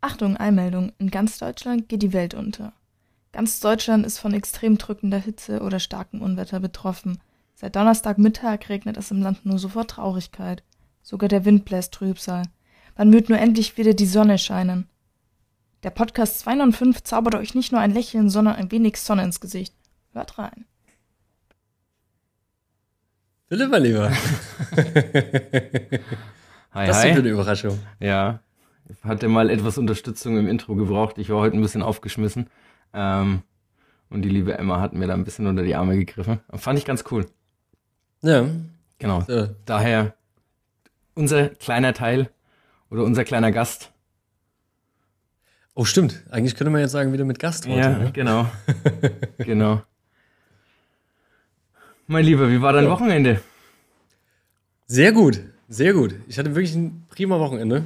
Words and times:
Achtung, 0.00 0.36
Einmeldung. 0.36 0.92
In 0.98 1.10
ganz 1.10 1.38
Deutschland 1.38 1.88
geht 1.88 2.02
die 2.02 2.12
Welt 2.12 2.34
unter. 2.34 2.72
Ganz 3.32 3.60
Deutschland 3.60 4.04
ist 4.06 4.18
von 4.18 4.34
extrem 4.34 4.78
drückender 4.78 5.18
Hitze 5.18 5.60
oder 5.60 5.78
starkem 5.78 6.20
Unwetter 6.22 6.58
betroffen. 6.60 7.18
Seit 7.54 7.76
Donnerstagmittag 7.76 8.68
regnet 8.68 8.96
es 8.96 9.10
im 9.10 9.20
Land 9.22 9.44
nur 9.44 9.58
so 9.58 9.68
vor 9.68 9.86
Traurigkeit. 9.86 10.62
Sogar 11.02 11.28
der 11.28 11.44
Wind 11.44 11.64
bläst 11.64 11.92
Trübsal. 11.94 12.44
Wann 12.96 13.12
wird 13.12 13.28
nur 13.28 13.38
endlich 13.38 13.76
wieder 13.76 13.94
die 13.94 14.06
Sonne 14.06 14.38
scheinen? 14.38 14.88
Der 15.82 15.90
Podcast 15.90 16.40
205 16.40 17.02
zaubert 17.02 17.34
euch 17.34 17.54
nicht 17.54 17.72
nur 17.72 17.80
ein 17.80 17.92
Lächeln, 17.92 18.28
sondern 18.30 18.56
ein 18.56 18.70
wenig 18.70 18.96
Sonne 18.96 19.24
ins 19.24 19.40
Gesicht. 19.40 19.74
Hört 20.12 20.38
rein. 20.38 20.64
Philipp, 23.48 23.70
mein 23.70 23.82
Lieber. 23.82 24.10
Hi, 26.72 26.88
Was 26.88 26.98
hi. 27.02 27.08
ist 27.08 27.14
für 27.14 27.20
eine 27.20 27.28
Überraschung? 27.30 27.78
Ja, 27.98 28.40
hatte 29.02 29.28
mal 29.28 29.50
etwas 29.50 29.78
Unterstützung 29.78 30.38
im 30.38 30.46
Intro 30.48 30.74
gebraucht. 30.74 31.18
Ich 31.18 31.30
war 31.30 31.38
heute 31.38 31.56
ein 31.56 31.62
bisschen 31.62 31.82
aufgeschmissen. 31.82 32.46
Ähm, 32.92 33.42
und 34.08 34.22
die 34.22 34.28
liebe 34.28 34.56
Emma 34.58 34.80
hat 34.80 34.92
mir 34.92 35.06
da 35.06 35.14
ein 35.14 35.24
bisschen 35.24 35.46
unter 35.46 35.62
die 35.62 35.74
Arme 35.74 35.96
gegriffen. 35.96 36.40
Fand 36.54 36.78
ich 36.78 36.84
ganz 36.84 37.04
cool. 37.10 37.26
Ja. 38.22 38.46
Genau. 38.98 39.22
So. 39.22 39.48
Daher 39.64 40.14
unser 41.14 41.48
kleiner 41.48 41.94
Teil 41.94 42.30
oder 42.90 43.04
unser 43.04 43.24
kleiner 43.24 43.52
Gast. 43.52 43.92
Oh, 45.74 45.84
stimmt. 45.84 46.22
Eigentlich 46.30 46.56
könnte 46.56 46.70
man 46.70 46.80
jetzt 46.80 46.90
sagen, 46.92 47.12
wieder 47.12 47.24
mit 47.24 47.38
Gast 47.38 47.66
heute. 47.66 47.78
ja, 47.78 47.98
ne? 47.98 48.10
genau. 48.12 48.46
genau. 49.38 49.82
Mein 52.06 52.24
Lieber, 52.24 52.50
wie 52.50 52.60
war 52.60 52.72
dein 52.72 52.84
Ja. 52.84 52.90
Wochenende? 52.90 53.40
Sehr 54.86 55.12
gut. 55.12 55.40
Sehr 55.68 55.92
gut. 55.92 56.16
Ich 56.26 56.38
hatte 56.38 56.56
wirklich 56.56 56.74
ein 56.74 57.06
prima 57.08 57.38
Wochenende. 57.38 57.84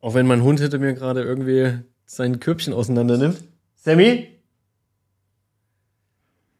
Auch 0.00 0.14
wenn 0.14 0.26
mein 0.26 0.42
Hund 0.42 0.60
hinter 0.60 0.78
mir 0.78 0.94
gerade 0.94 1.22
irgendwie 1.22 1.78
sein 2.06 2.40
Körbchen 2.40 2.72
auseinander 2.72 3.18
nimmt. 3.18 3.42
Sammy? 3.76 4.28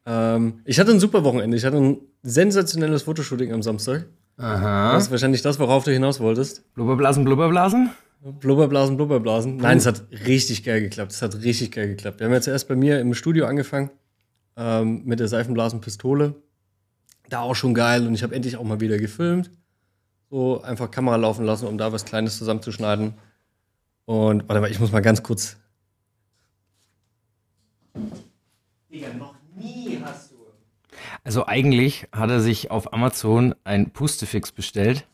Ähm, 0.07 0.61
ich 0.65 0.79
hatte 0.79 0.91
ein 0.91 1.01
super 1.01 1.25
Wochenende. 1.25 1.57
Ich 1.57 1.65
hatte 1.65 1.79
ein 1.79 1.99
sensationelles 2.23 3.03
Fotoshooting 3.03 3.53
am 3.53 3.63
Samstag. 3.63 4.07
Aha. 4.37 4.95
Das 4.95 5.05
ist 5.05 5.11
wahrscheinlich 5.11 5.43
das, 5.43 5.59
worauf 5.59 5.85
du 5.85 5.93
hinaus 5.93 6.21
wolltest. 6.21 6.73
Blubberblasen, 6.75 7.25
Blubberblasen? 7.25 7.91
Blubberblasen, 8.23 8.97
Blubberblasen. 8.97 9.57
Nein, 9.57 9.79
es 9.79 9.87
hat 9.87 10.03
richtig 10.27 10.65
geil 10.65 10.83
geklappt. 10.83 11.13
Es 11.13 11.23
hat 11.23 11.43
richtig 11.43 11.73
geil 11.73 11.89
geklappt. 11.89 12.21
Wir 12.21 12.27
haben 12.27 12.33
ja 12.35 12.41
zuerst 12.41 12.69
bei 12.69 12.77
mir 12.77 13.01
im 13.01 13.15
Studio 13.15 13.47
angefangen 13.47 13.91
ähm, 14.57 15.03
mit 15.05 15.21
der 15.21 15.29
Seifenblasenpistole. 15.29 16.35
Da 17.29 17.41
auch 17.41 17.55
schon 17.55 17.75
geil 17.75 18.07
und 18.07 18.15
ich 18.15 18.23
habe 18.23 18.35
endlich 18.35 18.57
auch 18.57 18.65
mal 18.65 18.81
wieder 18.81 18.99
gefilmt. 18.99 19.51
So 20.31 20.61
einfach 20.63 20.91
Kamera 20.91 21.17
laufen 21.17 21.45
lassen, 21.45 21.67
um 21.67 21.79
da 21.79 21.93
was 21.93 22.05
Kleines 22.05 22.39
zusammenzuschneiden. 22.39 23.15
Und 24.11 24.49
warte 24.49 24.61
mal, 24.61 24.69
ich 24.69 24.81
muss 24.81 24.91
mal 24.91 25.03
ganz 25.03 25.23
kurz. 25.23 25.57
Digga, 28.93 29.07
noch 29.17 29.37
nie 29.55 30.01
hast 30.05 30.33
du. 30.33 30.35
Also 31.23 31.47
eigentlich 31.47 32.09
hat 32.11 32.29
er 32.29 32.41
sich 32.41 32.73
auf 32.73 32.93
Amazon 32.93 33.55
ein 33.63 33.91
Pustefix 33.91 34.51
bestellt. 34.51 35.07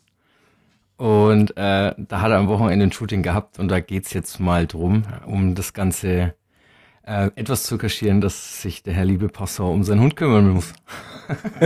Und 0.96 1.50
äh, 1.58 1.92
da 1.98 2.20
hat 2.22 2.30
er 2.30 2.38
am 2.38 2.48
Wochenende 2.48 2.86
ein 2.86 2.92
Shooting 2.92 3.22
gehabt 3.22 3.58
und 3.58 3.68
da 3.68 3.80
geht's 3.80 4.14
jetzt 4.14 4.40
mal 4.40 4.66
drum, 4.66 5.02
um 5.26 5.54
das 5.54 5.74
Ganze 5.74 6.32
äh, 7.02 7.26
etwas 7.36 7.64
zu 7.64 7.76
kaschieren, 7.76 8.22
dass 8.22 8.62
sich 8.62 8.82
der 8.82 8.94
Herr 8.94 9.04
Liebe 9.04 9.28
Passau 9.28 9.74
um 9.74 9.84
seinen 9.84 10.00
Hund 10.00 10.16
kümmern 10.16 10.48
muss. 10.48 10.72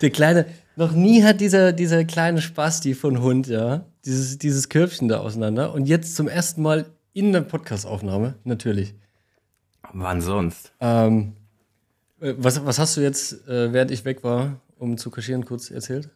Der 0.00 0.10
kleine, 0.10 0.46
noch 0.76 0.92
nie 0.92 1.24
hat 1.24 1.42
dieser, 1.42 1.74
dieser 1.74 2.06
kleine 2.06 2.40
Spasti 2.40 2.94
von 2.94 3.20
Hund, 3.20 3.48
ja, 3.48 3.84
dieses, 4.06 4.38
dieses 4.38 4.68
Körbchen 4.68 5.08
da 5.08 5.18
auseinander. 5.18 5.72
Und 5.72 5.86
jetzt 5.86 6.16
zum 6.16 6.28
ersten 6.28 6.62
Mal 6.62 6.86
in 7.12 7.32
der 7.32 7.42
Podcastaufnahme, 7.42 8.34
natürlich. 8.44 8.94
Wann 9.92 10.20
sonst? 10.20 10.72
Ähm, 10.80 11.32
äh, 12.20 12.34
was, 12.36 12.64
was 12.64 12.78
hast 12.78 12.96
du 12.96 13.00
jetzt, 13.00 13.46
äh, 13.48 13.72
während 13.72 13.90
ich 13.90 14.04
weg 14.04 14.24
war, 14.24 14.60
um 14.78 14.98
zu 14.98 15.10
kaschieren, 15.10 15.44
kurz 15.44 15.70
erzählt? 15.70 16.10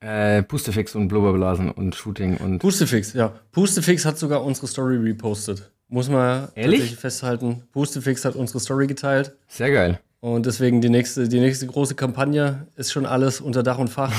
Äh, 0.00 0.42
Pustefix 0.42 0.94
und 0.94 1.08
Blubberblasen 1.08 1.70
und 1.70 1.94
Shooting 1.94 2.36
und 2.36 2.58
Pustefix, 2.58 3.14
ja. 3.14 3.32
Pustefix 3.52 4.04
hat 4.04 4.18
sogar 4.18 4.44
unsere 4.44 4.66
Story 4.66 4.96
repostet. 4.96 5.70
Muss 5.88 6.08
man 6.10 6.48
Ehrlich? 6.54 6.80
tatsächlich 6.80 6.98
festhalten. 7.00 7.62
Pustefix 7.72 8.24
hat 8.24 8.34
unsere 8.34 8.60
Story 8.60 8.86
geteilt. 8.86 9.34
sehr 9.48 9.70
geil. 9.70 10.00
Und 10.20 10.46
deswegen 10.46 10.80
die 10.80 10.88
nächste, 10.88 11.28
die 11.28 11.40
nächste 11.40 11.66
große 11.66 11.94
Kampagne 11.94 12.66
ist 12.76 12.92
schon 12.92 13.04
alles 13.06 13.40
unter 13.40 13.62
Dach 13.62 13.78
und 13.78 13.88
Fach. 13.88 14.12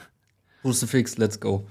Pustefix, 0.62 1.16
let's 1.16 1.40
go. 1.40 1.66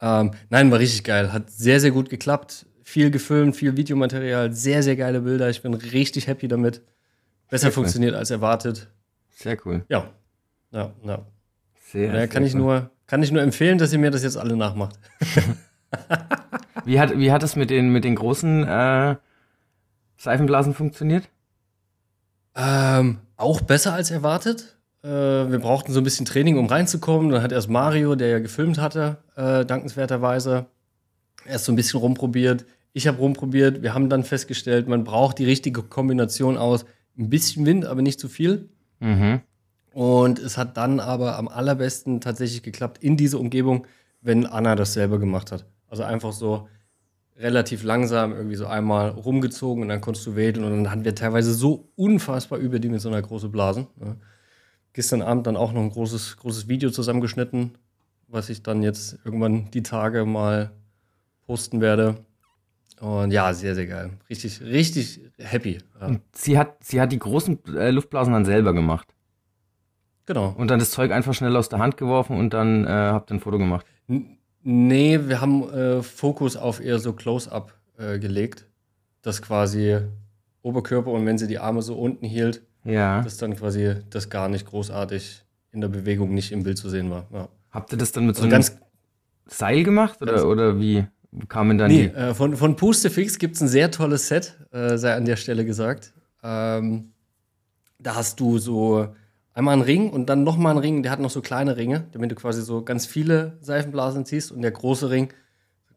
Ähm, 0.00 0.32
nein, 0.48 0.70
war 0.70 0.78
richtig 0.78 1.04
geil. 1.04 1.32
Hat 1.32 1.50
sehr, 1.50 1.80
sehr 1.80 1.90
gut 1.90 2.10
geklappt. 2.10 2.66
Viel 2.82 3.10
gefilmt, 3.10 3.56
viel 3.56 3.76
Videomaterial, 3.76 4.52
sehr, 4.52 4.82
sehr 4.82 4.96
geile 4.96 5.20
Bilder. 5.20 5.48
Ich 5.50 5.62
bin 5.62 5.74
richtig 5.74 6.26
happy 6.26 6.48
damit. 6.48 6.82
Besser 7.48 7.68
cool. 7.68 7.72
funktioniert 7.72 8.14
als 8.14 8.30
erwartet. 8.30 8.88
Sehr 9.30 9.56
cool. 9.64 9.84
Ja. 9.88 10.10
Ja, 10.72 10.92
ja. 11.04 11.26
Sehr, 11.90 12.10
sehr 12.10 12.28
kann 12.28 12.44
ich 12.44 12.54
cool. 12.54 12.60
nur, 12.60 12.90
kann 13.06 13.22
ich 13.22 13.30
nur 13.30 13.42
empfehlen, 13.42 13.78
dass 13.78 13.92
ihr 13.92 13.98
mir 13.98 14.10
das 14.10 14.22
jetzt 14.22 14.36
alle 14.36 14.56
nachmacht. 14.56 14.98
Wie 16.84 17.00
hat, 17.00 17.18
wie 17.18 17.32
hat 17.32 17.42
es 17.42 17.56
mit 17.56 17.70
den, 17.70 17.92
mit 17.92 18.04
den 18.04 18.14
großen 18.14 18.64
äh, 18.66 19.16
Seifenblasen 20.16 20.74
funktioniert? 20.74 21.28
Ähm, 22.54 23.18
auch 23.36 23.60
besser 23.60 23.92
als 23.92 24.10
erwartet. 24.10 24.76
Äh, 25.02 25.08
wir 25.08 25.58
brauchten 25.58 25.92
so 25.92 26.00
ein 26.00 26.04
bisschen 26.04 26.26
Training, 26.26 26.58
um 26.58 26.66
reinzukommen. 26.66 27.30
Dann 27.30 27.42
hat 27.42 27.52
erst 27.52 27.68
Mario, 27.68 28.14
der 28.14 28.28
ja 28.28 28.38
gefilmt 28.38 28.78
hatte, 28.78 29.18
äh, 29.36 29.64
dankenswerterweise, 29.64 30.66
erst 31.46 31.64
so 31.64 31.72
ein 31.72 31.76
bisschen 31.76 32.00
rumprobiert. 32.00 32.66
Ich 32.92 33.06
habe 33.06 33.18
rumprobiert. 33.18 33.82
Wir 33.82 33.94
haben 33.94 34.08
dann 34.08 34.24
festgestellt, 34.24 34.88
man 34.88 35.04
braucht 35.04 35.38
die 35.38 35.44
richtige 35.44 35.82
Kombination 35.82 36.56
aus 36.56 36.84
ein 37.18 37.30
bisschen 37.30 37.66
Wind, 37.66 37.84
aber 37.84 38.02
nicht 38.02 38.20
zu 38.20 38.28
viel. 38.28 38.68
Mhm. 38.98 39.40
Und 39.92 40.38
es 40.38 40.56
hat 40.56 40.76
dann 40.76 41.00
aber 41.00 41.36
am 41.36 41.48
allerbesten 41.48 42.20
tatsächlich 42.20 42.62
geklappt 42.62 43.02
in 43.02 43.16
dieser 43.16 43.40
Umgebung, 43.40 43.86
wenn 44.20 44.46
Anna 44.46 44.76
das 44.76 44.92
selber 44.92 45.18
gemacht 45.18 45.50
hat. 45.50 45.66
Also 45.88 46.04
einfach 46.04 46.32
so 46.32 46.68
relativ 47.36 47.82
langsam 47.82 48.32
irgendwie 48.32 48.56
so 48.56 48.66
einmal 48.66 49.08
rumgezogen 49.10 49.82
und 49.82 49.88
dann 49.88 50.00
konntest 50.00 50.26
du 50.26 50.36
wedeln 50.36 50.64
und 50.64 50.70
dann 50.72 50.90
hatten 50.90 51.04
wir 51.04 51.14
teilweise 51.14 51.54
so 51.54 51.90
unfassbar 51.96 52.58
überdimensional 52.58 53.22
große 53.22 53.48
Blasen. 53.48 53.86
Ja. 54.00 54.16
Gestern 54.92 55.22
Abend 55.22 55.46
dann 55.46 55.56
auch 55.56 55.72
noch 55.72 55.82
ein 55.82 55.90
großes, 55.90 56.36
großes 56.38 56.68
Video 56.68 56.90
zusammengeschnitten, 56.90 57.72
was 58.28 58.48
ich 58.48 58.62
dann 58.62 58.82
jetzt 58.82 59.18
irgendwann 59.24 59.70
die 59.70 59.82
Tage 59.82 60.24
mal 60.24 60.72
posten 61.46 61.80
werde. 61.80 62.16
Und 63.00 63.30
ja, 63.30 63.54
sehr, 63.54 63.74
sehr 63.74 63.86
geil. 63.86 64.10
Richtig, 64.28 64.60
richtig 64.60 65.20
happy. 65.38 65.78
Ja. 66.00 66.06
Und 66.08 66.20
sie 66.34 66.58
hat, 66.58 66.84
sie 66.84 67.00
hat 67.00 67.12
die 67.12 67.18
großen 67.18 67.58
äh, 67.76 67.90
Luftblasen 67.90 68.32
dann 68.32 68.44
selber 68.44 68.74
gemacht. 68.74 69.14
Genau. 70.26 70.54
Und 70.56 70.68
dann 70.68 70.78
das 70.78 70.90
Zeug 70.90 71.10
einfach 71.12 71.34
schnell 71.34 71.56
aus 71.56 71.68
der 71.68 71.78
Hand 71.78 71.96
geworfen 71.96 72.36
und 72.36 72.52
dann 72.52 72.84
äh, 72.84 72.88
habt 72.88 73.30
ihr 73.30 73.36
ein 73.36 73.40
Foto 73.40 73.58
gemacht. 73.58 73.86
N- 74.08 74.36
Nee, 74.62 75.18
wir 75.26 75.40
haben 75.40 75.70
äh, 75.72 76.02
Fokus 76.02 76.54
auf 76.54 76.80
eher 76.84 76.98
so 76.98 77.14
Close-up 77.14 77.72
äh, 77.96 78.18
gelegt. 78.18 78.66
Das 79.22 79.40
quasi 79.40 79.96
Oberkörper 80.60 81.10
und 81.10 81.24
wenn 81.24 81.38
sie 81.38 81.46
die 81.46 81.58
Arme 81.58 81.80
so 81.80 81.94
unten 81.98 82.26
hielt, 82.26 82.62
Ja. 82.84 83.22
dass 83.22 83.36
dann 83.36 83.56
quasi 83.56 83.96
das 84.10 84.30
gar 84.30 84.48
nicht 84.48 84.66
großartig 84.66 85.44
in 85.72 85.80
der 85.80 85.88
Bewegung 85.88 86.34
nicht 86.34 86.52
im 86.52 86.62
Bild 86.62 86.78
zu 86.78 86.88
sehen 86.88 87.10
war. 87.10 87.26
Ja. 87.32 87.48
Habt 87.70 87.92
ihr 87.92 87.98
das 87.98 88.12
dann 88.12 88.26
mit 88.26 88.36
so 88.36 88.42
Also 88.42 88.54
einem 88.54 88.62
ganz, 88.62 88.76
Seil 89.46 89.82
gemacht 89.82 90.22
oder, 90.22 90.46
oder 90.46 90.78
wie 90.78 91.04
kamen 91.48 91.76
dann 91.76 91.90
nee, 91.90 92.08
die? 92.08 92.14
äh, 92.14 92.34
von, 92.34 92.56
von 92.56 92.76
Pustefix 92.76 93.38
gibt 93.38 93.56
es 93.56 93.62
ein 93.62 93.68
sehr 93.68 93.90
tolles 93.90 94.28
Set, 94.28 94.56
äh, 94.72 94.96
sei 94.96 95.14
an 95.14 95.24
der 95.24 95.36
Stelle 95.36 95.64
gesagt. 95.64 96.12
Ähm, 96.42 97.12
da 97.98 98.14
hast 98.14 98.40
du 98.40 98.58
so 98.58 99.08
einmal 99.52 99.74
einen 99.74 99.82
Ring 99.82 100.10
und 100.10 100.26
dann 100.26 100.44
nochmal 100.44 100.72
einen 100.72 100.80
Ring, 100.80 101.02
der 101.02 101.12
hat 101.12 101.20
noch 101.20 101.30
so 101.30 101.42
kleine 101.42 101.76
Ringe, 101.76 102.06
damit 102.12 102.30
du 102.30 102.34
quasi 102.34 102.62
so 102.62 102.82
ganz 102.82 103.06
viele 103.06 103.58
Seifenblasen 103.60 104.24
ziehst 104.24 104.52
und 104.52 104.62
der 104.62 104.70
große 104.70 105.10
Ring, 105.10 105.32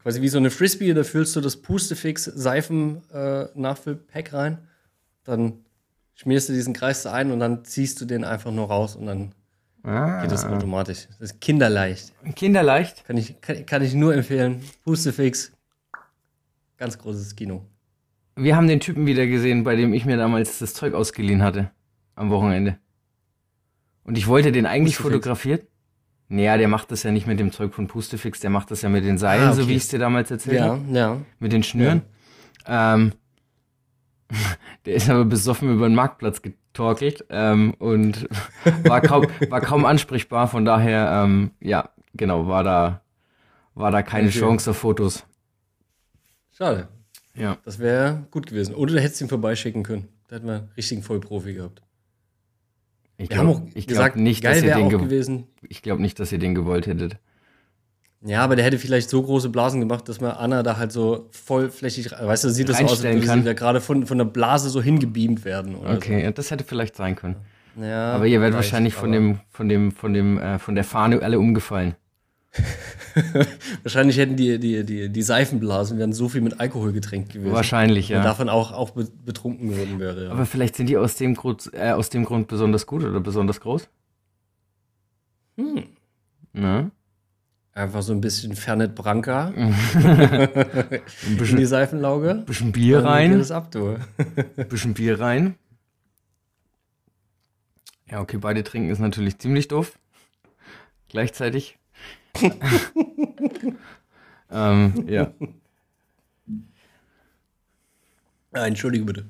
quasi 0.02 0.20
wie 0.20 0.28
so 0.28 0.38
eine 0.38 0.50
Frisbee, 0.50 0.92
da 0.92 1.02
füllst 1.02 1.34
du 1.34 1.40
das 1.40 1.56
Pustefix 1.56 2.24
Seifen-Nachfüllpack 2.24 4.32
rein, 4.32 4.58
dann 5.24 5.63
schmierst 6.14 6.48
du 6.48 6.52
diesen 6.52 6.72
Kreis 6.74 7.06
ein 7.06 7.30
und 7.30 7.40
dann 7.40 7.64
ziehst 7.64 8.00
du 8.00 8.04
den 8.04 8.24
einfach 8.24 8.50
nur 8.52 8.68
raus 8.68 8.96
und 8.96 9.06
dann 9.06 9.32
Ah, 9.82 10.22
geht 10.22 10.32
das 10.32 10.46
automatisch. 10.46 11.08
Das 11.20 11.32
ist 11.32 11.40
kinderleicht. 11.42 12.14
Kinderleicht. 12.36 13.04
Kann 13.04 13.18
ich, 13.18 13.38
kann, 13.42 13.66
kann 13.66 13.82
ich 13.82 13.92
nur 13.94 14.14
empfehlen. 14.14 14.62
Pustefix, 14.82 15.52
ganz 16.78 16.96
großes 16.98 17.36
Kino. 17.36 17.66
Wir 18.36 18.56
haben 18.56 18.66
den 18.66 18.80
Typen 18.80 19.06
wieder 19.06 19.26
gesehen, 19.26 19.62
bei 19.62 19.76
dem 19.76 19.92
ich 19.92 20.06
mir 20.06 20.16
damals 20.16 20.58
das 20.58 20.72
Zeug 20.74 20.94
ausgeliehen 20.94 21.42
hatte. 21.42 21.70
Am 22.16 22.30
Wochenende. 22.30 22.78
Und 24.04 24.16
ich 24.18 24.26
wollte 24.26 24.52
den 24.52 24.64
eigentlich 24.66 24.96
Pustefix. 24.96 25.14
fotografiert. 25.16 25.66
Naja, 26.28 26.56
der 26.56 26.68
macht 26.68 26.90
das 26.90 27.02
ja 27.02 27.10
nicht 27.12 27.26
mit 27.26 27.38
dem 27.38 27.52
Zeug 27.52 27.74
von 27.74 27.86
Pustefix, 27.86 28.40
der 28.40 28.48
macht 28.50 28.70
das 28.70 28.80
ja 28.82 28.88
mit 28.88 29.04
den 29.04 29.18
Seilen, 29.18 29.48
Ah, 29.48 29.52
so 29.52 29.62
okay. 29.62 29.70
wie 29.72 29.76
ich 29.76 29.82
es 29.82 29.88
dir 29.88 29.98
damals 29.98 30.30
erzählt 30.30 30.56
Ja, 30.56 30.64
habe. 30.68 30.80
ja. 30.90 31.20
Mit 31.38 31.52
den 31.52 31.62
Schnüren. 31.62 32.02
Ähm, 32.66 33.12
der 34.86 34.94
ist 34.94 35.10
aber 35.10 35.24
besoffen 35.24 35.72
über 35.72 35.88
den 35.88 35.94
Marktplatz 35.94 36.42
getorkelt 36.42 37.24
ähm, 37.30 37.74
und 37.78 38.28
war 38.84 39.00
kaum, 39.00 39.26
war 39.48 39.60
kaum 39.60 39.84
ansprechbar. 39.84 40.48
Von 40.48 40.64
daher, 40.64 41.22
ähm, 41.24 41.50
ja, 41.60 41.90
genau, 42.14 42.48
war 42.48 42.64
da, 42.64 43.02
war 43.74 43.90
da 43.90 44.02
keine 44.02 44.28
Okay. 44.28 44.38
Chance 44.40 44.70
auf 44.70 44.78
Fotos. 44.78 45.24
Schade. 46.52 46.88
Ja. 47.34 47.58
Das 47.64 47.78
wäre 47.78 48.26
gut 48.30 48.46
gewesen. 48.46 48.74
Oder 48.74 48.94
du 48.94 49.00
hättest 49.00 49.20
ihn 49.20 49.28
vorbeischicken 49.28 49.82
können. 49.82 50.08
Da 50.28 50.36
hätten 50.36 50.46
wir 50.46 50.54
einen 50.54 50.70
richtigen 50.76 51.02
Vollprofi 51.02 51.54
gehabt. 51.54 51.82
Ich 55.68 55.82
glaube 55.82 56.02
nicht, 56.02 56.18
dass 56.18 56.32
ihr 56.32 56.38
den 56.38 56.54
gewollt 56.54 56.86
hättet. 56.86 57.18
Ja, 58.26 58.42
aber 58.42 58.56
der 58.56 58.64
hätte 58.64 58.78
vielleicht 58.78 59.10
so 59.10 59.22
große 59.22 59.50
Blasen 59.50 59.80
gemacht, 59.80 60.08
dass 60.08 60.20
man 60.20 60.30
Anna 60.30 60.62
da 60.62 60.78
halt 60.78 60.92
so 60.92 61.28
vollflächig, 61.30 62.10
weißt 62.12 62.44
du, 62.44 62.48
sieht 62.48 62.68
das 62.70 62.78
so 62.78 62.84
aus, 62.84 62.92
als 62.92 63.02
würde 63.02 63.20
sie 63.20 63.42
da 63.42 63.52
gerade 63.52 63.82
von, 63.82 64.06
von 64.06 64.16
der 64.16 64.24
Blase 64.24 64.70
so 64.70 64.80
hingebeamt 64.80 65.44
werden. 65.44 65.74
Oder 65.74 65.94
Okay, 65.94 66.22
ja, 66.24 66.30
das 66.30 66.50
hätte 66.50 66.64
vielleicht 66.64 66.96
sein 66.96 67.16
können. 67.16 67.36
So. 67.76 67.84
Ja, 67.84 68.12
Aber 68.14 68.26
ihr 68.26 68.40
werdet 68.40 68.54
wahrscheinlich 68.56 68.94
von 68.94 69.12
dem, 69.12 69.40
von 69.50 69.68
dem, 69.68 69.92
von 69.92 70.14
dem, 70.14 70.38
äh, 70.38 70.58
von 70.58 70.74
der 70.74 70.84
Fahne 70.84 71.20
alle 71.22 71.38
umgefallen. 71.38 71.96
Wahrscheinlich 73.82 74.16
hätten 74.16 74.36
die, 74.36 74.58
die, 74.58 74.84
die, 74.84 75.08
die 75.08 75.22
Seifenblasen 75.22 75.98
wären 75.98 76.12
so 76.12 76.28
viel 76.28 76.40
mit 76.40 76.60
Alkohol 76.60 76.92
getränkt 76.92 77.32
gewesen. 77.32 77.52
Wahrscheinlich, 77.52 78.10
Und 78.10 78.18
ja. 78.18 78.22
davon 78.22 78.48
auch, 78.48 78.72
auch 78.72 78.90
be- 78.90 79.08
betrunken 79.24 79.70
geworden 79.70 79.98
wäre. 79.98 80.26
Ja. 80.26 80.30
Aber 80.30 80.46
vielleicht 80.46 80.76
sind 80.76 80.88
die 80.88 80.96
aus 80.96 81.16
dem 81.16 81.34
Grund, 81.34 81.70
äh, 81.74 81.90
aus 81.90 82.10
dem 82.10 82.24
Grund 82.24 82.46
besonders 82.48 82.86
gut 82.86 83.02
oder 83.04 83.20
besonders 83.20 83.60
groß? 83.60 83.88
Hm. 85.58 85.84
Na? 86.52 86.90
Einfach 87.74 88.02
so 88.02 88.12
ein 88.12 88.20
bisschen 88.20 88.54
Fernet 88.54 88.94
Branca 88.94 89.46
Ein 89.56 89.72
in 89.72 89.72
die 91.28 91.34
bisschen, 91.36 91.66
Seifenlauge. 91.66 92.44
bisschen 92.46 92.70
Bier 92.70 93.02
Dann 93.02 93.04
geht 93.04 93.32
rein. 93.32 93.40
es 93.40 93.50
ab, 93.50 93.72
du. 93.72 93.98
bisschen 94.68 94.94
Bier 94.94 95.18
rein. 95.18 95.56
Ja, 98.08 98.20
okay, 98.20 98.36
beide 98.36 98.62
trinken 98.62 98.90
ist 98.90 99.00
natürlich 99.00 99.38
ziemlich 99.38 99.66
doof. 99.66 99.98
Gleichzeitig. 101.08 101.78
ähm, 104.50 105.04
ja. 105.08 105.32
Ah, 108.52 108.66
Entschuldige 108.66 109.04
bitte. 109.04 109.24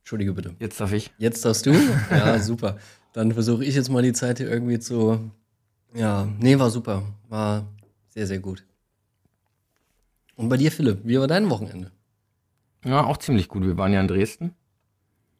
Entschuldige 0.00 0.34
bitte. 0.34 0.54
Jetzt 0.58 0.78
darf 0.78 0.92
ich. 0.92 1.10
Jetzt 1.16 1.42
darfst 1.44 1.64
du? 1.64 1.72
Ja, 2.10 2.38
super. 2.38 2.76
Dann 3.14 3.32
versuche 3.32 3.64
ich 3.64 3.74
jetzt 3.74 3.88
mal 3.88 4.02
die 4.02 4.12
Zeit 4.12 4.38
hier 4.38 4.50
irgendwie 4.50 4.78
zu. 4.78 5.30
Ja, 5.94 6.28
nee, 6.40 6.58
war 6.58 6.70
super. 6.70 7.02
War 7.28 7.66
sehr, 8.08 8.26
sehr 8.26 8.40
gut. 8.40 8.64
Und 10.34 10.48
bei 10.48 10.56
dir, 10.56 10.72
Philipp, 10.72 11.00
wie 11.04 11.18
war 11.18 11.28
dein 11.28 11.48
Wochenende? 11.48 11.92
Ja, 12.84 13.04
auch 13.04 13.16
ziemlich 13.16 13.48
gut. 13.48 13.62
Wir 13.62 13.78
waren 13.78 13.92
ja 13.92 14.00
in 14.00 14.08
Dresden. 14.08 14.54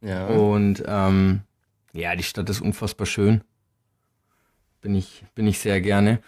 Ja. 0.01 0.29
Und 0.29 0.83
ähm, 0.87 1.43
ja, 1.93 2.15
die 2.15 2.23
Stadt 2.23 2.49
ist 2.49 2.61
unfassbar 2.61 3.06
schön. 3.06 3.43
Bin 4.81 4.95
ich, 4.95 5.25
bin 5.35 5.47
ich 5.49 5.59
sehr 5.59 5.81
gerne. 5.81 6.21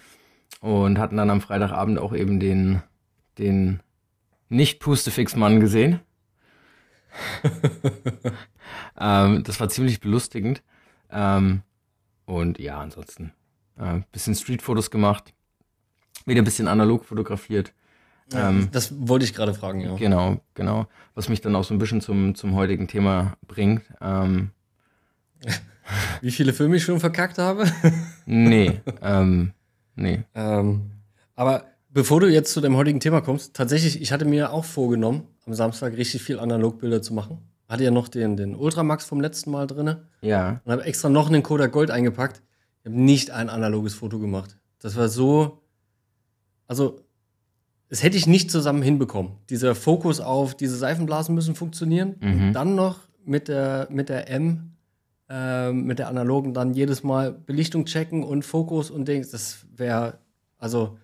Und 0.60 0.98
hatten 0.98 1.16
dann 1.16 1.30
am 1.30 1.40
Freitagabend 1.40 1.98
auch 1.98 2.12
eben 2.12 2.40
den, 2.40 2.82
den 3.38 3.80
Nicht-Pustefix-Mann 4.48 5.60
gesehen. 5.60 6.00
ähm, 8.98 9.44
das 9.44 9.60
war 9.60 9.68
ziemlich 9.68 10.00
belustigend. 10.00 10.62
Ähm, 11.10 11.62
und 12.24 12.58
ja, 12.58 12.80
ansonsten 12.80 13.32
äh, 13.78 14.00
bisschen 14.12 14.34
Streetfotos 14.34 14.90
gemacht. 14.90 15.32
Wieder 16.24 16.42
ein 16.42 16.44
bisschen 16.44 16.68
analog 16.68 17.04
fotografiert. 17.04 17.72
Ja, 18.32 18.48
ähm, 18.48 18.68
das 18.72 18.92
wollte 18.98 19.24
ich 19.24 19.34
gerade 19.34 19.54
fragen, 19.54 19.80
ja. 19.80 19.94
Genau, 19.94 20.40
genau. 20.54 20.86
Was 21.14 21.28
mich 21.28 21.40
dann 21.40 21.54
auch 21.54 21.64
so 21.64 21.74
ein 21.74 21.78
bisschen 21.78 22.00
zum, 22.00 22.34
zum 22.34 22.54
heutigen 22.54 22.88
Thema 22.88 23.36
bringt. 23.46 23.82
Ähm, 24.00 24.50
Wie 26.20 26.30
viele 26.30 26.52
Filme 26.52 26.76
ich 26.76 26.82
schon 26.82 26.98
verkackt 26.98 27.38
habe? 27.38 27.64
nee, 28.26 28.80
ähm, 29.02 29.52
nee. 29.94 30.24
ähm, 30.34 30.90
aber 31.36 31.64
bevor 31.90 32.20
du 32.20 32.28
jetzt 32.28 32.52
zu 32.52 32.60
dem 32.60 32.76
heutigen 32.76 32.98
Thema 32.98 33.20
kommst, 33.20 33.54
tatsächlich, 33.54 34.00
ich 34.02 34.10
hatte 34.10 34.24
mir 34.24 34.52
auch 34.52 34.64
vorgenommen, 34.64 35.28
am 35.46 35.54
Samstag 35.54 35.96
richtig 35.96 36.22
viel 36.22 36.40
Analogbilder 36.40 37.02
zu 37.02 37.14
machen. 37.14 37.38
Hatte 37.68 37.84
ja 37.84 37.90
noch 37.90 38.08
den, 38.08 38.36
den 38.36 38.54
Ultramax 38.54 39.04
vom 39.04 39.20
letzten 39.20 39.50
Mal 39.50 39.66
drin 39.66 39.96
Ja, 40.20 40.60
und 40.64 40.72
habe 40.72 40.84
extra 40.84 41.08
noch 41.08 41.28
einen 41.28 41.42
Kodak 41.42 41.72
Gold 41.72 41.90
eingepackt. 41.90 42.42
Ich 42.86 42.92
habe 42.92 43.02
nicht 43.02 43.32
ein 43.32 43.50
analoges 43.50 43.94
Foto 43.94 44.20
gemacht. 44.20 44.56
Das 44.78 44.94
war 44.94 45.08
so. 45.08 45.60
Also, 46.68 47.00
das 47.88 48.04
hätte 48.04 48.16
ich 48.16 48.28
nicht 48.28 48.48
zusammen 48.48 48.80
hinbekommen. 48.80 49.32
Dieser 49.50 49.74
Fokus 49.74 50.20
auf 50.20 50.54
diese 50.54 50.76
Seifenblasen 50.76 51.34
müssen 51.34 51.56
funktionieren. 51.56 52.14
Mhm. 52.20 52.30
Und 52.30 52.52
dann 52.52 52.76
noch 52.76 53.00
mit 53.24 53.48
der, 53.48 53.88
mit 53.90 54.08
der 54.08 54.30
M, 54.30 54.76
ähm, 55.28 55.84
mit 55.86 55.98
der 55.98 56.06
analogen, 56.06 56.54
dann 56.54 56.74
jedes 56.74 57.02
Mal 57.02 57.32
Belichtung 57.32 57.86
checken 57.86 58.22
und 58.22 58.44
Fokus 58.44 58.92
und 58.92 59.08
Dings. 59.08 59.30
Das 59.30 59.66
wäre, 59.74 60.20
also, 60.56 60.96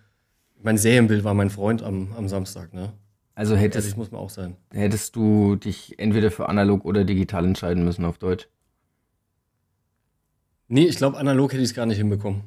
mein 0.61 0.77
Serienbild 0.77 1.25
war 1.25 1.33
mein 1.33 1.49
Freund 1.49 1.83
am, 1.83 2.13
am 2.15 2.29
Samstag, 2.29 2.73
ne? 2.73 2.93
also 3.35 3.57
hättest, 3.57 3.87
Ehrlich 3.87 3.97
muss 3.97 4.09
man 4.09 4.21
auch 4.21 4.29
sein. 4.29 4.55
hättest 4.71 5.17
du 5.17 5.57
dich 5.57 5.99
entweder 5.99 6.31
für 6.31 6.47
analog 6.47 6.85
oder 6.85 7.03
digital 7.03 7.43
entscheiden 7.43 7.83
müssen 7.83 8.05
auf 8.05 8.19
Deutsch. 8.19 8.47
Nee, 10.73 10.85
ich 10.85 10.95
glaube, 10.95 11.17
analog 11.17 11.53
hätte 11.53 11.61
ich 11.61 11.69
es 11.69 11.75
gar 11.75 11.85
nicht 11.85 11.97
hinbekommen. 11.97 12.41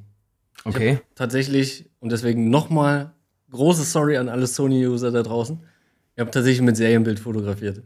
Okay. 0.64 0.98
tatsächlich, 1.14 1.88
und 2.00 2.10
deswegen 2.10 2.50
nochmal 2.50 3.12
große 3.52 3.84
Sorry 3.84 4.16
an 4.16 4.28
alle 4.28 4.48
Sony-User 4.48 5.12
da 5.12 5.22
draußen. 5.22 5.60
Ich 6.16 6.20
habe 6.20 6.32
tatsächlich 6.32 6.60
mit 6.60 6.76
Serienbild 6.76 7.20
fotografiert. 7.20 7.84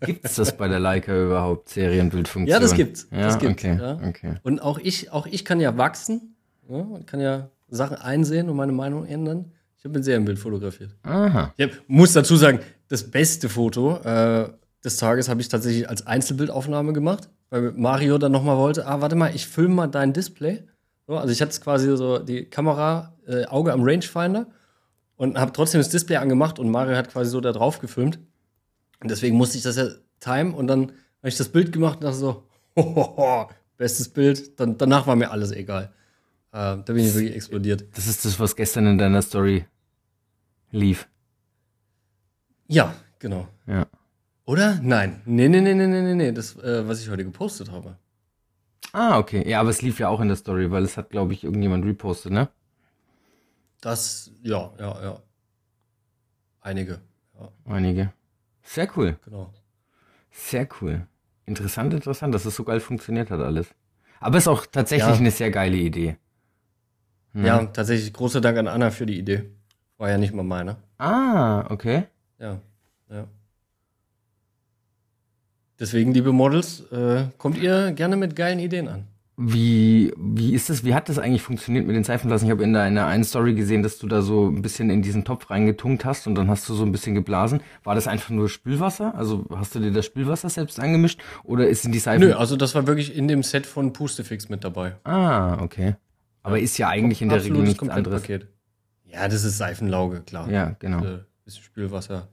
Gibt, 0.00 0.24
es 0.24 0.36
das 0.36 0.56
bei 0.56 0.66
der 0.66 0.78
Leica 0.78 1.14
überhaupt, 1.14 1.68
Serienbildfunktion? 1.68 2.50
Ja, 2.50 2.58
das 2.58 2.72
gibt's. 2.74 3.06
Ja, 3.10 3.24
Das 3.24 3.38
gibt's, 3.38 3.62
okay, 3.62 3.78
ja. 3.78 4.00
okay. 4.02 4.34
Und 4.44 4.62
auch 4.62 4.78
ich, 4.78 5.12
auch 5.12 5.26
ich 5.26 5.44
kann 5.44 5.60
ja 5.60 5.76
wachsen. 5.76 6.36
Ja, 6.70 6.76
und 6.78 7.06
kann 7.06 7.20
ja 7.20 7.50
Sachen 7.68 7.98
einsehen 7.98 8.48
und 8.48 8.56
meine 8.56 8.72
Meinung 8.72 9.04
ändern. 9.04 9.52
Ich 9.76 9.84
habe 9.84 9.92
mit 9.98 10.06
Serienbild 10.06 10.38
fotografiert. 10.38 10.96
Aha. 11.02 11.52
Ich 11.58 11.66
hab, 11.66 11.72
muss 11.86 12.14
dazu 12.14 12.36
sagen, 12.36 12.60
das 12.88 13.10
beste 13.10 13.50
Foto 13.50 13.98
äh, 13.98 14.48
des 14.82 14.96
Tages 14.96 15.28
habe 15.28 15.42
ich 15.42 15.48
tatsächlich 15.48 15.86
als 15.86 16.06
Einzelbildaufnahme 16.06 16.94
gemacht, 16.94 17.28
weil 17.50 17.72
Mario 17.72 18.18
dann 18.18 18.32
nochmal 18.32 18.56
wollte, 18.56 18.86
ah, 18.86 19.00
warte 19.00 19.16
mal, 19.16 19.34
ich 19.34 19.46
filme 19.46 19.74
mal 19.74 19.86
dein 19.88 20.12
Display. 20.12 20.62
So, 21.06 21.16
also 21.16 21.32
ich 21.32 21.42
hatte 21.42 21.60
quasi 21.60 21.96
so 21.96 22.18
die 22.18 22.44
Kamera, 22.44 23.16
äh, 23.26 23.44
Auge 23.46 23.72
am 23.72 23.82
Rangefinder 23.82 24.46
und 25.16 25.38
habe 25.38 25.52
trotzdem 25.52 25.80
das 25.80 25.88
Display 25.88 26.16
angemacht 26.16 26.58
und 26.58 26.70
Mario 26.70 26.96
hat 26.96 27.10
quasi 27.10 27.30
so 27.30 27.40
da 27.40 27.52
drauf 27.52 27.80
gefilmt. 27.80 28.18
Und 29.00 29.10
deswegen 29.10 29.36
musste 29.36 29.58
ich 29.58 29.64
das 29.64 29.76
ja 29.76 29.88
timen 30.20 30.54
und 30.54 30.66
dann 30.68 30.92
habe 31.18 31.28
ich 31.28 31.36
das 31.36 31.48
Bild 31.48 31.72
gemacht 31.72 31.96
und 31.96 32.04
dachte 32.04 32.16
so, 32.16 32.48
hohoho, 32.76 33.50
bestes 33.76 34.08
Bild. 34.08 34.58
Dann, 34.60 34.78
danach 34.78 35.06
war 35.06 35.16
mir 35.16 35.30
alles 35.30 35.50
egal. 35.52 35.92
Äh, 36.52 36.78
da 36.84 36.84
bin 36.86 36.98
ich 36.98 37.14
wirklich 37.14 37.34
explodiert. 37.34 37.84
Das 37.94 38.06
ist 38.06 38.24
das, 38.24 38.38
was 38.38 38.54
gestern 38.54 38.86
in 38.86 38.98
deiner 38.98 39.22
Story 39.22 39.64
lief. 40.70 41.08
Ja, 42.68 42.94
genau. 43.18 43.48
Ja. 43.66 43.86
Oder? 44.50 44.80
Nein. 44.82 45.20
Nee, 45.26 45.48
nee, 45.48 45.60
nee, 45.60 45.74
nee, 45.74 45.86
nee, 45.86 46.02
nee, 46.02 46.14
nee. 46.14 46.32
Das, 46.32 46.56
äh, 46.56 46.88
was 46.88 47.00
ich 47.00 47.08
heute 47.08 47.24
gepostet 47.24 47.70
habe. 47.70 47.96
Ah, 48.92 49.16
okay. 49.18 49.48
Ja, 49.48 49.60
aber 49.60 49.70
es 49.70 49.80
lief 49.80 50.00
ja 50.00 50.08
auch 50.08 50.18
in 50.20 50.26
der 50.26 50.36
Story, 50.36 50.72
weil 50.72 50.82
es 50.82 50.96
hat, 50.96 51.10
glaube 51.10 51.32
ich, 51.34 51.44
irgendjemand 51.44 51.84
repostet, 51.84 52.32
ne? 52.32 52.48
Das, 53.80 54.32
ja, 54.42 54.72
ja, 54.80 55.02
ja. 55.04 55.22
Einige. 56.62 57.00
Ja, 57.38 57.48
Einige. 57.72 58.12
Sehr 58.64 58.88
cool. 58.96 59.16
genau. 59.24 59.52
Sehr 60.32 60.68
cool. 60.80 61.06
Interessant, 61.46 61.94
interessant, 61.94 62.34
dass 62.34 62.44
es 62.44 62.56
so 62.56 62.64
geil 62.64 62.80
funktioniert 62.80 63.30
hat 63.30 63.38
alles. 63.40 63.68
Aber 64.18 64.36
ist 64.38 64.48
auch 64.48 64.66
tatsächlich 64.66 65.08
Ja. 65.14 65.14
eine 65.20 65.30
sehr 65.30 65.52
geile 65.52 65.76
Idee. 65.76 66.16
Mhm. 67.34 67.44
Ja, 67.46 67.64
tatsächlich 67.66 68.12
großer 68.12 68.40
Dank 68.40 68.58
an 68.58 68.66
Anna 68.66 68.90
für 68.90 69.06
die 69.06 69.16
Idee. 69.16 69.48
War 69.96 70.10
ja 70.10 70.18
nicht 70.18 70.34
mal 70.34 70.42
meine. 70.42 70.76
Ah, 70.98 71.70
okay. 71.70 72.08
Ja, 72.40 72.58
ja. 73.08 73.28
Deswegen, 75.80 76.12
liebe 76.12 76.32
Models, 76.32 76.80
äh, 76.92 77.24
kommt 77.38 77.56
ihr 77.56 77.92
gerne 77.92 78.16
mit 78.16 78.36
geilen 78.36 78.58
Ideen 78.58 78.86
an. 78.86 79.06
Wie, 79.42 80.12
wie 80.18 80.52
ist 80.52 80.68
das, 80.68 80.84
wie 80.84 80.92
hat 80.92 81.08
das 81.08 81.18
eigentlich 81.18 81.40
funktioniert 81.40 81.86
mit 81.86 81.96
den 81.96 82.04
Seifenblasen? 82.04 82.46
Ich 82.46 82.52
habe 82.52 82.62
in 82.62 82.74
deiner 82.74 83.06
einen 83.06 83.24
Story 83.24 83.54
gesehen, 83.54 83.82
dass 83.82 83.96
du 83.96 84.06
da 84.06 84.20
so 84.20 84.48
ein 84.48 84.60
bisschen 84.60 84.90
in 84.90 85.00
diesen 85.00 85.24
Topf 85.24 85.48
reingetunkt 85.48 86.04
hast 86.04 86.26
und 86.26 86.34
dann 86.34 86.50
hast 86.50 86.68
du 86.68 86.74
so 86.74 86.84
ein 86.84 86.92
bisschen 86.92 87.14
geblasen. 87.14 87.62
War 87.82 87.94
das 87.94 88.06
einfach 88.06 88.28
nur 88.28 88.50
Spülwasser? 88.50 89.14
Also 89.14 89.46
hast 89.56 89.74
du 89.74 89.78
dir 89.80 89.92
das 89.92 90.04
Spülwasser 90.04 90.50
selbst 90.50 90.78
angemischt? 90.78 91.22
Oder 91.42 91.66
ist 91.68 91.86
in 91.86 91.92
die 91.92 92.00
Seifen. 92.00 92.28
Nö, 92.28 92.34
also 92.34 92.54
das 92.56 92.74
war 92.74 92.86
wirklich 92.86 93.16
in 93.16 93.28
dem 93.28 93.42
Set 93.42 93.64
von 93.64 93.94
Pustefix 93.94 94.50
mit 94.50 94.62
dabei. 94.62 94.96
Ah, 95.04 95.62
okay. 95.62 95.96
Aber 96.42 96.60
ist 96.60 96.76
ja 96.76 96.88
eigentlich 96.88 97.22
in 97.22 97.30
der 97.30 97.42
Regel 97.42 97.62
nichts 97.62 97.80
anderes. 97.80 98.04
Komplettpaket. 98.04 98.48
Ja, 99.06 99.26
das 99.26 99.44
ist 99.44 99.56
Seifenlauge, 99.56 100.20
klar. 100.20 100.50
Ja, 100.50 100.76
genau. 100.78 101.02
Äh, 101.02 101.20
bisschen 101.46 101.62
Spülwasser, 101.64 102.28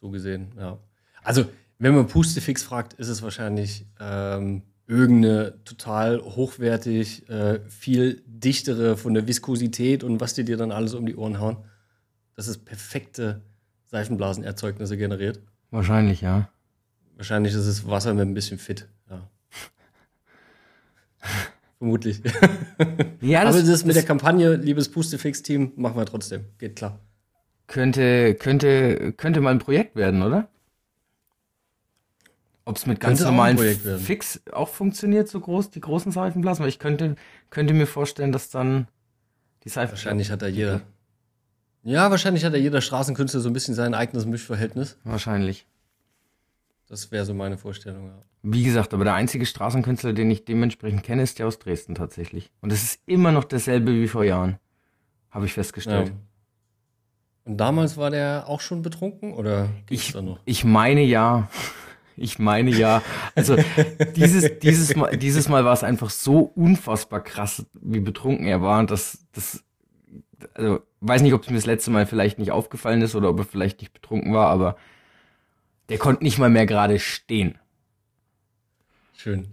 so 0.00 0.08
gesehen, 0.08 0.52
ja. 0.58 0.78
Also, 1.22 1.44
wenn 1.78 1.94
man 1.94 2.06
Pustefix 2.06 2.62
fragt, 2.62 2.94
ist 2.94 3.08
es 3.08 3.22
wahrscheinlich 3.22 3.86
ähm, 4.00 4.62
irgendeine 4.86 5.62
total 5.64 6.20
hochwertig, 6.20 7.28
äh, 7.28 7.60
viel 7.68 8.22
dichtere 8.26 8.96
von 8.96 9.14
der 9.14 9.26
Viskosität 9.26 10.04
und 10.04 10.20
was 10.20 10.34
die 10.34 10.44
dir 10.44 10.56
dann 10.56 10.72
alles 10.72 10.94
um 10.94 11.06
die 11.06 11.16
Ohren 11.16 11.40
hauen, 11.40 11.58
dass 12.34 12.46
es 12.46 12.58
perfekte 12.58 13.42
Seifenblasenerzeugnisse 13.86 14.96
generiert. 14.96 15.40
Wahrscheinlich, 15.70 16.20
ja. 16.20 16.48
Wahrscheinlich 17.16 17.54
ist 17.54 17.66
es 17.66 17.86
Wasser 17.88 18.14
mit 18.14 18.26
ein 18.26 18.34
bisschen 18.34 18.58
Fit, 18.58 18.88
ja. 19.10 19.28
Vermutlich. 21.78 22.22
Ja, 23.20 23.42
Aber 23.42 23.62
das 23.62 23.84
mit 23.84 23.96
der 23.96 24.02
Kampagne, 24.02 24.54
liebes 24.56 24.88
Pustefix-Team, 24.88 25.72
machen 25.76 25.96
wir 25.96 26.06
trotzdem. 26.06 26.44
Geht 26.58 26.76
klar. 26.76 27.00
könnte, 27.66 28.34
könnte, 28.34 29.12
könnte 29.12 29.40
mal 29.40 29.50
ein 29.50 29.58
Projekt 29.58 29.96
werden, 29.96 30.22
oder? 30.22 30.48
Ob 32.66 32.76
es 32.76 32.84
mit 32.84 32.98
ganz 33.00 33.22
auch 33.22 33.26
normalen. 33.26 33.56
Fix 34.00 34.42
auch 34.52 34.68
funktioniert, 34.68 35.28
so 35.28 35.40
groß, 35.40 35.70
die 35.70 35.80
großen 35.80 36.12
Seifenblasen? 36.12 36.62
Weil 36.62 36.68
ich 36.68 36.80
könnte, 36.80 37.14
könnte 37.48 37.72
mir 37.72 37.86
vorstellen, 37.86 38.32
dass 38.32 38.50
dann 38.50 38.88
die 39.64 39.68
Seifenblasen. 39.68 39.92
Wahrscheinlich 39.92 40.30
hat 40.30 40.42
da 40.42 40.48
jeder. 40.48 40.82
Ja, 41.84 42.10
wahrscheinlich 42.10 42.44
hat 42.44 42.52
da 42.52 42.58
jeder 42.58 42.80
Straßenkünstler 42.80 43.40
so 43.40 43.48
ein 43.48 43.52
bisschen 43.52 43.76
sein 43.76 43.94
eigenes 43.94 44.26
Mischverhältnis. 44.26 44.98
Wahrscheinlich. 45.04 45.64
Das 46.88 47.12
wäre 47.12 47.24
so 47.24 47.34
meine 47.34 47.56
Vorstellung. 47.56 48.08
Ja. 48.08 48.22
Wie 48.42 48.64
gesagt, 48.64 48.92
aber 48.92 49.04
der 49.04 49.14
einzige 49.14 49.46
Straßenkünstler, 49.46 50.12
den 50.12 50.28
ich 50.30 50.44
dementsprechend 50.44 51.04
kenne, 51.04 51.22
ist 51.22 51.38
der 51.38 51.46
aus 51.46 51.60
Dresden 51.60 51.94
tatsächlich. 51.94 52.50
Und 52.60 52.72
es 52.72 52.82
ist 52.82 53.00
immer 53.06 53.30
noch 53.30 53.44
dasselbe 53.44 53.92
wie 53.92 54.08
vor 54.08 54.24
Jahren. 54.24 54.58
Habe 55.30 55.46
ich 55.46 55.52
festgestellt. 55.52 56.08
Ja. 56.08 56.14
Und 57.44 57.58
damals 57.58 57.96
war 57.96 58.10
der 58.10 58.48
auch 58.48 58.60
schon 58.60 58.82
betrunken 58.82 59.32
oder 59.34 59.68
Ich, 59.88 60.14
ich 60.44 60.64
meine 60.64 61.02
ja. 61.02 61.48
Ich 62.16 62.38
meine 62.38 62.70
ja. 62.70 63.02
Also 63.34 63.56
dieses, 64.16 64.58
dieses, 64.60 64.96
Mal, 64.96 65.16
dieses 65.16 65.48
Mal 65.48 65.64
war 65.64 65.74
es 65.74 65.84
einfach 65.84 66.10
so 66.10 66.40
unfassbar 66.40 67.22
krass, 67.22 67.66
wie 67.74 68.00
betrunken 68.00 68.46
er 68.46 68.62
war. 68.62 68.84
Dass 68.86 69.26
das, 69.32 69.62
also 70.54 70.80
weiß 71.00 71.22
nicht, 71.22 71.34
ob 71.34 71.42
es 71.42 71.50
mir 71.50 71.56
das 71.56 71.66
letzte 71.66 71.90
Mal 71.90 72.06
vielleicht 72.06 72.38
nicht 72.38 72.50
aufgefallen 72.50 73.02
ist 73.02 73.14
oder 73.14 73.28
ob 73.28 73.38
er 73.38 73.44
vielleicht 73.44 73.80
nicht 73.80 73.92
betrunken 73.92 74.32
war, 74.32 74.48
aber 74.48 74.76
der 75.88 75.98
konnte 75.98 76.24
nicht 76.24 76.38
mal 76.38 76.50
mehr 76.50 76.66
gerade 76.66 76.98
stehen. 76.98 77.58
Schön. 79.14 79.48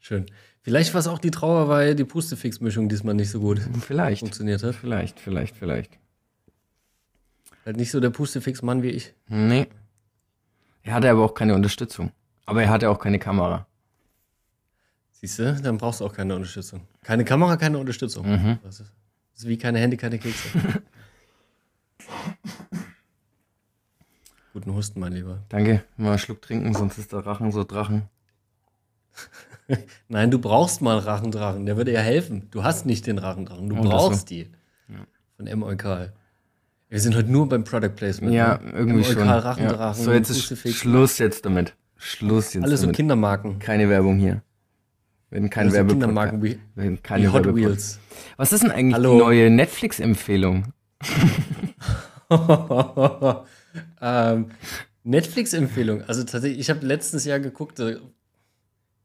Schön. 0.00 0.26
Vielleicht 0.62 0.92
war 0.92 1.00
es 1.00 1.06
auch 1.06 1.18
die 1.18 1.30
Trauer, 1.30 1.68
weil 1.68 1.94
die 1.94 2.04
Pustefix-Mischung 2.04 2.88
diesmal 2.88 3.14
nicht 3.14 3.30
so 3.30 3.40
gut 3.40 3.60
Vielleicht. 3.80 4.20
funktioniert 4.20 4.62
hat. 4.62 4.74
Vielleicht, 4.74 5.18
vielleicht, 5.20 5.56
vielleicht. 5.56 5.98
Halt 7.64 7.76
nicht 7.76 7.90
so 7.90 8.00
der 8.00 8.10
Pustefix-Mann 8.10 8.82
wie 8.82 8.90
ich. 8.90 9.14
Nee. 9.28 9.66
Er 10.82 10.94
hatte 10.94 11.10
aber 11.10 11.24
auch 11.24 11.34
keine 11.34 11.54
Unterstützung. 11.54 12.12
Aber 12.46 12.62
er 12.62 12.70
hatte 12.70 12.88
auch 12.90 12.98
keine 12.98 13.18
Kamera. 13.18 13.66
Siehst 15.12 15.38
du, 15.38 15.54
dann 15.60 15.78
brauchst 15.78 16.00
du 16.00 16.06
auch 16.06 16.12
keine 16.14 16.34
Unterstützung. 16.36 16.80
Keine 17.02 17.24
Kamera, 17.24 17.56
keine 17.56 17.78
Unterstützung. 17.78 18.26
Mhm. 18.28 18.58
Das, 18.62 18.80
ist, 18.80 18.92
das 19.32 19.42
ist 19.42 19.48
wie 19.48 19.58
keine 19.58 19.78
Hände, 19.80 19.96
keine 19.96 20.18
Kekse. 20.18 20.48
Guten 24.52 24.74
Husten, 24.74 25.00
mein 25.00 25.12
Lieber. 25.12 25.42
Danke. 25.48 25.84
Mal 25.96 26.10
einen 26.10 26.18
Schluck 26.18 26.42
trinken, 26.42 26.74
sonst 26.74 26.98
ist 26.98 27.12
der 27.12 27.24
Rachen 27.26 27.52
so 27.52 27.64
Drachen. 27.64 28.08
Nein, 30.08 30.30
du 30.30 30.38
brauchst 30.38 30.80
mal 30.80 30.96
einen 30.98 31.06
Rachendrachen. 31.06 31.66
Der 31.66 31.76
würde 31.76 31.92
ja 31.92 32.00
helfen. 32.00 32.48
Du 32.50 32.62
hast 32.64 32.86
nicht 32.86 33.06
den 33.06 33.18
Rachendrachen. 33.18 33.68
Du 33.68 33.76
Oh, 33.76 33.82
brauchst 33.82 34.30
die. 34.30 34.50
Von 35.36 35.46
M. 35.46 35.62
Eukal. 35.62 36.12
Wir 36.90 37.00
sind 37.00 37.14
heute 37.16 37.30
nur 37.30 37.48
beim 37.48 37.64
Product 37.64 37.90
Placement. 37.94 38.32
Ja, 38.34 38.58
ne? 38.58 38.72
irgendwie 38.72 39.00
M. 39.00 39.04
schon. 39.04 39.26
Ja. 39.26 39.92
So, 39.94 40.12
jetzt 40.12 40.30
ist 40.30 40.38
Pustefix. 40.38 40.76
Schluss 40.76 41.18
jetzt 41.18 41.44
damit. 41.44 41.74
Schluss 41.96 42.54
jetzt 42.54 42.64
Alles 42.64 42.80
so 42.80 42.86
damit. 42.86 42.96
Kindermarken. 42.96 43.58
Keine 43.58 43.90
Werbung 43.90 44.18
hier. 44.18 44.42
Alles 45.30 45.44
so 45.44 45.52
Werbepodcast. 45.52 45.88
Kindermarken 45.88 46.42
wie, 46.42 46.58
wie 46.76 46.96
keine 46.96 47.32
Hot 47.32 47.44
Werbepodcast. 47.44 47.98
Wheels. 47.98 47.98
Was 48.38 48.52
ist 48.52 48.62
denn 48.62 48.70
eigentlich 48.70 48.94
Hallo. 48.94 49.12
die 49.12 49.18
neue 49.18 49.50
Netflix-Empfehlung? 49.50 50.72
ähm, 54.00 54.46
Netflix-Empfehlung. 55.04 56.02
Also 56.04 56.24
tatsächlich, 56.24 56.60
ich 56.60 56.70
habe 56.70 56.86
letztens 56.86 57.26
ja 57.26 57.36
geguckt, 57.36 57.80
äh, 57.80 57.98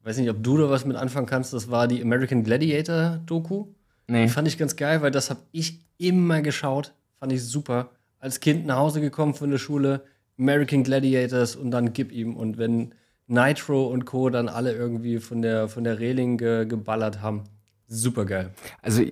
weiß 0.04 0.18
nicht, 0.18 0.30
ob 0.30 0.42
du 0.42 0.58
da 0.58 0.70
was 0.70 0.86
mit 0.86 0.96
anfangen 0.96 1.28
kannst, 1.28 1.52
das 1.52 1.70
war 1.70 1.90
die 1.90 2.02
American 2.02 2.44
Gladiator-Doku. 2.44 3.66
Nee. 4.08 4.24
Die 4.24 4.30
fand 4.30 4.48
ich 4.48 4.58
ganz 4.58 4.78
geil, 4.78 5.02
weil 5.02 5.12
das 5.12 5.30
habe 5.30 5.42
ich 5.52 5.82
immer 5.98 6.42
geschaut. 6.42 6.94
Fand 7.24 7.32
ich 7.32 7.46
super. 7.46 7.92
Als 8.20 8.42
Kind 8.42 8.66
nach 8.66 8.76
Hause 8.76 9.00
gekommen 9.00 9.34
von 9.34 9.50
der 9.50 9.58
Schule, 9.58 10.04
American 10.38 10.84
Gladiators 10.84 11.56
und 11.56 11.72
dann 11.72 11.94
gib 11.94 12.12
ihm. 12.12 12.36
Und 12.36 12.58
wenn 12.58 12.94
Nitro 13.28 13.88
und 13.88 14.04
Co. 14.04 14.30
dann 14.30 14.50
alle 14.50 14.74
irgendwie 14.74 15.20
von 15.20 15.42
der, 15.42 15.70
von 15.70 15.86
der 15.86 16.00
Reling 16.00 16.38
ge 16.38 16.66
geballert 16.66 17.22
haben, 17.22 17.46
super 17.88 18.26
geil. 18.26 18.50
Also 18.82 19.04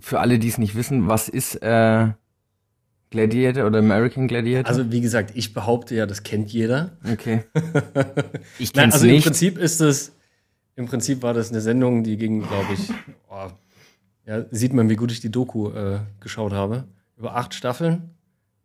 für 0.00 0.18
alle, 0.18 0.40
die 0.40 0.48
es 0.48 0.58
nicht 0.58 0.74
wissen, 0.74 1.06
was 1.06 1.28
ist 1.28 1.62
äh, 1.62 2.08
Gladiator 3.10 3.66
oder 3.66 3.78
American 3.78 4.26
Gladiator? 4.26 4.68
Also, 4.68 4.90
wie 4.90 5.00
gesagt, 5.00 5.30
ich 5.36 5.54
behaupte 5.54 5.94
ja, 5.94 6.06
das 6.06 6.24
kennt 6.24 6.52
jeder. 6.52 6.98
okay. 7.08 7.44
Ich 8.58 8.72
kenn's 8.72 8.94
also 8.94 9.06
im 9.06 9.12
nicht. 9.12 9.26
Prinzip 9.26 9.58
ist 9.58 9.80
es, 9.80 10.10
im 10.74 10.86
Prinzip 10.86 11.22
war 11.22 11.34
das 11.34 11.52
eine 11.52 11.60
Sendung, 11.60 12.02
die 12.02 12.16
ging, 12.16 12.40
glaube 12.40 12.72
ich, 12.74 12.90
oh, 13.30 13.46
ja, 14.26 14.44
sieht 14.50 14.72
man, 14.72 14.90
wie 14.90 14.96
gut 14.96 15.12
ich 15.12 15.20
die 15.20 15.30
Doku 15.30 15.70
äh, 15.70 16.00
geschaut 16.18 16.52
habe. 16.52 16.88
Über 17.20 17.36
acht 17.36 17.54
Staffeln 17.54 18.10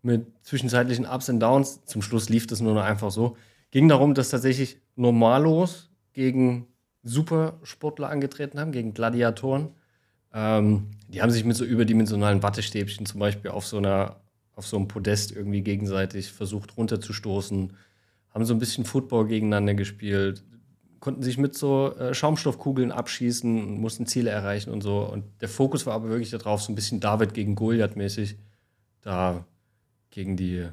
mit 0.01 0.25
zwischenzeitlichen 0.41 1.05
Ups 1.05 1.29
und 1.29 1.39
Downs. 1.39 1.85
Zum 1.85 2.01
Schluss 2.01 2.29
lief 2.29 2.47
das 2.47 2.61
nur 2.61 2.73
noch 2.73 2.83
einfach 2.83 3.11
so. 3.11 3.37
Ging 3.69 3.87
darum, 3.87 4.15
dass 4.15 4.29
tatsächlich 4.29 4.79
Normalos 4.95 5.91
gegen 6.13 6.65
Supersportler 7.03 8.09
angetreten 8.09 8.59
haben, 8.59 8.71
gegen 8.71 8.95
Gladiatoren. 8.95 9.69
Ähm, 10.33 10.87
die 11.07 11.21
haben 11.21 11.29
sich 11.29 11.45
mit 11.45 11.55
so 11.55 11.65
überdimensionalen 11.65 12.41
Wattestäbchen 12.41 13.05
zum 13.05 13.19
Beispiel 13.19 13.51
auf 13.51 13.67
so 13.67 13.77
einer, 13.77 14.21
auf 14.55 14.65
so 14.65 14.77
einem 14.77 14.87
Podest 14.87 15.31
irgendwie 15.31 15.61
gegenseitig 15.61 16.31
versucht 16.31 16.77
runterzustoßen 16.77 17.73
haben 18.35 18.45
so 18.45 18.53
ein 18.53 18.59
bisschen 18.59 18.83
Football 18.83 19.27
gegeneinander 19.27 19.75
gespielt, 19.75 20.43
konnten 21.05 21.21
sich 21.21 21.37
mit 21.37 21.55
so 21.55 21.95
äh, 21.99 22.15
Schaumstoffkugeln 22.15 22.91
abschießen 22.91 23.63
und 23.63 23.79
mussten 23.79 24.07
Ziele 24.07 24.31
erreichen 24.31 24.71
und 24.71 24.81
so. 24.81 25.01
Und 25.01 25.23
der 25.39 25.49
Fokus 25.49 25.85
war 25.85 25.93
aber 25.93 26.09
wirklich 26.09 26.31
darauf, 26.31 26.63
so 26.63 26.71
ein 26.71 26.75
bisschen 26.75 26.99
David 26.99 27.35
gegen 27.35 27.53
Goliath 27.53 27.95
mäßig, 27.95 28.39
da 29.03 29.45
gegen 30.09 30.35
die, 30.35 30.65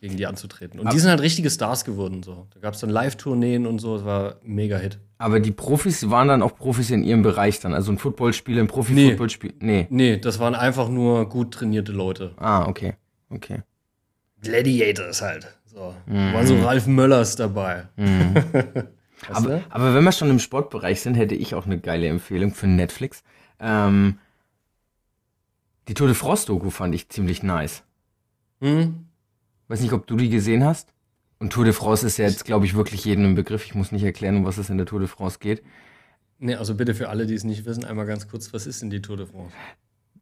gegen 0.00 0.16
die 0.16 0.28
anzutreten. 0.28 0.78
Und 0.78 0.92
die 0.92 0.98
sind 1.00 1.10
halt 1.10 1.20
richtige 1.20 1.50
Stars 1.50 1.84
geworden. 1.84 2.22
So. 2.22 2.46
Da 2.54 2.60
gab 2.60 2.74
es 2.74 2.80
dann 2.80 2.90
Live-Tourneen 2.90 3.66
und 3.66 3.80
so, 3.80 3.96
es 3.96 4.04
war 4.04 4.36
ein 4.44 4.54
Mega-Hit. 4.54 5.00
Aber 5.18 5.40
die 5.40 5.50
Profis 5.50 6.08
waren 6.08 6.28
dann 6.28 6.42
auch 6.42 6.54
Profis 6.54 6.92
in 6.92 7.02
ihrem 7.02 7.22
Bereich 7.22 7.58
dann. 7.58 7.74
Also 7.74 7.90
ein 7.90 7.98
Footballspieler, 7.98 8.62
ein 8.62 8.68
Profi-Footballspieler. 8.68 9.54
Nee. 9.58 9.88
Nee, 9.90 10.18
das 10.18 10.38
waren 10.38 10.54
einfach 10.54 10.88
nur 10.88 11.28
gut 11.28 11.52
trainierte 11.52 11.90
Leute. 11.90 12.30
Ah, 12.36 12.68
okay. 12.68 12.94
Okay. 13.28 13.62
Gladiators 14.40 15.20
halt. 15.20 15.48
So. 15.66 15.96
Da 16.06 16.32
waren 16.32 16.46
so 16.46 16.54
Ralf 16.60 16.86
Möllers 16.86 17.34
dabei. 17.34 17.88
Weißt 17.96 18.86
Aber, 19.28 19.62
aber 19.68 19.94
wenn 19.94 20.04
wir 20.04 20.12
schon 20.12 20.30
im 20.30 20.38
Sportbereich 20.38 21.00
sind, 21.02 21.14
hätte 21.14 21.34
ich 21.34 21.54
auch 21.54 21.66
eine 21.66 21.78
geile 21.78 22.08
Empfehlung 22.08 22.54
für 22.54 22.66
Netflix. 22.66 23.22
Ähm, 23.58 24.18
die 25.88 25.94
Tour 25.94 26.06
de 26.06 26.16
France-Doku 26.16 26.70
fand 26.70 26.94
ich 26.94 27.08
ziemlich 27.08 27.42
nice. 27.42 27.82
Hm? 28.60 29.06
Weiß 29.68 29.80
nicht, 29.80 29.92
ob 29.92 30.06
du 30.06 30.16
die 30.16 30.30
gesehen 30.30 30.64
hast. 30.64 30.92
Und 31.38 31.52
Tour 31.52 31.64
de 31.64 31.72
France 31.72 32.06
ist 32.06 32.18
ja 32.18 32.26
jetzt, 32.26 32.44
glaube 32.44 32.66
ich, 32.66 32.74
wirklich 32.74 33.04
jedem 33.04 33.24
im 33.24 33.34
Begriff. 33.34 33.64
Ich 33.64 33.74
muss 33.74 33.92
nicht 33.92 34.04
erklären, 34.04 34.36
um 34.36 34.44
was 34.44 34.58
es 34.58 34.70
in 34.70 34.76
der 34.76 34.86
Tour 34.86 35.00
de 35.00 35.08
France 35.08 35.38
geht. 35.40 35.62
Nee, 36.38 36.54
also 36.54 36.74
bitte 36.74 36.94
für 36.94 37.08
alle, 37.08 37.26
die 37.26 37.34
es 37.34 37.44
nicht 37.44 37.64
wissen, 37.66 37.84
einmal 37.84 38.06
ganz 38.06 38.28
kurz, 38.28 38.52
was 38.52 38.66
ist 38.66 38.82
denn 38.82 38.90
die 38.90 39.02
Tour 39.02 39.16
de 39.16 39.26
France? 39.26 39.54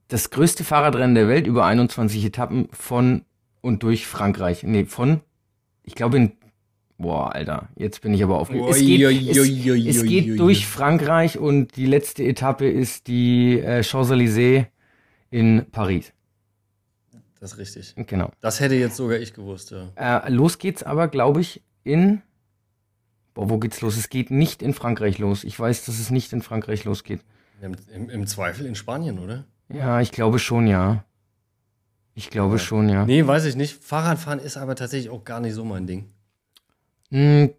Das 0.09 0.31
größte 0.31 0.65
Fahrradrennen 0.65 1.15
der 1.15 1.29
Welt 1.29 1.47
über 1.47 1.65
21 1.65 2.25
Etappen 2.25 2.69
von 2.73 3.25
und 3.61 3.83
durch 3.83 4.07
Frankreich. 4.07 4.63
Nee, 4.63 4.85
von, 4.85 5.21
ich 5.83 5.95
glaube 5.95 6.17
in, 6.17 6.33
boah, 6.99 7.33
Alter, 7.35 7.69
jetzt 7.77 8.03
bin 8.03 8.13
ich 8.13 8.23
aber 8.23 8.39
aufgeregt. 8.39 8.67
Es 8.71 8.79
geht, 8.81 9.01
es, 9.03 9.97
es 9.97 10.03
geht 10.05 10.39
durch 10.39 10.67
Frankreich 10.67 11.39
und 11.39 11.77
die 11.77 11.87
letzte 11.87 12.25
Etappe 12.25 12.69
ist 12.69 13.07
die 13.07 13.61
äh, 13.61 13.83
Champs-Élysées 13.83 14.67
in 15.31 15.67
Paris. 15.71 16.13
Das 17.41 17.53
ist 17.53 17.59
richtig. 17.59 17.95
Genau. 18.07 18.33
Das 18.41 18.59
hätte 18.61 18.75
jetzt 18.75 18.97
sogar 18.97 19.19
ich 19.19 19.33
gewusst, 19.33 19.71
ja. 19.71 19.91
Äh, 19.95 20.31
los 20.31 20.59
geht's 20.59 20.83
aber, 20.83 21.09
glaube 21.09 21.41
ich, 21.41 21.63
in. 21.85 22.21
Boah, 23.35 23.49
wo 23.49 23.59
geht's 23.59 23.81
los? 23.81 23.97
Es 23.97 24.09
geht 24.09 24.33
nicht 24.33 24.61
in 24.63 24.75
Frankreich 24.75 25.19
los. 25.19 25.45
Ich 25.45 25.59
weiß, 25.59 25.85
dass 25.85 26.01
es 26.01 26.11
nicht 26.11 26.33
in 26.33 26.43
Frankreich 26.43 26.85
losgeht. 26.85 27.21
Im, 27.63 27.77
im, 27.95 28.11
Im 28.11 28.27
Zweifel 28.27 28.67
in 28.67 28.75
Spanien, 28.75 29.19
oder? 29.21 29.45
Ja, 29.73 30.01
ich 30.01 30.11
glaube 30.11 30.39
schon, 30.41 30.67
ja. 30.67 31.05
Ich 32.15 32.31
glaube 32.31 32.55
Ja. 32.57 32.59
schon, 32.59 32.89
ja. 32.89 33.05
Nee, 33.07 33.25
weiß 33.25 33.45
ich 33.45 33.55
nicht. 33.55 33.85
Fahrradfahren 33.85 34.41
ist 34.41 34.57
aber 34.57 34.75
tatsächlich 34.75 35.11
auch 35.11 35.23
gar 35.25 35.39
nicht 35.41 35.55
so 35.55 35.65
mein 35.65 35.87
Ding. 35.87 36.07
Hm, 37.11 37.51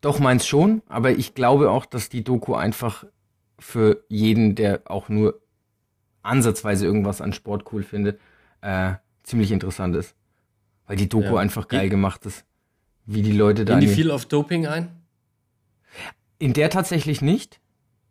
doch 0.00 0.18
meins 0.18 0.46
schon, 0.46 0.82
aber 0.88 1.10
ich 1.12 1.34
glaube 1.34 1.70
auch, 1.70 1.86
dass 1.86 2.08
die 2.08 2.24
Doku 2.24 2.54
einfach 2.54 3.04
für 3.58 4.02
jeden, 4.08 4.54
der 4.56 4.80
auch 4.86 5.08
nur 5.08 5.40
ansatzweise 6.22 6.84
irgendwas 6.86 7.20
an 7.20 7.32
Sport 7.32 7.72
cool 7.72 7.82
findet, 7.82 8.20
äh, 8.60 8.94
ziemlich 9.22 9.52
interessant 9.52 9.94
ist. 9.96 10.14
Weil 10.86 10.96
die 10.96 11.08
Doku 11.08 11.34
Ja. 11.34 11.36
einfach 11.36 11.68
geil 11.68 11.82
Ge- 11.82 11.90
gemacht 11.90 12.26
ist. 12.26 12.44
Wie 13.06 13.22
die 13.22 13.32
Leute 13.32 13.64
da 13.64 13.74
Gehen 13.78 13.88
die 13.88 13.94
viel 13.94 14.10
auf 14.10 14.26
Doping 14.26 14.66
ein? 14.66 14.88
in 16.38 16.52
der 16.54 16.70
tatsächlich 16.70 17.22
nicht. 17.22 17.60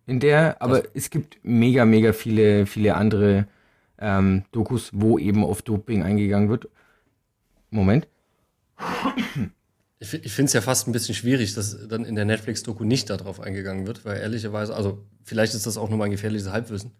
In 0.05 0.19
der, 0.21 0.61
aber 0.61 0.81
Das- 0.83 0.91
es 0.93 1.09
gibt 1.09 1.39
mega, 1.43 1.83
mega 1.85 2.13
viele, 2.13 2.65
viele 2.65 2.95
andere 2.95 3.47
ähm, 3.99 4.45
Dokus, 4.51 4.89
wo 4.93 5.19
eben 5.19 5.43
auf 5.43 5.61
Doping 5.61 6.01
eingegangen 6.03 6.49
wird. 6.49 6.69
Moment. 7.69 8.07
Ich, 10.01 10.07
fi- 10.09 10.17
ich 10.23 10.33
finde 10.33 10.47
es 10.47 10.53
ja 10.53 10.61
fast 10.61 10.87
ein 10.87 10.91
bisschen 10.93 11.13
schwierig, 11.13 11.53
dass 11.53 11.87
dann 11.87 12.05
in 12.05 12.15
der 12.15 12.25
Netflix-Doku 12.25 12.83
nicht 12.83 13.09
darauf 13.11 13.39
eingegangen 13.39 13.85
wird, 13.85 14.03
weil 14.03 14.17
ehrlicherweise, 14.19 14.75
also 14.75 15.05
vielleicht 15.23 15.53
ist 15.53 15.67
das 15.67 15.77
auch 15.77 15.89
nur 15.89 15.97
mein 15.99 16.09
gefährliches 16.09 16.49
Halbwissen, 16.49 16.91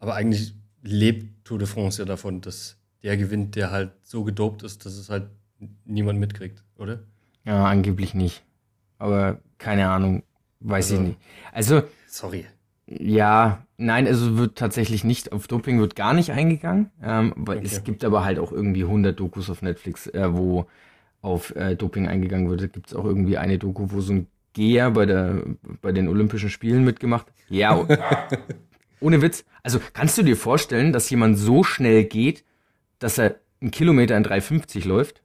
aber 0.00 0.14
eigentlich 0.16 0.54
lebt 0.82 1.44
Tour 1.44 1.58
de 1.58 1.68
France 1.68 2.02
ja 2.02 2.04
davon, 2.04 2.40
dass 2.40 2.76
der 3.04 3.16
gewinnt, 3.16 3.54
der 3.54 3.70
halt 3.70 3.92
so 4.02 4.24
gedopt 4.24 4.64
ist, 4.64 4.84
dass 4.84 4.94
es 4.94 5.08
halt 5.08 5.28
niemand 5.84 6.18
mitkriegt, 6.18 6.64
oder? 6.76 6.98
Ja, 7.44 7.64
angeblich 7.66 8.12
nicht. 8.14 8.42
Aber 8.98 9.38
keine 9.58 9.88
Ahnung, 9.88 10.24
weiß 10.58 10.90
Also- 10.90 11.02
ich 11.02 11.08
nicht. 11.10 11.18
Also, 11.52 11.82
Sorry. 12.08 12.44
ja, 12.86 13.64
nein, 13.76 14.08
also 14.08 14.36
wird 14.36 14.58
tatsächlich 14.58 15.04
nicht, 15.04 15.30
auf 15.30 15.46
Doping 15.46 15.78
wird 15.78 15.94
gar 15.94 16.12
nicht 16.12 16.32
eingegangen. 16.32 16.90
Ähm, 17.02 17.34
weil 17.36 17.58
Okay. 17.58 17.66
Es 17.66 17.84
gibt 17.84 18.04
aber 18.04 18.24
halt 18.24 18.40
auch 18.40 18.50
irgendwie 18.50 18.82
100 18.82 19.18
Dokus 19.18 19.48
auf 19.48 19.62
Netflix, 19.62 20.08
äh, 20.08 20.34
wo 20.34 20.66
auf 21.20 21.54
äh, 21.56 21.74
Doping 21.76 22.08
eingegangen 22.08 22.48
wird. 22.48 22.62
Da 22.62 22.66
gibt 22.66 22.88
es 22.88 22.94
auch 22.94 23.04
irgendwie 23.04 23.38
eine 23.38 23.58
Doku, 23.58 23.86
wo 23.90 24.00
so 24.00 24.12
ein 24.12 24.26
Geher 24.52 24.90
bei, 24.90 25.06
der, 25.06 25.42
bei 25.82 25.92
den 25.92 26.08
Olympischen 26.08 26.50
Spielen 26.50 26.84
mitgemacht. 26.84 27.26
Ja, 27.48 27.86
ohne 29.00 29.22
Witz. 29.22 29.44
Also 29.62 29.80
kannst 29.92 30.18
du 30.18 30.22
dir 30.22 30.36
vorstellen, 30.36 30.92
dass 30.92 31.10
jemand 31.10 31.38
so 31.38 31.62
schnell 31.62 32.04
geht, 32.04 32.44
dass 32.98 33.18
er 33.18 33.36
einen 33.60 33.70
Kilometer 33.70 34.16
in 34.16 34.24
3,50 34.24 34.86
läuft? 34.86 35.22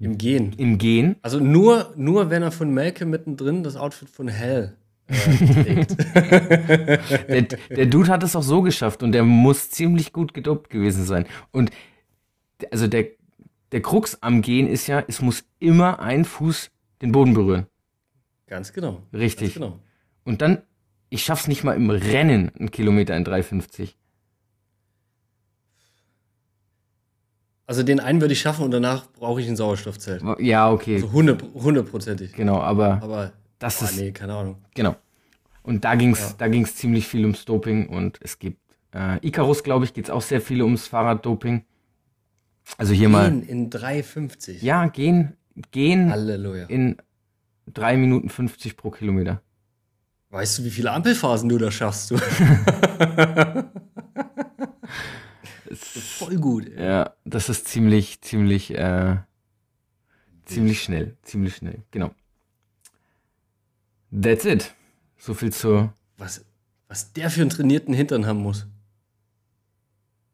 Im 0.00 0.18
Gehen. 0.18 0.52
Im 0.56 0.78
Gehen? 0.78 1.16
Also 1.22 1.40
nur, 1.40 1.92
nur 1.96 2.30
wenn 2.30 2.42
er 2.42 2.52
von 2.52 2.72
Melke 2.72 3.04
mittendrin 3.04 3.62
das 3.62 3.76
Outfit 3.76 4.08
von 4.08 4.28
Hell 4.28 4.76
äh, 5.08 5.46
trägt. 5.46 5.96
Der, 7.28 7.42
der 7.42 7.86
Dude 7.86 8.08
hat 8.08 8.22
es 8.22 8.36
auch 8.36 8.42
so 8.42 8.62
geschafft 8.62 9.02
und 9.02 9.12
der 9.12 9.24
muss 9.24 9.70
ziemlich 9.70 10.12
gut 10.12 10.34
gedopt 10.34 10.70
gewesen 10.70 11.04
sein. 11.04 11.26
Und 11.50 11.70
also 12.70 12.86
der, 12.86 13.06
der 13.72 13.82
Krux 13.82 14.18
am 14.22 14.42
Gehen 14.42 14.66
ist 14.66 14.86
ja, 14.86 15.02
es 15.06 15.20
muss 15.20 15.44
immer 15.58 16.00
ein 16.00 16.24
Fuß 16.24 16.70
den 17.02 17.12
Boden 17.12 17.34
berühren. 17.34 17.66
Ganz 18.46 18.72
genau. 18.72 19.02
Richtig. 19.12 19.54
Ganz 19.54 19.66
genau. 19.66 19.78
Und 20.24 20.40
dann, 20.42 20.62
ich 21.10 21.22
schaff's 21.24 21.48
nicht 21.48 21.64
mal 21.64 21.74
im 21.76 21.90
Rennen, 21.90 22.50
einen 22.58 22.70
Kilometer 22.70 23.16
in 23.16 23.24
3,50. 23.24 23.94
Also 27.66 27.82
den 27.82 28.00
einen 28.00 28.20
würde 28.22 28.32
ich 28.32 28.40
schaffen 28.40 28.64
und 28.64 28.70
danach 28.70 29.06
brauche 29.12 29.40
ich 29.42 29.48
ein 29.48 29.56
Sauerstoffzelt. 29.56 30.22
Ja, 30.38 30.70
okay, 30.70 30.94
Also 30.96 31.12
hundert- 31.12 31.42
hundertprozentig. 31.54 32.32
genau, 32.32 32.60
aber 32.60 33.02
Aber 33.02 33.32
das 33.58 33.78
boah, 33.80 33.84
ist, 33.84 33.96
nee, 33.98 34.10
keine 34.12 34.34
Ahnung. 34.34 34.56
genau. 34.74 34.96
Und 35.62 35.84
da 35.84 35.94
ging's, 35.94 36.20
Ja. 36.30 36.34
da 36.38 36.48
ging's 36.48 36.76
ziemlich 36.76 37.06
viel 37.06 37.22
ums 37.26 37.44
Doping 37.44 37.88
und 37.90 38.18
es 38.22 38.38
gibt, 38.38 38.58
äh, 38.94 39.18
Icarus, 39.26 39.62
glaube 39.62 39.84
ich, 39.84 39.92
geht's 39.92 40.08
auch 40.08 40.22
sehr 40.22 40.40
viel 40.40 40.62
ums 40.62 40.86
Fahrraddoping. 40.86 41.62
Also 42.76 42.92
hier 42.92 43.08
mal, 43.08 43.30
Gehen 43.30 43.42
in 43.42 43.70
3,50. 43.70 44.62
ja, 44.62 44.86
gehen, 44.88 45.36
gehen 45.70 46.10
Halleluja. 46.10 46.66
in 46.66 46.96
3 47.72 47.96
Minuten 47.96 48.28
50 48.28 48.76
pro 48.76 48.90
Kilometer. 48.90 49.42
Weißt 50.30 50.58
du, 50.58 50.64
wie 50.64 50.70
viele 50.70 50.92
Ampelphasen 50.92 51.48
du 51.48 51.56
da 51.58 51.70
schaffst? 51.70 52.10
Du? 52.10 52.18
Voll 55.74 56.36
gut. 56.36 56.66
ey. 56.68 56.84
Ja, 56.84 57.14
das 57.24 57.48
ist 57.48 57.68
ziemlich, 57.68 58.20
ziemlich, 58.20 58.74
äh, 58.76 59.16
ziemlich 60.44 60.82
schnell, 60.82 61.16
ziemlich 61.22 61.56
schnell, 61.56 61.82
genau. 61.90 62.10
That's 64.10 64.44
it. 64.44 64.74
So 65.18 65.34
viel 65.34 65.52
zu, 65.52 65.90
Was, 66.16 66.44
was 66.88 67.12
der 67.12 67.30
für 67.30 67.40
einen 67.42 67.50
trainierten 67.50 67.92
Hintern 67.94 68.26
haben 68.26 68.40
muss. 68.40 68.66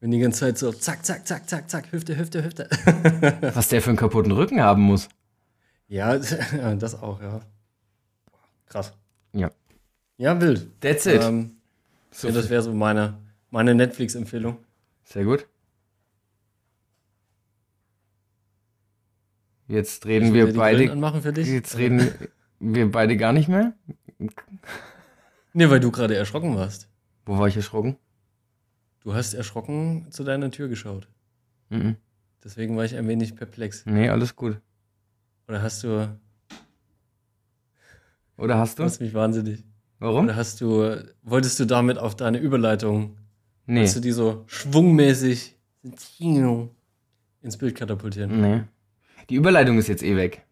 Wenn 0.04 0.11
die 0.11 0.18
ganze 0.18 0.40
Zeit 0.40 0.58
so 0.58 0.70
zack, 0.70 1.02
zack, 1.02 1.26
zack, 1.26 1.49
zack, 1.49 1.70
zack, 1.70 1.90
Hüfte, 1.90 2.18
Hüfte, 2.18 2.44
Hüfte. 2.44 2.68
was 3.54 3.68
der 3.68 3.80
für 3.80 3.88
einen 3.88 3.96
kaputten 3.96 4.32
Rücken 4.32 4.61
haben 4.61 4.82
muss. 4.82 5.08
ja, 5.88 6.18
das 6.78 7.02
auch, 7.02 7.23
ja. 7.23 7.40
Krass. 8.66 8.92
Ja. 9.32 9.50
Ja, 10.18 10.38
wild. 10.38 10.78
That's 10.82 11.06
it. 11.06 11.23
Ähm, 11.23 11.52
so 12.11 12.28
ja, 12.28 12.34
das 12.34 12.50
wäre 12.50 12.61
so 12.61 12.75
meine, 12.75 13.16
meine 13.49 13.75
Netflix-Empfehlung. 13.75 14.58
Sehr 15.04 15.25
gut. 15.25 15.46
Jetzt 19.68 20.04
reden 20.04 20.34
wir 20.34 20.49
die 20.49 20.52
beide, 20.52 20.84
jetzt 21.45 21.78
reden 21.78 22.12
wir 22.60 22.93
beide 22.93 23.17
gar 23.17 23.32
nicht 23.32 23.49
mehr. 23.49 23.73
Nee, 25.54 25.71
weil 25.71 25.80
du 25.80 25.90
gerade 25.90 26.14
erschrocken 26.14 26.54
warst. 26.56 26.90
Wo 27.25 27.38
war 27.38 27.49
ich 27.49 27.56
erschrocken? 27.56 27.97
Du 29.04 29.14
hast 29.14 29.34
erschrocken 29.34 30.06
zu 30.10 30.25
deiner 30.25 30.50
Tür 30.50 30.69
geschaut. 30.69 31.08
Mhm. 31.69 31.97
Deswegen 32.43 32.76
war 32.76 32.84
ich 32.84 32.97
ein 32.97 33.06
wenig 33.08 33.36
perplex. 33.36 33.84
Nee, 33.86 34.08
alles 34.08 34.34
gut. 34.34 34.60
Oder 35.49 35.62
hast 35.62 35.84
du, 35.84 36.08
Oder 38.36 38.58
hast 38.58 38.78
du 38.78 38.82
du? 38.82 38.86
hast 38.86 39.00
mich 39.00 39.14
wahnsinnig. 39.14 39.64
Warum? 39.99 40.25
Oder 40.25 40.36
hast 40.36 40.60
du, 40.60 41.02
wolltest 41.23 41.60
du 41.60 41.64
damit 41.67 41.99
auf 41.99 42.17
deine 42.17 42.38
Überleitung, 42.38 43.17
Nee. 43.67 43.76
wolltest 43.80 43.97
du 43.97 44.00
die 44.00 44.12
so 44.12 44.45
schwungmäßig 44.47 45.56
ins 47.43 47.56
Bild 47.58 47.75
katapultieren? 47.76 48.40
Nee. 48.40 48.62
Die 49.30 49.36
Überleitung 49.36 49.78
ist 49.78 49.88
jetzt 49.88 50.02
eh 50.02 50.17
weg. 50.17 50.44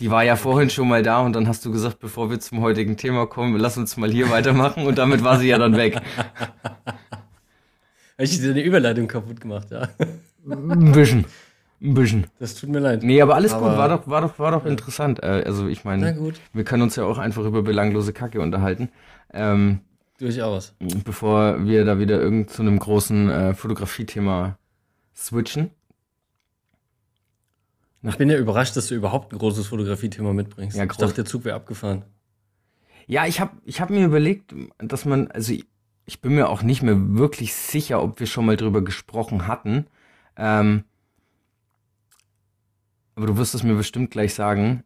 Die 0.00 0.10
war 0.10 0.24
ja 0.24 0.36
vorhin 0.36 0.70
schon 0.70 0.88
mal 0.88 1.02
da 1.02 1.20
und 1.20 1.34
dann 1.34 1.46
hast 1.46 1.64
du 1.64 1.70
gesagt, 1.70 1.98
bevor 2.00 2.30
wir 2.30 2.40
zum 2.40 2.60
heutigen 2.62 2.96
Thema 2.96 3.26
kommen, 3.26 3.56
lass 3.58 3.76
uns 3.76 3.96
mal 3.96 4.10
hier 4.10 4.30
weitermachen 4.30 4.86
und 4.86 4.96
damit 4.98 5.22
war 5.22 5.38
sie 5.38 5.48
ja 5.48 5.58
dann 5.58 5.76
weg. 5.76 6.00
Habe 6.84 8.24
ich 8.24 8.38
dir 8.38 8.48
deine 8.48 8.62
Überleitung 8.62 9.06
kaputt 9.08 9.40
gemacht, 9.40 9.68
ja? 9.70 9.88
Ein 10.48 10.92
bisschen. 10.92 11.24
Ein 11.82 11.94
bisschen. 11.94 12.26
Das 12.38 12.54
tut 12.54 12.68
mir 12.68 12.78
leid. 12.80 13.02
Nee, 13.02 13.20
aber 13.22 13.34
alles 13.34 13.52
Aber- 13.54 13.70
gut, 13.70 13.78
war 13.78 13.88
doch, 13.88 14.06
war 14.08 14.20
doch, 14.20 14.38
war 14.38 14.50
doch 14.52 14.66
interessant. 14.66 15.22
Äh, 15.22 15.42
Also 15.46 15.66
ich 15.68 15.84
meine, 15.84 16.32
wir 16.52 16.64
können 16.64 16.82
uns 16.82 16.96
ja 16.96 17.04
auch 17.04 17.16
einfach 17.18 17.44
über 17.44 17.62
belanglose 17.62 18.12
Kacke 18.12 18.40
unterhalten. 18.40 18.90
Ähm, 19.32 19.80
durchaus. 20.18 20.74
bevor 21.04 21.64
wir 21.64 21.84
da 21.86 21.98
wieder 21.98 22.20
irgend 22.20 22.50
zu 22.50 22.60
einem 22.62 22.78
großen 22.78 23.30
äh, 23.30 23.54
Fotografie-Thema 23.54 24.58
switchen. 25.16 25.70
Ich 28.02 28.16
bin 28.16 28.30
ja 28.30 28.38
überrascht, 28.38 28.76
dass 28.76 28.88
du 28.88 28.94
überhaupt 28.94 29.32
ein 29.32 29.38
großes 29.38 29.66
Fotografie-Thema 29.66 30.32
mitbringst. 30.32 30.76
Ja, 30.76 30.84
ich 30.84 30.92
dachte, 30.92 31.14
der 31.14 31.24
Zug 31.26 31.44
wäre 31.44 31.56
abgefahren. 31.56 32.04
Ja, 33.06 33.26
ich 33.26 33.40
habe 33.40 33.52
ich 33.64 33.80
hab 33.80 33.90
mir 33.90 34.04
überlegt, 34.04 34.54
dass 34.78 35.04
man, 35.04 35.30
also 35.30 35.52
ich, 35.52 35.66
ich 36.06 36.20
bin 36.20 36.34
mir 36.34 36.48
auch 36.48 36.62
nicht 36.62 36.82
mehr 36.82 36.96
wirklich 37.18 37.54
sicher, 37.54 38.02
ob 38.02 38.20
wir 38.20 38.26
schon 38.26 38.46
mal 38.46 38.56
drüber 38.56 38.82
gesprochen 38.82 39.46
hatten. 39.46 39.86
Ähm, 40.36 40.84
aber 43.16 43.26
du 43.26 43.36
wirst 43.36 43.54
es 43.54 43.62
mir 43.62 43.74
bestimmt 43.74 44.10
gleich 44.10 44.32
sagen. 44.32 44.82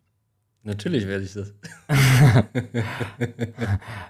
Natürlich 0.64 1.07
werde 1.07 1.24
ich 1.24 1.35
das. 1.35 1.55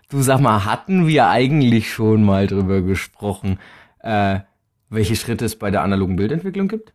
Du 0.09 0.23
sag 0.23 0.40
mal, 0.40 0.64
hatten 0.64 1.07
wir 1.09 1.29
eigentlich 1.29 1.93
schon 1.93 2.25
mal 2.25 2.47
drüber 2.47 2.81
gesprochen, 2.81 3.59
äh, 3.99 4.40
welche 4.88 5.17
Schritte 5.17 5.45
es 5.45 5.57
bei 5.57 5.71
der 5.71 5.83
analogen 5.83 6.17
Bildentwicklung 6.17 6.69
gibt? 6.69 6.95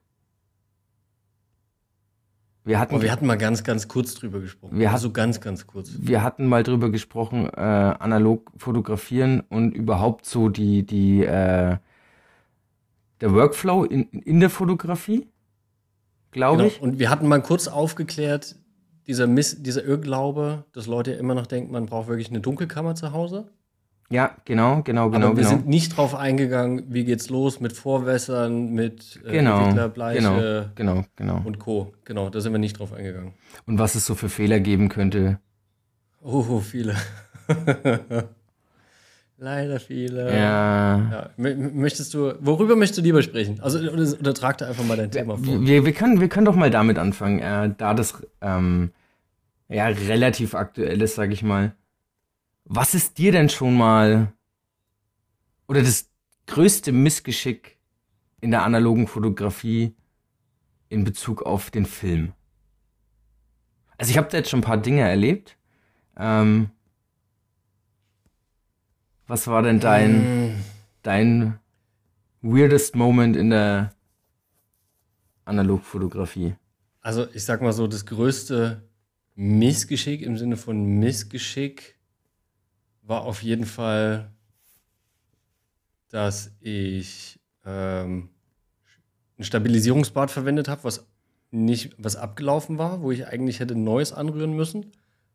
Wir 2.66 2.80
hatten, 2.80 2.96
Aber 2.96 3.04
wir 3.04 3.12
hatten 3.12 3.26
mal 3.26 3.38
ganz, 3.38 3.64
ganz 3.64 3.88
kurz 3.88 4.14
drüber 4.16 4.40
gesprochen. 4.40 4.78
Wir 4.78 4.92
also 4.92 5.12
ganz, 5.12 5.42
ganz 5.42 5.66
kurz. 5.66 5.92
wir 5.98 6.22
hatten 6.24 6.46
mal 6.46 6.64
drüber 6.64 6.90
gesprochen, 6.92 7.46
äh, 7.50 7.60
analog 7.60 8.52
fotografieren 8.58 9.42
und 9.50 9.74
überhaupt 9.74 10.26
so 10.26 10.50
die, 10.50 10.86
die, 10.86 11.24
äh, 11.24 11.78
der 13.22 13.34
Workflow 13.34 13.86
in, 13.86 14.04
in 14.10 14.40
der 14.40 14.50
Fotografie, 14.50 15.28
glaube 16.32 16.58
Genau. 16.64 16.68
ich. 16.68 16.82
Und 16.82 17.00
wir 17.00 17.10
hatten 17.10 17.28
mal 17.28 17.42
kurz 17.42 17.68
aufgeklärt, 17.68 18.56
dieser, 19.08 19.26
Miss, 19.26 19.64
dieser 19.64 19.84
Irrglaube, 19.84 20.66
dass 20.74 20.86
Leute 20.86 21.12
immer 21.14 21.34
noch 21.34 21.48
denken, 21.48 21.72
man 21.72 21.86
braucht 21.88 22.08
wirklich 22.08 22.30
eine 22.30 22.42
Dunkelkammer 22.42 22.94
zu 22.94 23.12
Hause. 23.14 23.50
Ja, 24.12 24.36
genau, 24.46 24.82
genau, 24.82 25.12
genau, 25.12 25.28
Aber 25.28 25.38
wir 25.38 25.44
genau. 25.44 25.50
sind 25.56 25.68
nicht 25.68 25.96
drauf 25.96 26.16
eingegangen, 26.16 26.86
wie 26.90 27.04
geht's 27.06 27.30
los 27.30 27.60
mit 27.60 27.74
Vorwässern, 27.74 28.72
mit 28.74 29.20
äh, 29.24 29.32
Genau, 29.34 29.60
Entwicklerbleiche 29.60 30.72
genau, 30.74 30.96
genau, 30.96 31.06
genau. 31.16 31.42
und 31.46 31.60
Co. 31.60 31.94
Genau, 32.06 32.30
da 32.32 32.42
sind 32.42 32.52
wir 32.52 32.58
nicht 32.60 32.80
drauf 32.80 32.92
eingegangen. 32.92 33.34
Und 33.68 33.78
was 33.78 33.94
es 33.94 34.06
so 34.08 34.16
für 34.16 34.30
Fehler 34.30 34.60
geben 34.60 34.90
könnte. 34.90 35.40
Oh, 36.24 36.60
viele. 36.60 36.96
Leider 39.38 39.80
viele. 39.80 40.34
Ja. 40.36 40.98
Ja, 40.98 41.30
mö- 41.40 41.72
möchtest 41.74 42.14
du, 42.14 42.34
worüber 42.42 42.76
möchtest 42.76 42.98
du 43.00 43.04
lieber 43.04 43.22
sprechen? 43.22 43.60
Also, 43.62 43.80
oder, 43.80 44.04
oder 44.20 44.34
trag 44.34 44.58
da 44.58 44.68
einfach 44.68 44.84
mal 44.84 44.98
dein 44.98 45.12
Thema 45.12 45.38
vor. 45.38 45.66
Wir, 45.66 45.86
wir, 45.86 45.94
können, 45.94 46.20
wir 46.20 46.28
können 46.28 46.46
doch 46.46 46.56
mal 46.56 46.70
damit 46.70 46.98
anfangen, 46.98 47.40
äh, 47.40 47.72
da 47.78 47.94
das 47.94 48.16
ähm, 48.42 48.92
ja 49.70 49.86
relativ 49.86 50.56
aktuell 50.56 51.02
ist, 51.02 51.16
sag 51.16 51.32
ich 51.32 51.42
mal. 51.42 51.74
Was 52.72 52.94
ist 52.94 53.18
dir 53.18 53.32
denn 53.32 53.50
schon 53.50 53.76
mal 53.76 54.32
oder 55.68 55.82
das 55.82 56.08
größte 56.46 56.92
Missgeschick 56.92 57.80
in 58.42 58.52
der 58.52 58.64
analogen 58.64 59.08
Fotografie 59.08 59.96
in 60.88 61.04
Bezug 61.04 61.42
auf 61.42 61.72
den 61.72 61.88
Film? 61.88 62.34
Also 63.98 64.12
ich 64.12 64.20
habe 64.20 64.30
da 64.30 64.38
jetzt 64.38 64.52
schon 64.52 64.60
ein 64.60 64.64
paar 64.64 64.78
Dinge 64.78 65.02
erlebt. 65.02 65.58
Ähm, 66.16 66.70
was 69.26 69.48
war 69.48 69.64
denn 69.64 69.80
dein 69.80 70.22
Mm, 70.22 70.64
dein 71.02 71.60
weirdest 72.44 72.96
Moment 72.96 73.36
in 73.36 73.50
der 73.50 73.96
Analogfotografie? 75.46 76.56
Also, 77.02 77.28
ich 77.34 77.44
sag 77.44 77.64
mal 77.64 77.74
so, 77.74 77.88
das 77.88 78.06
größte 78.06 78.88
Missgeschick 79.34 80.22
im 80.22 80.38
Sinne 80.38 80.56
von 80.56 81.00
Missgeschick 81.00 81.99
war 83.10 83.24
auf 83.24 83.44
jeden 83.44 83.66
Fall 83.66 84.32
dass 86.10 86.52
ich 86.60 87.40
ähm, 87.66 88.30
ein 89.38 89.44
Stabilisierungsbad 89.44 90.32
verwendet 90.32 90.68
habe, 90.68 90.84
was 90.84 91.08
nicht, 91.52 91.96
was 91.98 92.16
abgelaufen 92.16 92.78
war, 92.78 93.02
wo 93.02 93.12
ich 93.12 93.28
eigentlich 93.28 93.60
hätte 93.60 93.76
Neues 93.76 94.12
anrühren 94.12 94.54
müssen. 94.54 94.92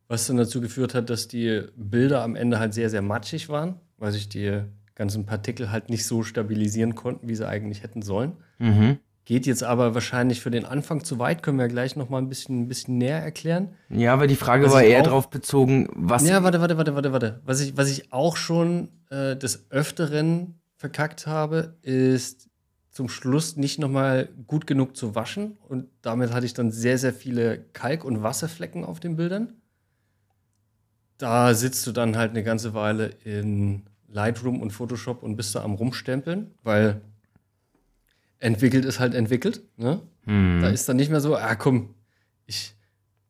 Was 0.07 0.27
dann 0.27 0.37
dazu 0.37 0.61
geführt 0.61 0.95
hat, 0.95 1.09
dass 1.09 1.29
die 1.29 1.63
Bilder 1.77 2.23
am 2.23 2.37
Ende 2.37 2.59
halt 2.59 2.75
sehr, 2.75 2.91
sehr 2.91 3.01
matschig 3.01 3.49
waren, 3.49 3.81
weil 3.97 4.13
sich 4.13 4.29
die 4.29 4.61
ganzen 4.95 5.25
Partikel 5.25 5.71
halt 5.71 5.89
nicht 5.89 6.05
so 6.05 6.23
stabilisieren 6.23 6.95
konnten, 6.95 7.29
wie 7.29 7.35
sie 7.35 7.49
eigentlich 7.49 7.83
hätten 7.83 8.03
sollen. 8.03 8.37
Mhm. 8.59 8.99
Geht 9.25 9.47
jetzt 9.47 9.65
aber 9.65 9.95
wahrscheinlich 9.95 10.41
für 10.41 10.51
den 10.51 10.67
Anfang 10.67 11.03
zu 11.03 11.19
weit, 11.19 11.43
können 11.43 11.59
wir 11.59 11.69
gleich 11.69 11.97
noch 11.97 12.11
mal 12.11 12.19
ein 12.19 12.29
bisschen, 12.29 12.63
ein 12.63 12.69
bisschen 12.69 12.99
näher 12.99 13.23
erklären. 13.23 13.71
Ja, 13.89 14.13
aber 14.13 14.27
die 14.27 14.37
Frage 14.37 14.67
Was 14.67 14.73
war 14.75 14.83
eher 14.83 15.03
darauf 15.03 15.31
bezogen, 15.31 15.89
was. 15.95 16.29
Ja, 16.29 16.43
warte, 16.43 16.61
warte, 16.61 16.77
warte, 16.77 16.95
warte, 16.95 17.13
warte. 17.13 17.41
Was 17.45 17.61
ich, 17.61 17.77
was 17.77 17.89
ich 17.91 18.13
auch 18.13 18.37
schon 18.37 18.91
äh, 19.09 19.35
des 19.35 19.71
Öfteren 19.71 20.61
verkackt 20.77 21.27
habe, 21.27 21.79
ist 21.81 22.51
zum 22.91 23.09
Schluss 23.09 23.57
nicht 23.57 23.79
nochmal 23.79 24.29
gut 24.47 24.67
genug 24.67 24.95
zu 24.95 25.15
waschen. 25.15 25.57
Und 25.69 25.89
damit 26.03 26.33
hatte 26.33 26.45
ich 26.45 26.53
dann 26.53 26.71
sehr, 26.71 26.99
sehr 26.99 27.15
viele 27.15 27.59
Kalk- 27.73 28.05
und 28.05 28.23
Wasserflecken 28.23 28.85
auf 28.85 29.01
den 29.01 29.17
Bildern. 29.17 29.55
Da 31.17 31.55
sitzt 31.55 31.87
du 31.87 31.93
dann 31.93 32.17
halt 32.17 32.31
eine 32.31 32.43
ganze 32.43 32.75
Weile 32.75 33.07
in 33.25 33.85
Lightroom 34.09 34.61
und 34.61 34.71
Photoshop 34.71 35.23
und 35.23 35.37
bist 35.37 35.55
da 35.55 35.65
am 35.65 35.75
Rumstempeln, 35.75 36.55
weil 36.63 37.01
entwickelt 38.45 38.85
ist 38.85 39.01
halt 39.01 39.15
entwickelt. 39.15 39.63
Ne? 39.77 40.01
Hm. 40.25 40.61
Da 40.63 40.69
ist 40.69 40.89
dann 40.89 40.97
nicht 40.97 41.11
mehr 41.11 41.21
so, 41.21 41.37
ah 41.37 41.55
komm, 41.55 41.95
ich 42.47 42.75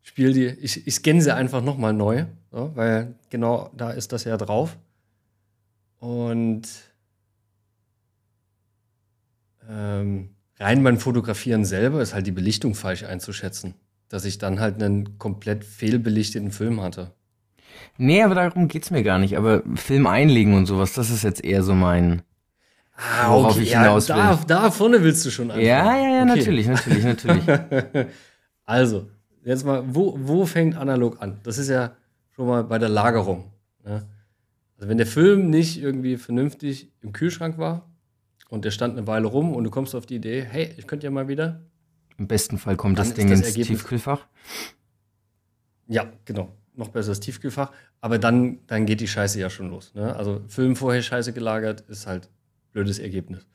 spiele 0.02 0.32
die, 0.32 0.46
ich, 0.46 0.86
ich 0.86 0.94
scanne 0.94 1.22
sie 1.22 1.34
einfach 1.34 1.62
nochmal 1.62 1.92
neu, 1.92 2.26
so, 2.50 2.72
weil 2.74 3.14
genau 3.30 3.70
da 3.76 3.90
ist 3.90 4.12
das 4.12 4.24
ja 4.24 4.36
drauf. 4.36 4.76
Und 5.98 6.68
ähm, 9.70 10.30
rein 10.58 10.82
beim 10.82 10.98
Fotografieren 10.98 11.64
selber 11.64 12.02
ist 12.02 12.12
halt 12.12 12.26
die 12.26 12.32
Belichtung 12.32 12.74
falsch 12.74 13.04
einzuschätzen. 13.04 13.74
Dass 14.08 14.26
ich 14.26 14.38
dann 14.38 14.60
halt 14.60 14.82
einen 14.82 15.18
komplett 15.18 15.64
fehlbelichteten 15.64 16.50
Film 16.50 16.82
hatte. 16.82 17.12
Nee, 17.96 18.22
aber 18.22 18.34
darum 18.34 18.68
geht's 18.68 18.90
mir 18.90 19.02
gar 19.02 19.18
nicht. 19.18 19.36
Aber 19.36 19.62
Film 19.74 20.06
einlegen 20.06 20.54
und 20.54 20.66
sowas, 20.66 20.92
das 20.92 21.10
ist 21.10 21.24
jetzt 21.24 21.42
eher 21.42 21.62
so 21.62 21.74
mein. 21.74 22.22
Ah, 22.96 23.30
Worauf 23.32 23.58
ich 23.60 23.72
hinaus 23.74 24.08
will. 24.08 24.14
da, 24.16 24.40
da 24.46 24.70
vorne 24.70 25.02
willst 25.02 25.24
du 25.26 25.30
schon 25.30 25.50
anfangen. 25.50 25.66
Ja, 25.66 25.96
ja, 25.96 26.14
ja, 26.16 26.22
Okay. 26.22 26.36
natürlich, 26.36 26.66
natürlich, 26.68 27.04
natürlich. 27.04 27.44
Also, 28.66 29.10
jetzt 29.44 29.64
mal, 29.66 29.82
wo, 29.86 30.16
wo 30.18 30.46
fängt 30.46 30.76
analog 30.76 31.20
an? 31.20 31.38
Das 31.42 31.58
ist 31.58 31.68
ja 31.68 31.96
schon 32.30 32.46
mal 32.46 32.64
bei 32.64 32.78
der 32.78 32.88
Lagerung. 32.88 33.52
Ne? 33.84 34.06
Also, 34.76 34.88
wenn 34.88 34.96
der 34.96 35.06
Film 35.06 35.50
nicht 35.50 35.82
irgendwie 35.82 36.16
vernünftig 36.16 36.90
im 37.02 37.12
Kühlschrank 37.12 37.58
war 37.58 37.90
und 38.48 38.64
der 38.64 38.70
stand 38.70 38.96
eine 38.96 39.06
Weile 39.06 39.26
rum 39.26 39.54
und 39.54 39.64
du 39.64 39.70
kommst 39.70 39.94
auf 39.94 40.06
die 40.06 40.14
Idee, 40.16 40.46
hey, 40.48 40.72
ich 40.78 40.86
könnte 40.86 41.04
ja 41.06 41.10
mal 41.10 41.28
wieder. 41.28 41.60
Im 42.16 42.26
besten 42.28 42.56
Fall 42.58 42.76
kommt 42.76 42.98
das 42.98 43.12
Ding 43.12 43.28
das 43.28 43.40
ins 43.40 43.48
Ergebnis- 43.48 43.66
Tiefkühlfach. 43.80 44.26
Ja, 45.88 46.06
genau. 46.24 46.48
Noch 46.74 46.88
besser 46.88 47.10
das 47.10 47.20
Tiefkühlfach. 47.20 47.70
Aber 48.00 48.18
dann, 48.18 48.60
dann 48.66 48.86
geht 48.86 49.00
die 49.00 49.08
Scheiße 49.08 49.38
ja 49.40 49.50
schon 49.50 49.68
los. 49.70 49.92
Ne? 49.94 50.14
Also, 50.16 50.40
Film 50.48 50.74
vorher 50.76 51.02
Scheiße 51.02 51.32
gelagert 51.32 51.82
ist 51.82 52.06
halt 52.06 52.30
blödes 52.74 52.98
Ergebnis. 52.98 53.46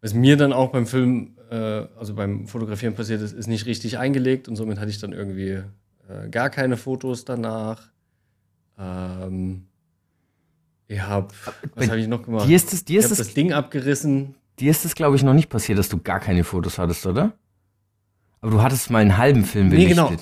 Was 0.00 0.14
mir 0.14 0.36
dann 0.38 0.52
auch 0.54 0.72
beim 0.72 0.86
Film, 0.86 1.36
äh, 1.50 1.54
also 1.54 2.14
beim 2.14 2.46
Fotografieren 2.46 2.94
passiert 2.94 3.20
ist, 3.20 3.32
ist 3.34 3.46
nicht 3.46 3.66
richtig 3.66 3.98
eingelegt 3.98 4.48
und 4.48 4.56
somit 4.56 4.78
hatte 4.78 4.90
ich 4.90 4.98
dann 4.98 5.12
irgendwie 5.12 5.62
äh, 6.08 6.28
gar 6.30 6.48
keine 6.50 6.76
Fotos 6.76 7.24
danach. 7.24 7.90
Ähm, 8.78 9.66
ich 10.88 11.00
habe, 11.00 11.28
was 11.74 11.88
habe 11.88 12.00
ich 12.00 12.08
noch 12.08 12.22
gemacht? 12.22 12.48
Dir 12.48 12.56
ist 12.56 12.72
es, 12.72 12.84
dir 12.84 12.98
ich 13.00 13.04
ist 13.04 13.10
habe 13.12 13.20
es, 13.20 13.26
das 13.28 13.34
Ding 13.34 13.52
abgerissen. 13.52 14.34
dir 14.58 14.70
ist 14.70 14.84
es, 14.84 14.94
glaube 14.94 15.16
ich, 15.16 15.22
noch 15.22 15.34
nicht 15.34 15.48
passiert, 15.48 15.78
dass 15.78 15.88
du 15.88 15.98
gar 15.98 16.20
keine 16.20 16.42
Fotos 16.44 16.78
hattest, 16.78 17.06
oder? 17.06 17.32
Aber 18.40 18.50
du 18.50 18.62
hattest 18.62 18.90
mal 18.90 18.98
einen 18.98 19.16
halben 19.18 19.44
Film 19.44 19.68
Nee, 19.68 19.76
belichtet. 19.86 19.96
genau. 19.96 20.12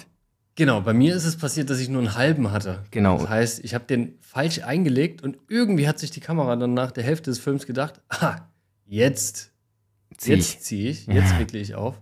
Genau, 0.56 0.80
bei 0.82 0.92
mir 0.92 1.14
ist 1.14 1.24
es 1.24 1.36
passiert, 1.36 1.70
dass 1.70 1.78
ich 1.78 1.88
nur 1.88 2.02
einen 2.02 2.14
halben 2.16 2.50
hatte. 2.50 2.84
Genau. 2.90 3.18
Das 3.18 3.28
heißt, 3.28 3.64
ich 3.64 3.74
habe 3.74 3.84
den 3.86 4.18
falsch 4.20 4.58
eingelegt 4.62 5.22
und 5.22 5.38
irgendwie 5.48 5.88
hat 5.88 5.98
sich 5.98 6.10
die 6.10 6.20
Kamera 6.20 6.56
dann 6.56 6.74
nach 6.74 6.90
der 6.90 7.04
Hälfte 7.04 7.30
des 7.30 7.38
Films 7.38 7.66
gedacht, 7.66 8.00
ah, 8.08 8.36
jetzt, 8.86 9.52
Zieh 10.18 10.32
jetzt 10.32 10.54
ich. 10.54 10.60
ziehe 10.60 10.90
ich, 10.90 11.06
jetzt 11.06 11.38
wickle 11.38 11.58
ich 11.60 11.74
auf. 11.76 12.00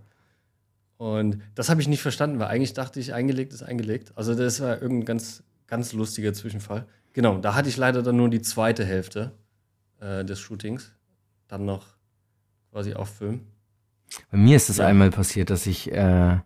Und 0.96 1.38
das 1.54 1.68
habe 1.68 1.80
ich 1.80 1.86
nicht 1.88 2.02
verstanden, 2.02 2.40
weil 2.40 2.48
eigentlich 2.48 2.72
dachte 2.72 2.98
ich, 2.98 3.14
eingelegt 3.14 3.52
ist 3.52 3.62
eingelegt. 3.62 4.12
Also 4.16 4.34
das 4.34 4.60
war 4.60 4.80
irgendein 4.82 5.04
ganz, 5.06 5.44
ganz 5.68 5.92
lustiger 5.92 6.32
Zwischenfall. 6.32 6.86
Genau, 7.12 7.38
da 7.38 7.54
hatte 7.54 7.68
ich 7.68 7.76
leider 7.76 8.02
dann 8.02 8.16
nur 8.16 8.28
die 8.28 8.42
zweite 8.42 8.84
Hälfte 8.84 9.32
äh, 10.00 10.24
des 10.24 10.40
Shootings. 10.40 10.92
Dann 11.46 11.64
noch 11.64 11.86
quasi 12.72 12.94
auf 12.94 13.10
Film. 13.10 13.42
Bei 14.30 14.38
mir 14.38 14.56
ist 14.56 14.68
es 14.70 14.78
Ja. 14.78 14.86
einmal 14.86 15.10
passiert, 15.10 15.50
dass 15.50 15.66
ich 15.66 15.92
äh, 15.92 16.38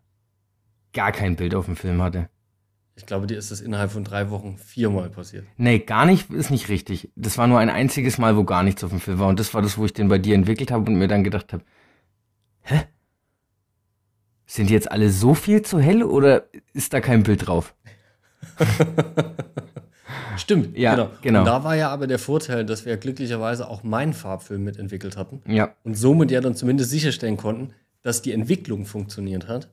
gar 0.92 1.12
kein 1.12 1.36
Bild 1.36 1.54
auf 1.54 1.66
dem 1.66 1.76
Film 1.76 2.02
hatte. 2.02 2.28
Ich 2.94 3.06
glaube, 3.06 3.26
dir 3.26 3.38
ist 3.38 3.50
das 3.50 3.60
innerhalb 3.62 3.90
von 3.90 4.04
drei 4.04 4.28
Wochen 4.30 4.58
viermal 4.58 5.08
passiert. 5.08 5.46
Nee, 5.56 5.78
gar 5.78 6.04
nicht 6.04 6.30
ist 6.30 6.50
nicht 6.50 6.68
richtig. 6.68 7.10
Das 7.16 7.38
war 7.38 7.46
nur 7.46 7.58
ein 7.58 7.70
einziges 7.70 8.18
Mal, 8.18 8.36
wo 8.36 8.44
gar 8.44 8.62
nichts 8.62 8.84
auf 8.84 8.90
dem 8.90 9.00
Film 9.00 9.18
war. 9.18 9.28
Und 9.28 9.40
das 9.40 9.54
war 9.54 9.62
das, 9.62 9.78
wo 9.78 9.84
ich 9.86 9.94
den 9.94 10.08
bei 10.08 10.18
dir 10.18 10.34
entwickelt 10.34 10.70
habe 10.70 10.90
und 10.90 10.96
mir 10.98 11.08
dann 11.08 11.24
gedacht 11.24 11.52
habe, 11.54 11.64
hä? 12.62 12.82
Sind 14.44 14.68
die 14.68 14.74
jetzt 14.74 14.90
alle 14.92 15.08
so 15.08 15.32
viel 15.34 15.62
zu 15.62 15.80
hell 15.80 16.02
oder 16.02 16.44
ist 16.74 16.92
da 16.92 17.00
kein 17.00 17.22
Bild 17.22 17.46
drauf? 17.46 17.74
Stimmt, 20.36 20.76
Ja, 20.76 20.94
genau. 20.94 21.10
genau. 21.22 21.38
Und 21.40 21.46
da 21.46 21.64
war 21.64 21.76
ja 21.76 21.88
aber 21.90 22.06
der 22.06 22.18
Vorteil, 22.18 22.64
dass 22.66 22.84
wir 22.84 22.96
glücklicherweise 22.96 23.68
auch 23.68 23.82
meinen 23.82 24.12
Farbfilm 24.12 24.64
mitentwickelt 24.64 25.16
hatten 25.16 25.42
Ja. 25.46 25.74
und 25.84 25.94
somit 25.94 26.30
ja 26.30 26.40
dann 26.40 26.54
zumindest 26.54 26.90
sicherstellen 26.90 27.36
konnten, 27.36 27.72
dass 28.02 28.22
die 28.22 28.32
Entwicklung 28.32 28.84
funktioniert 28.84 29.48
hat 29.48 29.70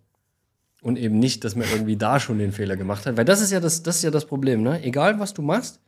und 0.82 0.98
eben 0.98 1.20
nicht, 1.20 1.44
dass 1.44 1.56
man 1.56 1.68
irgendwie 1.72 1.98
da 1.98 2.20
schon 2.20 2.40
den 2.40 2.52
Fehler 2.52 2.78
gemacht 2.78 3.06
hat. 3.06 3.18
Weil 3.18 3.26
das 3.26 3.42
ist 3.42 3.52
ja 3.52 3.60
das, 3.60 3.84
das, 3.84 3.98
ist 3.98 4.04
ja 4.04 4.12
das 4.12 4.26
Problem, 4.26 4.62
ne? 4.62 4.84
Egal, 4.84 5.20
was 5.20 5.34
du 5.34 5.42
machst, 5.42 5.80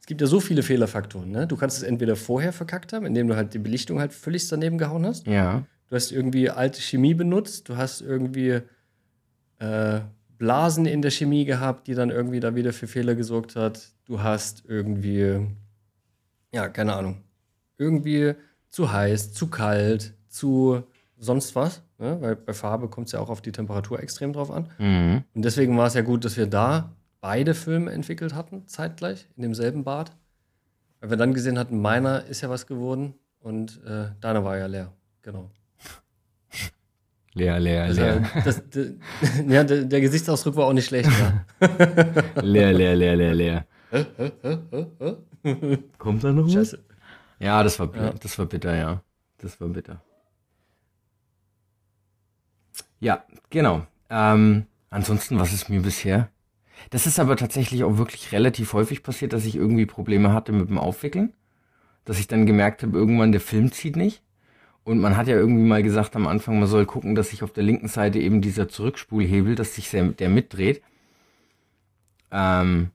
es 0.00 0.06
gibt 0.06 0.20
ja 0.20 0.26
so 0.26 0.40
viele 0.40 0.62
Fehlerfaktoren, 0.62 1.30
ne? 1.30 1.46
Du 1.46 1.56
kannst 1.56 1.76
es 1.76 1.82
entweder 1.82 2.16
vorher 2.16 2.52
verkackt 2.52 2.92
haben, 2.92 3.06
indem 3.06 3.28
du 3.28 3.36
halt 3.36 3.54
die 3.54 3.58
Belichtung 3.58 4.00
halt 4.00 4.12
völlig 4.12 4.48
daneben 4.48 4.78
gehauen 4.78 5.06
hast. 5.06 5.26
Ja. 5.26 5.64
Du 5.88 5.96
hast 5.96 6.12
irgendwie 6.12 6.50
alte 6.50 6.80
Chemie 6.80 7.14
benutzt, 7.14 7.68
du 7.68 7.76
hast 7.76 8.00
irgendwie 8.00 8.60
äh, 9.58 10.00
Blasen 10.38 10.86
in 10.86 11.02
der 11.02 11.10
Chemie 11.10 11.44
gehabt, 11.44 11.86
die 11.86 11.94
dann 11.94 12.10
irgendwie 12.10 12.40
da 12.40 12.54
wieder 12.54 12.72
für 12.72 12.86
Fehler 12.86 13.14
gesorgt 13.14 13.56
hat. 13.56 13.92
Du 14.06 14.22
hast 14.22 14.64
irgendwie, 14.66 15.46
ja, 16.52 16.68
keine 16.68 16.94
Ahnung, 16.94 17.22
irgendwie 17.76 18.34
zu 18.70 18.90
heiß, 18.90 19.32
zu 19.32 19.48
kalt, 19.48 20.14
zu 20.28 20.82
sonst 21.22 21.54
was. 21.54 21.82
Ne? 21.98 22.16
Weil 22.20 22.34
bei 22.36 22.52
Farbe 22.54 22.88
kommt 22.88 23.06
es 23.06 23.12
ja 23.12 23.20
auch 23.20 23.28
auf 23.30 23.40
die 23.42 23.52
Temperatur 23.52 24.00
extrem 24.00 24.32
drauf 24.32 24.50
an. 24.50 24.68
Mhm. 24.78 25.22
Und 25.34 25.42
deswegen 25.44 25.76
war 25.78 25.86
es 25.86 25.94
ja 25.94 26.00
gut, 26.02 26.24
dass 26.24 26.36
wir 26.36 26.46
da 26.46 26.90
beide 27.20 27.54
Filme 27.54 27.92
entwickelt 27.92 28.34
hatten, 28.34 28.66
zeitgleich, 28.66 29.28
in 29.36 29.42
demselben 29.42 29.84
Bad. 29.84 30.10
Weil 31.00 31.10
wir 31.10 31.16
dann 31.16 31.34
gesehen 31.34 31.58
hatten, 31.58 31.80
meiner 31.80 32.24
ist 32.24 32.40
ja 32.40 32.48
was 32.50 32.66
geworden 32.66 33.14
und 33.40 33.80
äh, 33.84 34.06
deiner 34.20 34.44
war 34.44 34.56
ja 34.58 34.66
leer. 34.66 34.92
Genau. 35.22 35.50
Leer, 37.34 37.60
leer, 37.60 37.84
Also, 37.84 38.00
leer. 38.00 38.22
das, 38.44 38.68
d- 38.70 38.96
ja, 39.48 39.62
der, 39.62 39.84
der 39.84 40.00
Gesichtsausdruck 40.00 40.56
war 40.56 40.66
auch 40.66 40.72
nicht 40.72 40.86
schlecht. 40.86 41.08
Ja. 41.08 41.44
Leer, 42.42 42.72
leer, 42.72 42.96
leer, 42.96 43.14
leer, 43.16 43.34
leer. 43.34 43.66
Kommt 45.98 46.24
da 46.24 46.32
noch 46.32 46.46
was? 46.46 46.52
Scheiße. 46.52 46.78
Ja, 47.38 47.62
das 47.62 47.78
war, 47.78 47.94
Ja. 47.94 48.12
das 48.20 48.38
war 48.38 48.46
bitter, 48.46 48.74
ja. 48.76 49.02
Das 49.38 49.60
war 49.60 49.68
bitter. 49.68 50.02
Ja, 53.00 53.24
genau. 53.48 53.86
Ähm, 54.10 54.66
ansonsten, 54.90 55.38
was 55.38 55.52
ist 55.52 55.68
mir 55.68 55.80
bisher? 55.80 56.28
Das 56.90 57.06
ist 57.06 57.18
aber 57.18 57.36
tatsächlich 57.36 57.84
auch 57.84 57.98
wirklich 57.98 58.32
relativ 58.32 58.72
häufig 58.72 59.02
passiert, 59.02 59.32
dass 59.32 59.44
ich 59.44 59.56
irgendwie 59.56 59.86
Probleme 59.86 60.32
hatte 60.32 60.52
mit 60.52 60.68
dem 60.68 60.78
Aufwickeln. 60.78 61.32
Dass 62.04 62.18
ich 62.18 62.28
dann 62.28 62.46
gemerkt 62.46 62.82
habe, 62.82 62.96
irgendwann 62.96 63.32
der 63.32 63.40
Film 63.40 63.72
zieht 63.72 63.96
nicht. 63.96 64.22
Und 64.84 64.98
man 64.98 65.16
hat 65.16 65.28
ja 65.28 65.36
irgendwie 65.36 65.64
mal 65.64 65.82
gesagt 65.82 66.16
am 66.16 66.26
Anfang, 66.26 66.58
man 66.58 66.68
soll 66.68 66.86
gucken, 66.86 67.14
dass 67.14 67.30
sich 67.30 67.42
auf 67.42 67.52
der 67.52 67.64
linken 67.64 67.88
Seite 67.88 68.18
eben 68.18 68.40
dieser 68.40 68.68
Zurückspulhebel, 68.68 69.54
dass 69.54 69.74
sich 69.74 69.90
der, 69.90 70.28
mitdreht. 70.28 70.82
Ähm, 72.30 72.90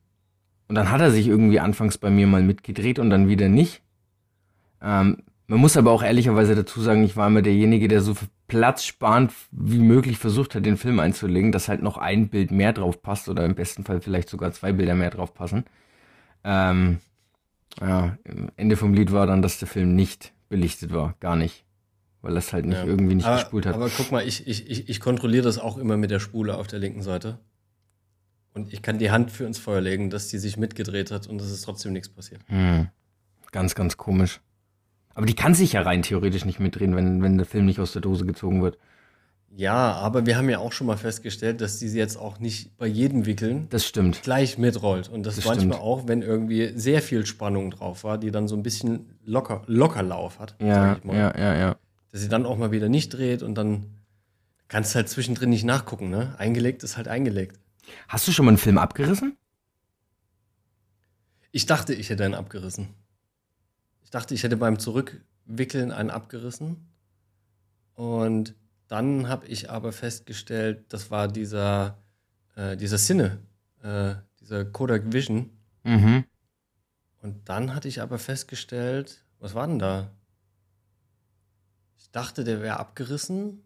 und 0.67 0.75
dann 0.75 0.89
hat 0.91 1.01
er 1.01 1.11
sich 1.11 1.27
irgendwie 1.27 1.59
anfangs 1.59 1.97
bei 1.97 2.09
mir 2.09 2.27
mal 2.27 2.41
mitgedreht 2.41 2.99
und 2.99 3.09
dann 3.11 3.27
wieder 3.27 3.49
nicht. 3.49 3.81
Ähm, 4.81 5.17
man 5.47 5.59
muss 5.59 5.77
aber 5.77 5.91
auch 5.91 6.03
ehrlicherweise 6.03 6.55
dazu 6.55 6.81
sagen, 6.81 7.03
ich 7.03 7.15
war 7.15 7.27
immer 7.27 7.41
derjenige, 7.41 7.87
der 7.87 8.01
so 8.01 8.15
platzsparend 8.47 9.31
wie 9.51 9.79
möglich 9.79 10.17
versucht 10.17 10.55
hat, 10.55 10.65
den 10.65 10.77
Film 10.77 10.99
einzulegen, 10.99 11.51
dass 11.51 11.67
halt 11.67 11.81
noch 11.81 11.97
ein 11.97 12.29
Bild 12.29 12.51
mehr 12.51 12.73
drauf 12.73 13.01
passt 13.01 13.29
oder 13.29 13.45
im 13.45 13.55
besten 13.55 13.83
Fall 13.83 14.01
vielleicht 14.01 14.29
sogar 14.29 14.51
zwei 14.53 14.71
Bilder 14.73 14.95
mehr 14.95 15.11
drauf 15.11 15.33
passen. 15.33 15.65
Ähm, 16.43 16.99
ja, 17.79 18.17
Ende 18.55 18.77
vom 18.77 18.93
Lied 18.93 19.11
war 19.11 19.27
dann, 19.27 19.41
dass 19.41 19.59
der 19.59 19.67
Film 19.67 19.95
nicht 19.95 20.33
belichtet 20.49 20.93
war, 20.93 21.15
gar 21.19 21.35
nicht. 21.35 21.63
Weil 22.21 22.33
das 22.33 22.53
halt 22.53 22.65
nicht 22.65 22.77
Ja. 22.77 22.85
irgendwie 22.85 23.15
nicht 23.15 23.25
aber, 23.25 23.35
gespult 23.35 23.65
hat. 23.67 23.75
Aber 23.75 23.89
guck 23.89 24.11
mal, 24.11 24.27
ich, 24.27 24.47
ich, 24.47 24.67
ich, 24.69 24.89
ich 24.89 24.99
kontrolliere 24.99 25.43
das 25.43 25.59
auch 25.59 25.77
immer 25.77 25.97
mit 25.97 26.09
der 26.09 26.19
Spule 26.19 26.57
auf 26.57 26.65
der 26.65 26.79
linken 26.79 27.03
Seite. 27.03 27.39
Und 28.53 28.73
ich 28.73 28.81
kann 28.81 28.97
die 28.97 29.11
Hand 29.11 29.31
für 29.31 29.45
ins 29.45 29.59
Feuer 29.59 29.81
legen, 29.81 30.09
dass 30.09 30.29
die 30.29 30.39
sich 30.39 30.57
mitgedreht 30.57 31.11
hat 31.11 31.27
und 31.27 31.41
es 31.41 31.51
ist 31.51 31.61
trotzdem 31.61 31.93
nichts 31.93 32.09
passiert. 32.09 32.41
Hm. 32.47 32.87
Ganz, 33.51 33.75
ganz 33.75 33.97
komisch. 33.97 34.39
Aber 35.15 35.25
die 35.25 35.33
kann 35.33 35.55
sich 35.55 35.73
ja 35.73 35.81
rein 35.81 36.03
theoretisch 36.03 36.45
nicht 36.45 36.59
mitdrehen, 36.59 36.95
wenn, 36.95 37.23
wenn 37.23 37.37
der 37.37 37.45
Film 37.47 37.65
nicht 37.65 37.79
aus 37.79 37.93
der 37.93 38.01
Dose 38.03 38.25
gezogen 38.25 38.61
wird. 38.61 38.77
Ja, 39.57 39.93
aber 39.93 40.25
wir 40.25 40.35
haben 40.37 40.49
ja 40.49 40.59
auch 40.59 40.73
schon 40.73 40.85
mal 40.87 40.97
festgestellt, 40.97 41.61
dass 41.61 41.79
diese 41.79 41.97
jetzt 41.97 42.17
auch 42.17 42.39
nicht 42.39 42.77
bei 42.77 42.85
jedem 42.87 43.25
Wickeln 43.25 43.67
Das 43.69 43.85
stimmt. 43.87 44.21
gleich 44.21 44.57
mitrollt. 44.57 45.07
Und 45.07 45.25
das, 45.25 45.37
Das 45.37 45.45
manchmal 45.45 45.77
stimmt. 45.77 45.81
auch, 45.81 46.07
wenn 46.09 46.21
irgendwie 46.21 46.73
sehr 46.77 47.01
viel 47.01 47.25
Spannung 47.25 47.71
drauf 47.71 48.03
war, 48.03 48.17
die 48.17 48.31
dann 48.31 48.49
so 48.49 48.55
ein 48.57 48.63
bisschen 48.63 49.15
locker, 49.23 49.63
locker 49.67 50.03
Lauf 50.03 50.39
hat, 50.39 50.55
Ja, 50.59 50.75
sag 50.75 50.97
ich 50.99 51.03
mal. 51.05 51.15
ja, 51.15 51.37
ja, 51.37 51.55
ja. 51.55 51.75
Dass 52.11 52.19
sie 52.21 52.27
dann 52.29 52.45
auch 52.45 52.57
mal 52.57 52.71
wieder 52.71 52.89
nicht 52.89 53.09
dreht 53.13 53.41
und 53.43 53.55
dann 53.55 53.85
kannst 54.67 54.91
du 54.93 54.95
halt 54.97 55.07
zwischendrin 55.07 55.49
nicht 55.49 55.63
nachgucken, 55.63 56.09
ne? 56.09 56.35
Eingelegt 56.37 56.83
ist 56.83 56.97
halt 56.97 57.07
eingelegt. 57.07 57.57
Hast 58.09 58.27
du 58.27 58.33
schon 58.33 58.43
mal 58.45 58.49
einen 58.51 58.57
Film 58.57 58.77
abgerissen? 58.77 59.37
Ich 61.51 61.65
dachte, 61.65 61.93
ich 61.93 62.09
hätte 62.09 62.25
einen 62.25 62.33
abgerissen. 62.33 62.89
Ich 64.05 64.11
dachte, 64.11 64.35
ich 64.35 64.43
hätte 64.43 64.55
beim 64.55 64.77
Zurückwickeln 64.77 65.91
einen 65.91 66.11
abgerissen. 66.11 66.87
Und 67.95 68.53
dann 68.87 69.27
habe 69.27 69.47
ich 69.47 69.71
aber 69.71 69.91
festgestellt, 69.91 70.85
das 70.93 71.09
war 71.09 71.27
dieser, 71.27 71.97
äh, 72.55 72.77
dieser 72.77 72.99
Sinne, 72.99 73.39
äh, 73.81 74.13
dieser 74.39 74.63
Kodak 74.63 75.11
Vision. 75.11 75.49
Mhm. 75.83 76.23
Und 77.23 77.49
dann 77.49 77.73
hatte 77.73 77.87
ich 77.87 77.99
aber 77.99 78.19
festgestellt, 78.19 79.25
was 79.39 79.55
war 79.55 79.65
denn 79.65 79.79
da? 79.79 80.11
Ich 81.97 82.11
dachte, 82.11 82.43
der 82.43 82.61
wäre 82.61 82.77
abgerissen. 82.77 83.63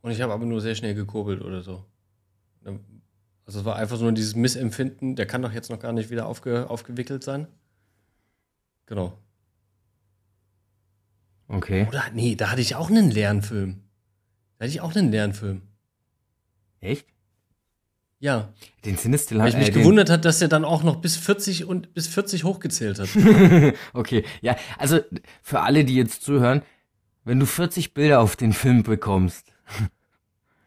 Und 0.00 0.10
ich 0.10 0.22
habe 0.22 0.32
aber 0.32 0.46
nur 0.46 0.62
sehr 0.62 0.74
schnell 0.74 0.94
gekurbelt 0.94 1.42
oder 1.42 1.60
so. 1.60 1.84
Also 2.64 3.58
es 3.58 3.64
war 3.66 3.76
einfach 3.76 4.00
nur 4.00 4.12
dieses 4.12 4.34
Missempfinden, 4.34 5.16
der 5.16 5.26
kann 5.26 5.42
doch 5.42 5.52
jetzt 5.52 5.68
noch 5.68 5.80
gar 5.80 5.92
nicht 5.92 6.08
wieder 6.08 6.24
aufge, 6.24 6.70
aufgewickelt 6.70 7.22
sein. 7.22 7.46
Genau. 8.90 9.16
Okay. 11.46 11.86
Oder 11.88 12.02
nee, 12.12 12.34
da 12.34 12.50
hatte 12.50 12.60
ich 12.60 12.74
auch 12.74 12.90
einen 12.90 13.08
leeren 13.08 13.40
Film. 13.40 13.84
Da 14.58 14.64
hatte 14.64 14.72
ich 14.72 14.80
auch 14.80 14.94
einen 14.96 15.12
leeren 15.12 15.32
Film. 15.32 15.62
Echt? 16.80 17.06
Ja. 18.18 18.52
Den 18.84 18.96
Sinnestil 18.96 19.38
Weil 19.38 19.50
ich 19.50 19.56
mich 19.56 19.68
äh, 19.68 19.70
gewundert 19.70 20.10
hat, 20.10 20.24
dass 20.24 20.42
er 20.42 20.48
dann 20.48 20.64
auch 20.64 20.82
noch 20.82 20.96
bis 20.96 21.16
40 21.16 21.66
und 21.66 21.94
bis 21.94 22.08
40 22.08 22.42
hochgezählt 22.42 22.98
hat. 22.98 23.08
Okay, 23.92 24.24
ja, 24.40 24.56
also 24.76 24.98
für 25.40 25.60
alle, 25.60 25.84
die 25.84 25.94
jetzt 25.94 26.22
zuhören, 26.22 26.62
wenn 27.24 27.38
du 27.38 27.46
40 27.46 27.94
Bilder 27.94 28.20
auf 28.20 28.34
den 28.34 28.52
Film 28.52 28.82
bekommst, 28.82 29.52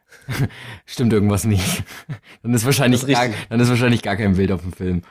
stimmt 0.86 1.12
irgendwas 1.12 1.44
nicht. 1.44 1.84
Dann 2.42 2.54
ist 2.54 2.64
wahrscheinlich 2.64 3.06
gar, 3.06 3.28
dann 3.50 3.60
ist 3.60 3.70
wahrscheinlich 3.70 4.02
gar 4.02 4.16
kein 4.16 4.38
Bild 4.38 4.52
auf 4.54 4.62
dem 4.62 4.72
Film. 4.72 5.02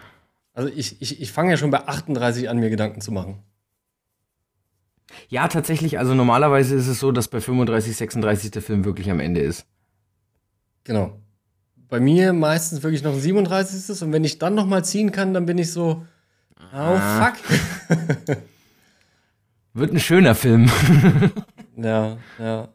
Also 0.54 0.68
ich, 0.68 1.00
ich, 1.00 1.20
ich 1.20 1.32
fange 1.32 1.50
ja 1.52 1.56
schon 1.56 1.70
bei 1.70 1.86
38 1.86 2.48
an, 2.48 2.58
mir 2.58 2.70
Gedanken 2.70 3.00
zu 3.00 3.10
machen. 3.12 3.38
Ja, 5.28 5.48
tatsächlich, 5.48 5.98
also 5.98 6.14
normalerweise 6.14 6.74
ist 6.74 6.86
es 6.86 7.00
so, 7.00 7.12
dass 7.12 7.28
bei 7.28 7.40
35, 7.40 7.96
36 7.96 8.50
der 8.50 8.62
Film 8.62 8.84
wirklich 8.84 9.10
am 9.10 9.20
Ende 9.20 9.40
ist. 9.40 9.66
Genau. 10.84 11.18
Bei 11.88 12.00
mir 12.00 12.32
meistens 12.32 12.82
wirklich 12.82 13.02
noch 13.02 13.12
ein 13.12 13.20
37. 13.20 14.02
Und 14.02 14.12
wenn 14.12 14.24
ich 14.24 14.38
dann 14.38 14.54
noch 14.54 14.66
mal 14.66 14.84
ziehen 14.84 15.12
kann, 15.12 15.34
dann 15.34 15.46
bin 15.46 15.58
ich 15.58 15.70
so, 15.72 16.04
oh 16.58 16.76
Ah. 16.76 17.32
fuck. 17.34 18.38
Wird 19.74 19.92
ein 19.92 20.00
schöner 20.00 20.34
Film. 20.34 20.70
ja, 21.76 22.18
ja. 22.38 22.68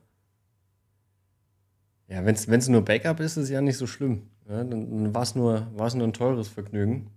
Ja, 2.07 2.25
wenn 2.25 2.35
es 2.35 2.67
nur 2.69 2.85
Backup 2.85 3.19
ist, 3.19 3.37
ist 3.37 3.45
es 3.45 3.49
ja 3.49 3.61
nicht 3.61 3.77
so 3.77 3.85
schlimm. 3.85 4.29
Ja, 4.47 4.63
dann 4.63 4.69
dann 4.89 5.13
war 5.13 5.23
es 5.23 5.35
nur, 5.35 5.67
war's 5.75 5.93
nur 5.93 6.07
ein 6.07 6.13
teures 6.13 6.47
Vergnügen. 6.47 7.09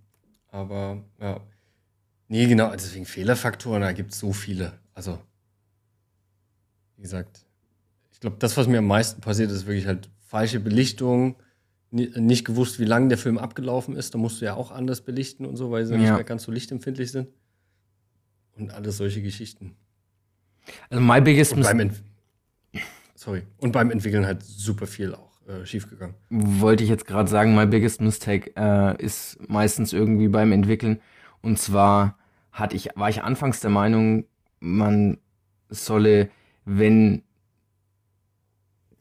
Aber 0.51 1.03
ja. 1.19 1.39
Nee, 2.27 2.47
genau, 2.47 2.67
also 2.67 2.85
deswegen 2.85 3.05
Fehlerfaktoren, 3.05 3.81
da 3.81 3.91
gibt 3.91 4.11
es 4.13 4.19
so 4.19 4.31
viele. 4.31 4.79
Also, 4.93 5.19
wie 6.95 7.01
gesagt, 7.01 7.45
ich 8.11 8.19
glaube, 8.19 8.37
das, 8.39 8.55
was 8.57 8.67
mir 8.67 8.77
am 8.79 8.87
meisten 8.87 9.19
passiert, 9.21 9.51
ist 9.51 9.65
wirklich 9.65 9.87
halt 9.87 10.09
falsche 10.19 10.59
Belichtung, 10.59 11.35
ni- 11.89 12.11
nicht 12.15 12.45
gewusst, 12.45 12.79
wie 12.79 12.85
lange 12.85 13.09
der 13.09 13.17
Film 13.17 13.37
abgelaufen 13.37 13.95
ist. 13.95 14.13
Da 14.13 14.17
musst 14.17 14.39
du 14.41 14.45
ja 14.45 14.53
auch 14.53 14.71
anders 14.71 15.01
belichten 15.01 15.45
und 15.45 15.57
so, 15.57 15.71
weil 15.71 15.85
sie 15.85 15.97
nicht 15.97 16.07
Ja. 16.07 16.15
mehr 16.15 16.23
ganz 16.23 16.43
so 16.43 16.51
lichtempfindlich 16.51 17.11
sind. 17.11 17.27
Und 18.53 18.71
alles 18.71 18.97
solche 18.97 19.21
Geschichten. 19.21 19.75
Also 20.89 21.01
My 21.03 21.19
Biggest 21.21 21.55
Mistake 21.55 21.95
Sorry. 23.15 23.43
Und 23.57 23.71
beim 23.71 23.91
Entwickeln 23.91 24.25
halt 24.25 24.43
super 24.43 24.87
viel 24.87 25.13
auch 25.15 25.30
äh, 25.51 25.65
schiefgegangen. 25.65 26.15
wollte 26.29 26.83
ich 26.83 26.89
jetzt 26.89 27.07
gerade 27.07 27.29
sagen, 27.29 27.55
My 27.55 27.65
Biggest 27.65 28.01
Mistake 28.01 28.51
äh, 28.55 29.01
ist 29.03 29.37
meistens 29.49 29.93
irgendwie 29.93 30.27
beim 30.27 30.51
Entwickeln. 30.51 30.99
Und 31.41 31.59
zwar 31.59 32.17
hatte 32.51 32.75
ich, 32.75 32.89
war 32.95 33.09
ich 33.09 33.23
anfangs 33.23 33.59
der 33.59 33.71
Meinung, 33.71 34.25
man 34.59 35.17
solle, 35.69 36.29
wenn 36.65 37.23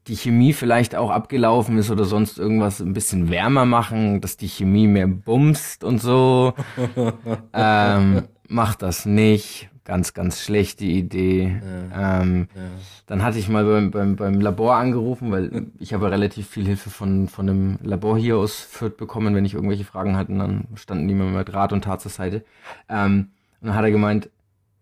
die 0.07 0.17
Chemie 0.17 0.53
vielleicht 0.53 0.97
auch 0.97 1.11
abgelaufen 1.11 1.79
ist 1.79 1.91
oder 1.91 2.05
sonst 2.05 2.39
irgendwas 2.39 2.81
ein 2.81 2.95
bisschen 2.95 3.31
wärmer 3.31 3.65
machen, 3.65 4.21
dass 4.21 4.37
die 4.37 4.49
Chemie 4.49 4.89
mehr 4.89 5.07
bumst 5.07 5.85
und 5.85 5.99
so. 6.01 6.55
ähm, 7.53 8.23
macht 8.49 8.83
das 8.83 9.07
nicht. 9.07 9.71
Ganz, 9.85 10.13
ganz 10.15 10.41
schlechte 10.43 10.85
Idee. 10.85 11.61
Ähm, 11.95 12.49
Ja. 12.55 12.61
dann 13.07 13.23
hatte 13.23 13.39
ich 13.39 13.49
mal 13.49 13.65
beim, 13.65 13.91
beim, 13.91 14.17
beim 14.17 14.41
Labor 14.41 14.77
angerufen, 14.77 15.33
weil 15.33 15.67
ich 15.79 15.95
habe 15.95 16.11
relativ 16.11 16.49
viel 16.49 16.67
Hilfe 16.67 16.91
von, 16.91 17.29
von 17.29 17.47
dem 17.47 17.79
Labor 17.83 18.19
hier 18.19 18.37
aus 18.37 18.61
Fürth 18.61 18.97
bekommen, 18.97 19.35
wenn 19.35 19.45
ich 19.45 19.55
irgendwelche 19.55 19.85
Fragen 19.85 20.17
hatte, 20.17 20.35
dann 20.37 20.69
standen 20.75 21.09
die 21.09 21.15
mir 21.15 21.25
mit 21.25 21.53
Rat 21.55 21.73
und 21.73 21.83
Tat 21.85 22.01
zur 22.03 22.11
Seite. 22.11 22.45
Ähm, 22.89 23.31
und 23.61 23.69
dann 23.69 23.75
hat 23.77 23.85
er 23.85 23.91
gemeint, 23.91 24.29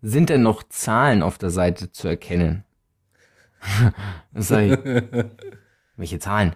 sind 0.01 0.29
denn 0.29 0.43
noch 0.43 0.63
Zahlen 0.69 1.23
auf 1.23 1.37
der 1.37 1.49
Seite 1.49 1.91
zu 1.91 2.07
erkennen? 2.07 2.63
dann 4.33 4.43
sag 4.43 4.61
ich, 4.63 4.77
welche 5.97 6.19
Zahlen? 6.19 6.55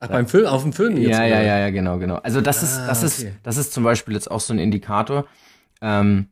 Ach, 0.00 0.08
beim 0.08 0.28
Film, 0.28 0.46
auf 0.46 0.62
dem 0.62 0.72
Film 0.72 0.96
jetzt? 0.96 1.10
Ja, 1.10 1.24
ja, 1.24 1.40
ja, 1.42 1.58
ja, 1.58 1.70
genau, 1.70 1.98
genau. 1.98 2.16
Also 2.16 2.40
das 2.40 2.62
ist, 2.62 2.78
Ah, 2.78 2.86
das 2.86 2.98
okay. 2.98 3.28
ist, 3.30 3.36
das 3.42 3.56
ist 3.56 3.72
zum 3.72 3.82
Beispiel 3.84 4.14
jetzt 4.14 4.30
auch 4.30 4.40
so 4.40 4.52
ein 4.52 4.60
Indikator, 4.60 5.26
ähm, 5.80 6.28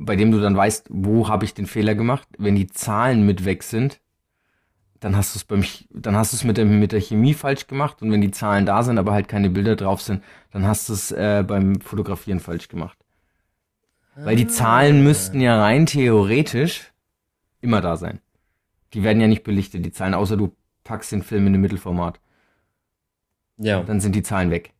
bei 0.00 0.16
dem 0.16 0.30
du 0.30 0.40
dann 0.40 0.56
weißt, 0.56 0.86
wo 0.88 1.28
habe 1.28 1.44
ich 1.44 1.52
den 1.52 1.66
Fehler 1.66 1.94
gemacht. 1.94 2.26
Wenn 2.38 2.56
die 2.56 2.66
Zahlen 2.66 3.26
mit 3.26 3.44
weg 3.44 3.62
sind, 3.62 4.00
dann 4.98 5.14
hast 5.14 5.34
du 5.34 5.38
es 5.38 5.44
beim, 5.44 5.62
dann 5.90 6.16
hast 6.16 6.32
du 6.32 6.36
es 6.36 6.44
mit 6.44 6.56
der, 6.56 6.64
mit 6.64 6.92
der 6.92 7.00
Chemie 7.00 7.34
falsch 7.34 7.66
gemacht. 7.66 8.00
Und 8.00 8.10
wenn 8.10 8.22
die 8.22 8.30
Zahlen 8.30 8.64
da 8.64 8.82
sind, 8.82 8.98
aber 8.98 9.12
halt 9.12 9.28
keine 9.28 9.50
Bilder 9.50 9.76
drauf 9.76 10.00
sind, 10.00 10.24
dann 10.52 10.66
hast 10.66 10.88
du 10.88 10.94
es 10.94 11.12
äh, 11.12 11.44
beim 11.46 11.80
Fotografieren 11.82 12.40
falsch 12.40 12.68
gemacht. 12.68 12.98
Weil 14.16 14.36
die 14.36 14.46
Zahlen 14.46 15.04
müssten 15.04 15.40
ja 15.40 15.60
rein 15.60 15.86
theoretisch 15.86 16.92
immer 17.60 17.80
da 17.80 17.96
sein. 17.96 18.20
Die 18.92 19.02
werden 19.02 19.20
ja 19.20 19.28
nicht 19.28 19.44
belichtet, 19.44 19.84
die 19.84 19.92
Zahlen, 19.92 20.14
außer 20.14 20.36
du 20.36 20.54
packst 20.84 21.12
den 21.12 21.22
Film 21.22 21.46
in 21.46 21.54
ein 21.54 21.60
Mittelformat. 21.60 22.20
Ja, 23.58 23.82
Dann 23.82 24.00
sind 24.00 24.14
die 24.14 24.22
Zahlen 24.22 24.50
weg. 24.50 24.72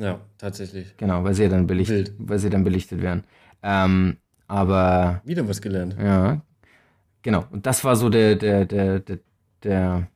Ja, 0.00 0.20
tatsächlich. 0.38 0.96
Genau, 0.96 1.24
weil 1.24 1.34
sie 1.34 1.42
ja 1.44 1.48
dann 1.48 1.66
belichtet, 1.66 2.08
Wild. 2.18 2.28
weil 2.28 2.38
sie 2.38 2.50
dann 2.50 2.64
belichtet 2.64 3.02
werden. 3.02 3.24
Ähm, 3.62 4.16
aber 4.48 5.20
Wieder 5.24 5.46
was 5.46 5.60
gelernt. 5.60 5.96
ja, 5.98 6.42
genau. 7.22 7.46
Und 7.50 7.66
das 7.66 7.84
war 7.84 7.96
so 7.96 8.08
der, 8.08 8.36
der, 8.36 8.64
der, 8.64 9.00
der, 9.00 9.18
der 9.62 10.08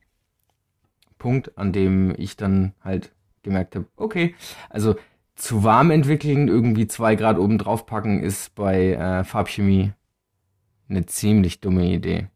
Punkt, 1.17 1.57
an 1.57 1.71
dem 1.71 2.13
ich 2.17 2.35
dann 2.35 2.73
halt 2.83 3.13
gemerkt 3.43 3.75
habe, 3.75 3.85
okay, 3.95 4.35
also 4.69 4.95
zu 5.35 5.63
warm 5.63 5.91
entwickeln, 5.91 6.47
irgendwie 6.47 6.87
zwei 6.87 7.15
Grad 7.15 7.37
oben 7.37 7.57
drauf 7.57 7.85
packen, 7.85 8.23
ist 8.23 8.55
bei 8.55 8.93
äh, 8.93 9.23
Farbchemie 9.23 9.93
eine 10.89 11.05
ziemlich 11.05 11.59
dumme 11.61 11.85
Idee. 11.85 12.27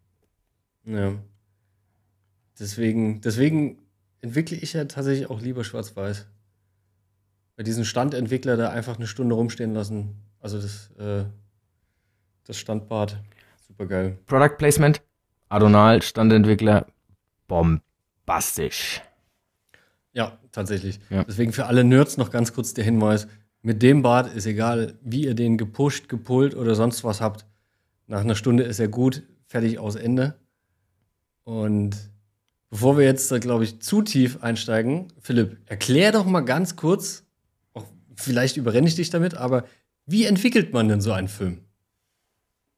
Ja. 0.85 1.13
Deswegen, 2.59 3.21
deswegen 3.21 3.79
entwickle 4.21 4.57
ich 4.57 4.73
ja 4.73 4.85
tatsächlich 4.85 5.29
auch 5.29 5.41
lieber 5.41 5.63
schwarz-weiß. 5.63 6.27
Bei 7.59 7.63
diesen 7.63 7.83
Standentwickler 7.83 8.55
da 8.55 8.69
einfach 8.69 8.95
eine 8.95 9.05
Stunde 9.05 9.35
rumstehen 9.35 9.73
lassen. 9.73 10.15
Also 10.39 10.61
das, 10.61 10.91
äh, 10.97 11.25
das 12.45 12.57
Standbad. 12.57 13.21
Super 13.67 13.85
geil. 13.85 14.17
Product 14.27 14.55
Placement, 14.57 15.01
Adonal, 15.49 16.01
Standentwickler, 16.01 16.87
bombastisch. 17.49 19.01
Ja, 20.13 20.39
tatsächlich. 20.53 21.01
Ja. 21.09 21.25
Deswegen 21.25 21.51
für 21.51 21.65
alle 21.65 21.83
Nerds 21.83 22.15
noch 22.15 22.31
ganz 22.31 22.53
kurz 22.53 22.73
der 22.73 22.85
Hinweis: 22.85 23.27
Mit 23.61 23.83
dem 23.83 24.03
Bart 24.03 24.33
ist 24.33 24.45
egal, 24.45 24.97
wie 25.01 25.25
ihr 25.25 25.33
den 25.33 25.57
gepusht, 25.57 26.07
gepult 26.07 26.55
oder 26.55 26.75
sonst 26.75 27.03
was 27.03 27.19
habt. 27.19 27.45
Nach 28.07 28.21
einer 28.21 28.35
Stunde 28.35 28.63
ist 28.63 28.79
er 28.79 28.87
gut, 28.87 29.23
fertig 29.47 29.79
aus 29.79 29.97
Ende. 29.97 30.35
Und 31.43 31.97
bevor 32.69 32.97
wir 32.97 33.03
jetzt, 33.03 33.37
glaube 33.41 33.65
ich, 33.65 33.81
zu 33.81 34.01
tief 34.01 34.41
einsteigen, 34.43 35.11
Philipp, 35.19 35.57
erklär 35.65 36.13
doch 36.13 36.25
mal 36.25 36.39
ganz 36.39 36.77
kurz, 36.77 37.25
vielleicht 38.19 38.57
überrenne 38.57 38.87
ich 38.87 38.95
dich 38.95 39.09
damit, 39.09 39.35
aber 39.35 39.65
wie 40.05 40.25
entwickelt 40.25 40.73
man 40.73 40.87
denn 40.87 41.01
so 41.01 41.11
einen 41.11 41.27
Film? 41.27 41.61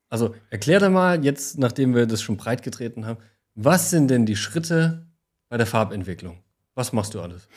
Also 0.10 0.36
erklär 0.49 0.80
doch 0.80 0.89
mal 0.89 1.23
jetzt, 1.23 1.58
nachdem 1.58 1.95
wir 1.95 2.06
das 2.06 2.21
schon 2.21 2.38
breit 2.38 2.63
getreten 2.63 3.06
haben, 3.06 3.19
was 3.56 3.89
sind 3.89 4.10
denn 4.10 4.25
die 4.25 4.36
Schritte 4.36 5.08
bei 5.49 5.58
der 5.58 5.67
Farbentwicklung? 5.67 6.39
Was 6.75 6.93
machst 6.93 7.13
du 7.13 7.21
alles? 7.21 7.47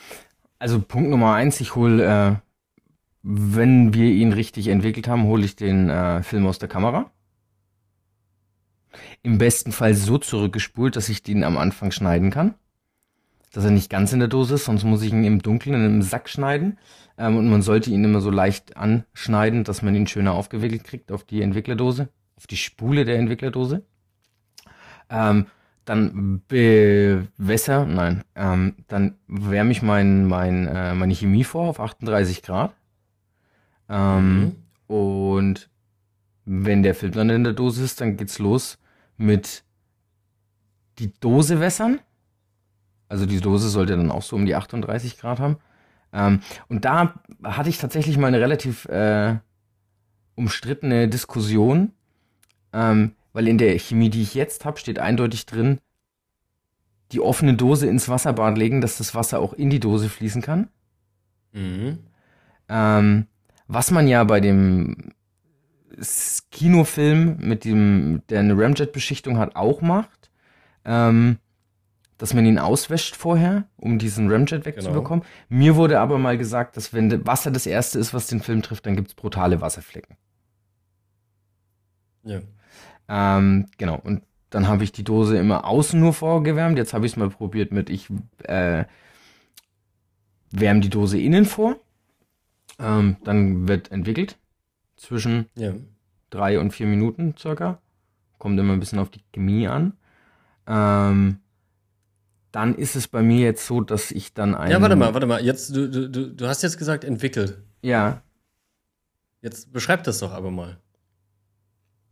Also 0.59 0.79
Punkt 0.79 1.09
Nummer 1.09 1.33
eins, 1.33 1.59
ich 1.59 1.75
hole 1.75 2.03
äh, 2.03 2.35
wenn 3.27 3.91
wir 3.95 4.11
ihn 4.11 4.33
richtig 4.33 4.67
entwickelt 4.67 5.07
haben, 5.07 5.23
hole 5.23 5.43
ich 5.43 5.55
den 5.55 5.89
äh, 5.89 6.21
Film 6.21 6.45
aus 6.45 6.59
der 6.59 6.69
Kamera. 6.69 7.09
Im 9.23 9.39
besten 9.39 9.71
Fall 9.71 9.95
so 9.95 10.19
zurückgespult, 10.19 10.95
dass 10.95 11.09
ich 11.09 11.23
den 11.23 11.43
am 11.43 11.57
Anfang 11.57 11.89
schneiden 11.89 12.29
kann. 12.29 12.53
Dass 13.55 13.63
er 13.63 13.71
nicht 13.71 13.89
ganz 13.89 14.11
in 14.11 14.19
der 14.19 14.27
Dose 14.27 14.55
ist, 14.55 14.65
sonst 14.65 14.83
muss 14.83 15.01
ich 15.01 15.13
ihn 15.13 15.23
im 15.23 15.41
Dunkeln 15.41 15.75
in 15.75 15.81
einem 15.81 16.01
Sack 16.01 16.27
schneiden. 16.27 16.77
Ähm, 17.17 17.37
und 17.37 17.49
man 17.49 17.61
sollte 17.61 17.89
ihn 17.89 18.03
immer 18.03 18.19
so 18.19 18.29
leicht 18.29 18.75
anschneiden, 18.75 19.63
dass 19.63 19.81
man 19.81 19.95
ihn 19.95 20.07
schöner 20.07 20.33
aufgewickelt 20.33 20.83
kriegt 20.83 21.09
auf 21.09 21.23
die 21.23 21.41
Entwicklerdose, 21.41 22.09
auf 22.35 22.47
die 22.47 22.57
Spule 22.57 23.05
der 23.05 23.17
Entwicklerdose. 23.17 23.85
Ähm, 25.09 25.45
dann 25.85 26.41
bewässer, 26.49 27.85
nein, 27.85 28.25
ähm, 28.35 28.75
dann 28.89 29.15
wärme 29.29 29.71
ich 29.71 29.81
mein, 29.81 30.25
mein, 30.25 30.67
äh, 30.67 30.93
meine 30.93 31.15
Chemie 31.15 31.45
vor 31.45 31.69
auf 31.69 31.79
38 31.79 32.41
Grad. 32.41 32.73
Ähm, 33.87 34.41
mhm. 34.41 34.55
Und 34.93 35.69
wenn 36.43 36.83
der 36.83 36.93
Film 36.93 37.13
dann 37.13 37.29
in 37.29 37.45
der 37.45 37.53
Dose 37.53 37.85
ist, 37.85 38.01
dann 38.01 38.17
geht's 38.17 38.37
los 38.37 38.79
mit 39.15 39.63
die 40.99 41.17
Dose 41.21 41.61
wässern. 41.61 42.01
Also 43.07 43.25
die 43.25 43.39
Dose 43.39 43.69
sollte 43.69 43.95
dann 43.95 44.11
auch 44.11 44.23
so 44.23 44.35
um 44.35 44.45
die 44.45 44.55
38 44.55 45.17
Grad 45.17 45.39
haben. 45.39 45.57
Ähm, 46.13 46.39
und 46.67 46.85
da 46.85 47.15
hatte 47.43 47.69
ich 47.69 47.77
tatsächlich 47.77 48.17
mal 48.17 48.27
eine 48.27 48.39
relativ 48.39 48.85
äh, 48.85 49.35
umstrittene 50.35 51.07
Diskussion, 51.07 51.91
ähm, 52.73 53.13
weil 53.33 53.47
in 53.47 53.57
der 53.57 53.77
Chemie, 53.79 54.09
die 54.09 54.21
ich 54.21 54.33
jetzt 54.33 54.65
habe, 54.65 54.79
steht 54.79 54.99
eindeutig 54.99 55.45
drin, 55.45 55.79
die 57.11 57.19
offene 57.19 57.53
Dose 57.53 57.87
ins 57.87 58.09
Wasserbad 58.09 58.57
legen, 58.57 58.81
dass 58.81 58.97
das 58.97 59.13
Wasser 59.13 59.39
auch 59.39 59.53
in 59.53 59.69
die 59.69 59.79
Dose 59.79 60.09
fließen 60.09 60.41
kann. 60.41 60.69
Mhm. 61.53 61.99
Ähm, 62.67 63.27
was 63.67 63.91
man 63.91 64.07
ja 64.07 64.23
bei 64.23 64.39
dem 64.39 65.13
Kinofilm 66.51 67.37
mit 67.39 67.63
dem, 67.63 68.21
der 68.29 68.39
eine 68.39 68.57
Ramjet-Beschichtung 68.57 69.37
hat, 69.37 69.55
auch 69.55 69.81
macht. 69.81 70.29
Ähm, 70.83 71.37
dass 72.17 72.33
man 72.33 72.45
ihn 72.45 72.59
auswäscht 72.59 73.15
vorher, 73.15 73.65
um 73.77 73.99
diesen 73.99 74.31
Ramjet 74.31 74.65
wegzubekommen. 74.65 75.23
Genau. 75.23 75.59
Mir 75.61 75.75
wurde 75.75 75.99
aber 75.99 76.17
mal 76.17 76.37
gesagt, 76.37 76.77
dass 76.77 76.93
wenn 76.93 77.25
Wasser 77.25 77.51
das 77.51 77.65
erste 77.65 77.99
ist, 77.99 78.13
was 78.13 78.27
den 78.27 78.41
Film 78.41 78.61
trifft, 78.61 78.85
dann 78.85 78.95
gibt 78.95 79.09
es 79.09 79.15
brutale 79.15 79.59
Wasserflecken. 79.61 80.15
Ja. 82.23 82.41
Ähm, 83.07 83.67
genau, 83.77 83.99
und 84.03 84.23
dann 84.49 84.67
habe 84.67 84.83
ich 84.83 84.91
die 84.91 85.03
Dose 85.03 85.37
immer 85.37 85.65
außen 85.65 85.99
nur 85.99 86.13
vorgewärmt. 86.13 86.77
Jetzt 86.77 86.93
habe 86.93 87.05
ich 87.05 87.11
es 87.11 87.17
mal 87.17 87.29
probiert 87.29 87.71
mit, 87.71 87.89
ich 87.89 88.09
äh, 88.43 88.85
wärme 90.51 90.79
die 90.79 90.89
Dose 90.89 91.19
innen 91.19 91.45
vor. 91.45 91.75
Ähm, 92.79 93.17
dann 93.23 93.67
wird 93.67 93.91
entwickelt 93.91 94.37
zwischen 94.95 95.47
ja. 95.55 95.73
drei 96.29 96.59
und 96.59 96.71
vier 96.71 96.87
Minuten 96.87 97.35
circa. 97.37 97.79
Kommt 98.37 98.59
immer 98.59 98.73
ein 98.73 98.79
bisschen 98.79 98.99
auf 98.99 99.09
die 99.09 99.23
Chemie 99.33 99.67
an. 99.67 99.93
Ähm, 100.67 101.39
dann 102.55 102.73
ist 102.73 102.95
es 102.95 103.09
bei 103.09 103.21
mir 103.21 103.41
jetzt 103.41 103.67
so, 103.67 103.81
dass 103.81 104.11
ich 104.11 104.33
dann 104.33 104.55
ein. 104.55 104.71
Ja, 104.71 104.81
warte 104.81 104.95
mal, 104.95 105.13
warte 105.13 105.27
mal. 105.27 105.43
Jetzt, 105.43 105.75
du, 105.75 105.89
du, 105.89 106.07
du 106.07 106.47
hast 106.47 106.63
jetzt 106.63 106.77
gesagt, 106.77 107.03
entwickelt. 107.03 107.61
Ja. 107.81 108.23
Jetzt 109.41 109.73
beschreib 109.73 110.05
das 110.05 110.19
doch 110.19 110.31
aber 110.31 110.51
mal. 110.51 110.77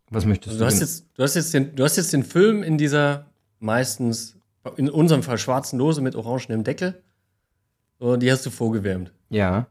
Was 0.09 0.25
möchtest 0.25 0.49
also 0.49 0.59
du? 0.59 0.69
Du 0.69 0.75
hast, 0.75 0.81
jetzt, 0.81 1.05
du, 1.13 1.23
hast 1.23 1.35
jetzt 1.35 1.53
den, 1.53 1.75
du 1.77 1.83
hast 1.85 1.95
jetzt 1.95 2.11
den 2.11 2.23
Film 2.25 2.61
in 2.61 2.77
dieser 2.77 3.31
meistens, 3.59 4.35
in 4.75 4.89
unserem 4.89 5.23
Fall 5.23 5.37
schwarzen 5.37 5.79
Dose 5.79 6.01
mit 6.01 6.13
orangenem 6.13 6.65
Deckel. 6.65 7.01
So, 7.99 8.17
die 8.17 8.29
hast 8.29 8.45
du 8.45 8.49
vorgewärmt. 8.49 9.13
Ja. 9.29 9.67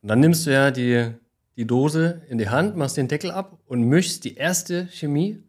Und 0.00 0.08
dann 0.08 0.20
nimmst 0.20 0.46
du 0.46 0.50
ja 0.50 0.70
die, 0.70 1.12
die 1.56 1.66
Dose 1.66 2.22
in 2.30 2.38
die 2.38 2.48
Hand, 2.48 2.74
machst 2.74 2.96
den 2.96 3.08
Deckel 3.08 3.30
ab 3.30 3.58
und 3.66 3.82
mischst 3.82 4.24
die 4.24 4.34
erste 4.34 4.86
Chemie, 4.86 5.42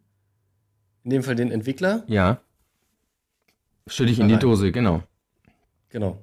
in 1.05 1.09
dem 1.09 1.23
Fall 1.23 1.35
den 1.35 1.51
Entwickler. 1.51 2.03
Ja. 2.07 2.41
Schütte 3.89 4.11
ich 4.11 4.19
in 4.19 4.27
die 4.27 4.37
Dose, 4.37 4.71
genau. 4.71 5.03
Genau. 5.89 6.21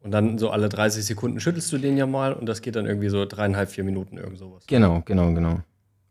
Und 0.00 0.12
dann 0.12 0.38
so 0.38 0.50
alle 0.50 0.68
30 0.68 1.04
Sekunden 1.04 1.40
schüttelst 1.40 1.72
du 1.72 1.78
den 1.78 1.96
ja 1.96 2.06
mal 2.06 2.32
und 2.32 2.46
das 2.46 2.62
geht 2.62 2.76
dann 2.76 2.86
irgendwie 2.86 3.08
so 3.08 3.24
dreieinhalb, 3.24 3.70
vier 3.70 3.82
Minuten, 3.82 4.18
irgend 4.18 4.38
sowas. 4.38 4.64
Genau, 4.66 5.02
genau, 5.04 5.32
genau. 5.32 5.60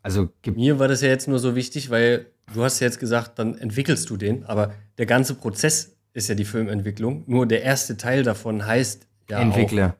Also 0.01 0.29
mir 0.53 0.79
war 0.79 0.87
das 0.87 1.01
ja 1.01 1.07
jetzt 1.07 1.27
nur 1.27 1.39
so 1.39 1.55
wichtig, 1.55 1.89
weil 1.89 2.27
du 2.53 2.63
hast 2.63 2.79
ja 2.79 2.87
jetzt 2.87 2.99
gesagt, 2.99 3.39
dann 3.39 3.57
entwickelst 3.57 4.09
du 4.09 4.17
den, 4.17 4.43
aber 4.45 4.73
der 4.97 5.05
ganze 5.05 5.35
Prozess 5.35 5.95
ist 6.13 6.27
ja 6.27 6.35
die 6.35 6.45
Filmentwicklung. 6.45 7.23
Nur 7.27 7.45
der 7.45 7.63
erste 7.63 7.97
Teil 7.97 8.23
davon 8.23 8.65
heißt 8.65 9.07
ja 9.29 9.39
Entwickler. 9.39 9.95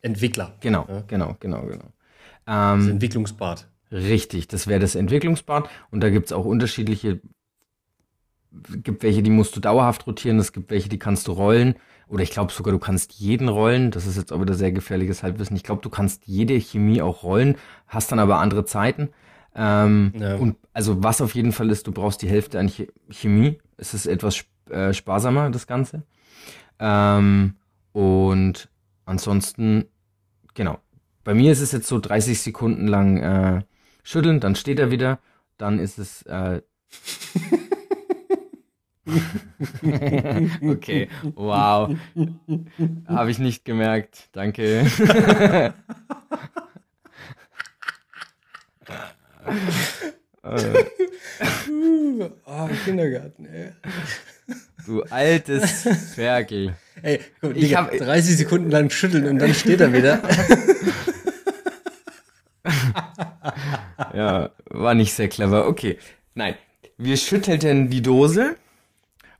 Entwickler. 0.00 0.56
Genau, 0.60 0.86
ja? 0.88 1.04
genau, 1.06 1.36
genau, 1.38 1.62
genau. 1.62 1.92
Ähm, 2.46 2.80
das 2.80 2.88
Entwicklungsbad. 2.88 3.68
Richtig, 3.92 4.48
das 4.48 4.66
wäre 4.66 4.80
das 4.80 4.94
Entwicklungsbad. 4.94 5.68
Und 5.90 6.00
da 6.00 6.10
gibt 6.10 6.26
es 6.26 6.32
auch 6.32 6.44
unterschiedliche, 6.44 7.20
gibt 8.82 9.02
welche, 9.02 9.22
die 9.22 9.30
musst 9.30 9.56
du 9.56 9.60
dauerhaft 9.60 10.06
rotieren, 10.06 10.38
es 10.38 10.52
gibt 10.52 10.70
welche, 10.70 10.88
die 10.88 10.98
kannst 10.98 11.28
du 11.28 11.32
rollen. 11.32 11.74
Oder 12.08 12.22
ich 12.22 12.30
glaube 12.30 12.52
sogar, 12.52 12.72
du 12.72 12.78
kannst 12.78 13.12
jeden 13.14 13.48
rollen. 13.48 13.90
Das 13.90 14.06
ist 14.06 14.16
jetzt 14.16 14.32
auch 14.32 14.40
wieder 14.40 14.54
sehr 14.54 14.72
gefährliches 14.72 15.22
Halbwissen. 15.22 15.56
Ich 15.56 15.62
glaube, 15.62 15.80
du 15.80 15.88
kannst 15.88 16.26
jede 16.26 16.54
Chemie 16.60 17.00
auch 17.00 17.22
rollen, 17.22 17.56
hast 17.86 18.12
dann 18.12 18.18
aber 18.18 18.38
andere 18.38 18.64
Zeiten. 18.64 19.08
Ähm, 19.54 20.12
ja. 20.18 20.36
Und 20.36 20.56
also 20.72 21.02
was 21.02 21.20
auf 21.20 21.34
jeden 21.34 21.52
Fall 21.52 21.70
ist, 21.70 21.86
du 21.86 21.92
brauchst 21.92 22.20
die 22.20 22.28
Hälfte 22.28 22.58
an 22.58 22.70
Chemie. 23.10 23.58
Es 23.78 23.94
ist 23.94 24.06
etwas 24.06 24.44
äh, 24.68 24.92
sparsamer, 24.92 25.50
das 25.50 25.66
Ganze. 25.66 26.02
Ähm, 26.78 27.54
und 27.92 28.68
ansonsten 29.06 29.86
genau. 30.54 30.78
Bei 31.24 31.34
mir 31.34 31.52
ist 31.52 31.60
es 31.60 31.72
jetzt 31.72 31.86
so 31.86 32.00
30 32.00 32.40
Sekunden 32.40 32.88
lang 32.88 33.16
äh, 33.18 33.62
schütteln, 34.02 34.40
dann 34.40 34.56
steht 34.56 34.78
er 34.80 34.90
wieder, 34.90 35.18
dann 35.56 35.78
ist 35.78 35.98
es. 35.98 36.22
Äh, 36.22 36.62
okay, 40.62 41.08
wow. 41.34 41.90
Habe 43.06 43.30
ich 43.30 43.38
nicht 43.38 43.64
gemerkt. 43.64 44.28
Danke. 44.32 44.86
oh, 52.44 52.68
Kindergarten, 52.84 53.46
ey. 53.46 53.72
Du 54.86 55.02
altes 55.02 55.88
Ferkel. 56.14 56.74
Ey, 57.02 57.20
guck, 57.40 57.56
ich 57.56 57.74
habe 57.74 57.96
30 57.96 58.36
Sekunden 58.36 58.70
lang 58.70 58.90
schütteln 58.90 59.26
und 59.26 59.38
dann 59.38 59.52
steht 59.54 59.80
er 59.80 59.92
wieder. 59.92 60.22
ja, 64.14 64.50
war 64.66 64.94
nicht 64.94 65.12
sehr 65.12 65.28
clever. 65.28 65.66
Okay, 65.66 65.98
nein. 66.34 66.54
Wir 66.98 67.16
schüttelten 67.16 67.90
die 67.90 68.02
Dose 68.02 68.56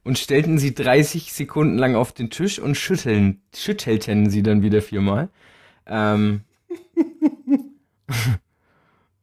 und 0.05 0.19
stellten 0.19 0.59
sie 0.59 0.75
30 0.75 1.33
Sekunden 1.33 1.79
lang 1.79 1.95
auf 1.95 2.13
den 2.13 2.31
Tisch 2.31 2.59
und 2.59 2.77
schütteln, 2.77 3.41
schüttelten 3.55 4.31
sie 4.31 4.43
dann 4.43 4.63
wieder 4.63 4.83
viermal. 4.83 5.29
Ähm. 5.87 6.43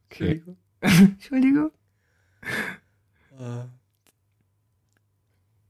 okay. 0.09 0.41
Entschuldigung. 0.41 0.57
Entschuldigung. 0.81 1.71
Uh. 3.39 3.63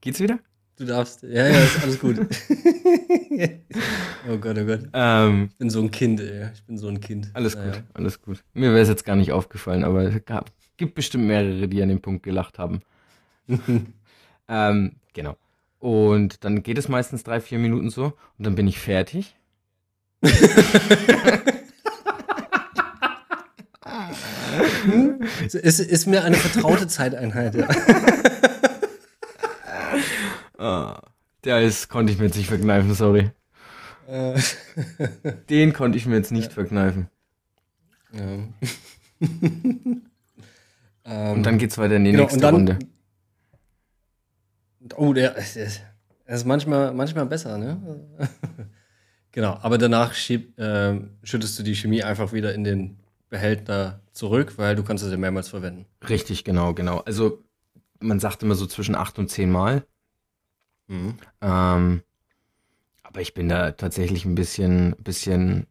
Geht's 0.02 0.20
wieder? 0.20 0.40
Du 0.78 0.86
darfst. 0.86 1.24
Ja, 1.24 1.48
ja, 1.48 1.60
ist 1.60 1.84
alles 1.84 2.00
gut. 2.00 2.18
oh 4.30 4.38
Gott, 4.38 4.58
oh 4.58 4.66
Gott. 4.66 4.88
Ähm, 4.94 5.50
ich 5.52 5.58
bin 5.58 5.70
so 5.70 5.82
ein 5.82 5.92
Kind, 5.92 6.22
ey. 6.22 6.52
Ich 6.54 6.64
bin 6.64 6.78
so 6.78 6.88
ein 6.88 7.02
Kind. 7.02 7.30
Alles 7.34 7.56
naja. 7.56 7.74
gut, 7.74 7.84
alles 7.94 8.22
gut. 8.22 8.42
Mir 8.54 8.70
wäre 8.70 8.80
es 8.80 8.88
jetzt 8.88 9.04
gar 9.04 9.18
nicht 9.18 9.34
aufgefallen, 9.34 9.84
aber 9.84 10.04
es 10.04 10.24
gab, 10.24 10.52
gibt 10.78 10.96
bestimmt 10.96 11.26
mehrere, 11.26 11.68
die 11.68 11.84
an 11.84 11.90
dem 11.90 12.02
Punkt 12.02 12.24
gelacht 12.24 12.60
haben. 12.60 12.80
ähm, 14.50 14.96
genau. 15.14 15.38
Und 15.80 16.44
dann 16.44 16.62
geht 16.64 16.78
es 16.78 16.90
meistens 16.90 17.24
drei, 17.24 17.40
vier 17.40 17.60
Minuten 17.60 17.90
so 17.90 18.14
und 18.38 18.46
dann 18.46 18.56
bin 18.56 18.68
ich 18.68 18.80
fertig. 18.80 19.36
es 25.42 25.80
ist 25.80 26.06
mir 26.08 26.24
eine 26.26 26.36
vertraute 26.36 26.88
Zeiteinheit, 26.88 27.56
ja. 27.56 27.68
Ah, 30.58 31.02
der 31.46 31.62
ist, 31.62 31.88
konnte 31.88 32.12
ich 32.12 32.20
mir 32.20 32.26
jetzt 32.26 32.36
nicht 32.36 32.50
verkneifen, 32.50 32.94
sorry. 32.94 33.32
Äh. 34.08 34.38
Den 35.50 35.72
konnte 35.72 35.98
ich 35.98 36.06
mir 36.06 36.18
jetzt 36.18 36.34
nicht 36.34 36.50
ja. 36.50 36.54
verkneifen. 36.54 37.08
Ja. 38.12 38.22
und 41.32 41.44
dann 41.44 41.58
geht's 41.58 41.78
weiter 41.78 41.96
in 41.96 42.04
die 42.04 42.12
genau, 42.12 42.24
nächste 42.24 42.52
Runde. 42.52 42.80
Oh, 44.96 45.14
der, 45.14 45.32
der 45.34 46.36
ist 46.36 46.46
manchmal, 46.46 46.94
manchmal 46.94 47.26
besser, 47.26 47.58
ne? 47.58 48.08
genau, 49.32 49.58
aber 49.62 49.78
danach 49.78 50.14
schieb, 50.14 50.58
äh, 50.60 51.00
schüttest 51.24 51.60
du 51.60 51.64
die 51.64 51.76
Chemie 51.76 52.04
einfach 52.04 52.34
wieder 52.34 52.54
in 52.54 52.64
den 52.64 53.00
Behälter 53.30 54.02
zurück, 54.12 54.58
weil 54.58 54.76
du 54.76 54.84
kannst 54.84 55.04
es 55.04 55.12
ja 55.12 55.18
mehrmals 55.18 55.50
verwenden. 55.50 55.86
Richtig, 56.08 56.44
genau, 56.44 56.74
genau. 56.74 57.00
Also 57.00 57.44
man 58.00 58.20
sagt 58.20 58.44
immer 58.44 58.56
so 58.56 58.66
zwischen 58.66 58.96
acht 58.96 59.20
und 59.20 59.30
zehn 59.30 59.52
Mal. 59.52 59.86
Mhm. 60.88 61.16
Ähm, 61.42 62.04
aber 63.04 63.22
ich 63.22 63.34
bin 63.34 63.50
da 63.50 63.72
tatsächlich 63.72 64.26
ein 64.26 64.36
bisschen, 64.36 64.96
bisschen 65.00 65.68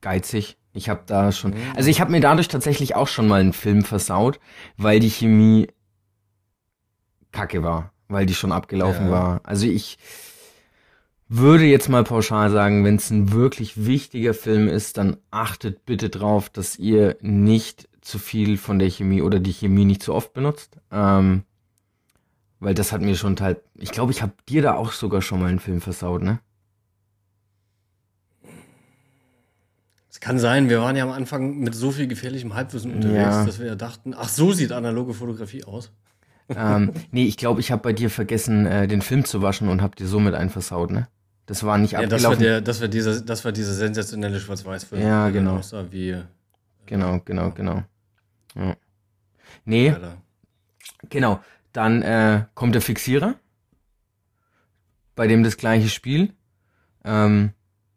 geizig. 0.00 0.58
Ich 0.72 0.88
habe 0.88 1.02
da 1.06 1.32
schon, 1.32 1.54
also 1.76 1.88
ich 1.88 2.00
habe 2.00 2.10
mir 2.10 2.20
dadurch 2.20 2.48
tatsächlich 2.48 2.94
auch 2.94 3.08
schon 3.08 3.28
mal 3.28 3.40
einen 3.40 3.52
Film 3.52 3.84
versaut, 3.84 4.40
weil 4.76 5.00
die 5.00 5.10
Chemie 5.10 5.68
kacke 7.32 7.62
war, 7.62 7.93
weil 8.08 8.26
die 8.26 8.34
schon 8.34 8.52
abgelaufen 8.52 9.06
Ja. 9.06 9.12
war. 9.12 9.40
Also 9.44 9.66
ich 9.66 9.98
würde 11.28 11.64
jetzt 11.64 11.88
mal 11.88 12.04
pauschal 12.04 12.50
sagen, 12.50 12.84
wenn 12.84 12.96
es 12.96 13.10
ein 13.10 13.32
wirklich 13.32 13.86
wichtiger 13.86 14.34
Film 14.34 14.68
ist, 14.68 14.98
dann 14.98 15.16
achtet 15.30 15.84
bitte 15.86 16.10
drauf, 16.10 16.48
dass 16.50 16.78
ihr 16.78 17.16
nicht 17.20 17.88
zu 18.02 18.18
viel 18.18 18.58
von 18.58 18.78
der 18.78 18.90
Chemie 18.90 19.22
oder 19.22 19.40
die 19.40 19.52
Chemie 19.52 19.86
nicht 19.86 20.02
zu 20.02 20.12
oft 20.14 20.34
benutzt. 20.34 20.76
Ähm, 20.92 21.42
weil 22.60 22.74
das 22.74 22.92
hat 22.92 23.00
mir 23.00 23.16
schon 23.16 23.36
teil. 23.36 23.60
Ich 23.74 23.90
glaube, 23.90 24.12
ich 24.12 24.22
habe 24.22 24.32
dir 24.48 24.62
da 24.62 24.74
auch 24.74 24.92
sogar 24.92 25.22
schon 25.22 25.40
mal 25.40 25.48
einen 25.48 25.58
Film 25.58 25.80
versaut, 25.80 26.22
ne? 26.22 26.40
Es 30.10 30.20
kann 30.20 30.38
sein, 30.38 30.68
wir 30.68 30.80
waren 30.80 30.94
ja 30.96 31.04
am 31.04 31.10
Anfang 31.10 31.58
mit 31.58 31.74
so 31.74 31.90
viel 31.90 32.06
gefährlichem 32.06 32.54
Halbwissen 32.54 32.94
unterwegs, 32.94 33.34
Ja. 33.34 33.44
dass 33.44 33.58
wir 33.58 33.66
ja 33.66 33.74
dachten, 33.74 34.14
ach, 34.16 34.28
so 34.28 34.52
sieht 34.52 34.70
analoge 34.72 35.12
Fotografie 35.12 35.64
aus. 35.64 35.90
Ähm, 36.48 36.92
nee, 37.10 37.24
ich 37.24 37.36
glaube, 37.36 37.60
ich 37.60 37.70
habe 37.72 37.82
bei 37.82 37.92
dir 37.92 38.10
vergessen, 38.10 38.66
äh, 38.66 38.86
den 38.86 39.02
Film 39.02 39.24
zu 39.24 39.42
waschen 39.42 39.68
und 39.68 39.82
habe 39.82 39.96
dir 39.96 40.06
somit 40.06 40.34
einen 40.34 40.50
versaut, 40.50 40.90
ne? 40.90 41.08
Das 41.46 41.62
war 41.64 41.76
nicht 41.78 41.92
Ja, 41.92 42.00
das 42.06 42.22
war, 42.22 42.32
abgelaufen. 42.32 42.42
der, 42.42 42.60
das, 42.62 42.80
war 42.80 42.88
dieser, 42.88 43.20
das 43.20 43.44
war 43.44 43.52
dieser 43.52 43.74
sensationelle 43.74 44.40
Schwarz-Weiß-Film. 44.40 45.02
Ja, 45.02 45.28
genau. 45.30 45.58
aussah 45.58 45.84
wie, 45.90 46.10
äh, 46.10 46.22
Genau, 46.86 47.20
genau, 47.24 47.50
genau. 47.50 47.82
Ja. 48.54 48.76
Nee, 49.64 49.90
Alter. 49.90 50.16
genau. 51.10 51.40
Dann 51.72 52.02
äh, 52.02 52.44
kommt 52.54 52.74
der 52.74 52.82
Fixierer, 52.82 53.34
bei 55.16 55.26
dem 55.26 55.42
das 55.42 55.56
gleiche 55.56 55.88
Spiel. 55.88 56.32
Ähm, 57.04 57.50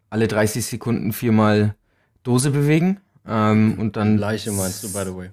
alle 0.10 0.28
30 0.28 0.66
Sekunden 0.66 1.14
viermal 1.14 1.76
Dose 2.24 2.52
bewegen. 2.52 3.00
Ähm, 3.26 3.76
und 3.78 3.96
dann 3.98 4.18
Leiche 4.18 4.52
meinst 4.52 4.84
du, 4.84 4.92
by 4.92 5.04
the 5.06 5.16
way. 5.16 5.30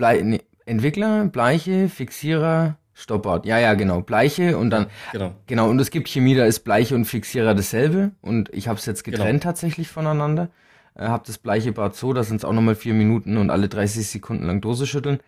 Blei 0.00 0.22
nee, 0.22 0.40
Entwickler, 0.64 1.26
Bleiche, 1.26 1.90
Fixierer, 1.90 2.78
Stoppout. 2.94 3.42
Ja, 3.44 3.58
ja, 3.58 3.74
genau. 3.74 4.00
Bleiche 4.00 4.56
und 4.56 4.70
dann, 4.70 4.86
Genau. 5.12 5.34
genau, 5.46 5.68
und 5.68 5.78
es 5.78 5.90
gibt 5.90 6.08
Chemie, 6.08 6.34
da 6.34 6.46
ist 6.46 6.60
Bleiche 6.60 6.94
und 6.94 7.04
Fixierer 7.04 7.54
dasselbe. 7.54 8.12
Und 8.22 8.48
ich 8.54 8.66
habe 8.66 8.78
es 8.78 8.86
jetzt 8.86 9.04
getrennt 9.04 9.42
tatsächlich 9.42 9.88
voneinander. 9.88 10.48
Äh, 10.94 11.08
hab 11.08 11.24
das 11.24 11.36
Bleiche 11.36 11.72
Bad 11.72 11.96
so, 11.96 12.14
da 12.14 12.24
sind 12.24 12.36
es 12.36 12.46
auch 12.46 12.54
nochmal 12.54 12.76
vier 12.76 12.94
Minuten 12.94 13.36
und 13.36 13.50
alle 13.50 13.68
30 13.68 14.08
Sekunden 14.08 14.46
lang 14.46 14.62
Dose 14.62 14.86
schütteln. 14.86 15.20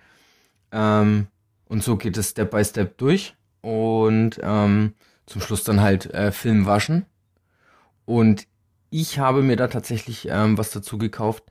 Ähm, 0.72 1.26
und 1.68 1.82
so 1.82 1.98
geht 1.98 2.16
es 2.16 2.30
Step 2.30 2.50
by 2.50 2.64
Step 2.64 2.96
durch. 2.96 3.34
Und 3.60 4.40
ähm, 4.42 4.94
zum 5.26 5.42
Schluss 5.42 5.64
dann 5.64 5.82
halt 5.82 6.06
äh, 6.14 6.32
Film 6.32 6.64
waschen. 6.64 7.04
Und 8.06 8.46
ich 8.88 9.18
habe 9.18 9.42
mir 9.42 9.56
da 9.56 9.68
tatsächlich 9.68 10.28
ähm, 10.30 10.56
was 10.56 10.70
dazu 10.70 10.96
gekauft, 10.96 11.44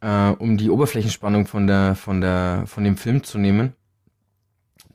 äh, 0.00 0.30
um 0.30 0.56
die 0.56 0.70
Oberflächenspannung 0.70 1.46
von 1.46 1.66
der, 1.66 1.94
von 1.94 2.20
der, 2.20 2.64
von 2.66 2.84
dem 2.84 2.96
Film 2.96 3.22
zu 3.24 3.38
nehmen, 3.38 3.74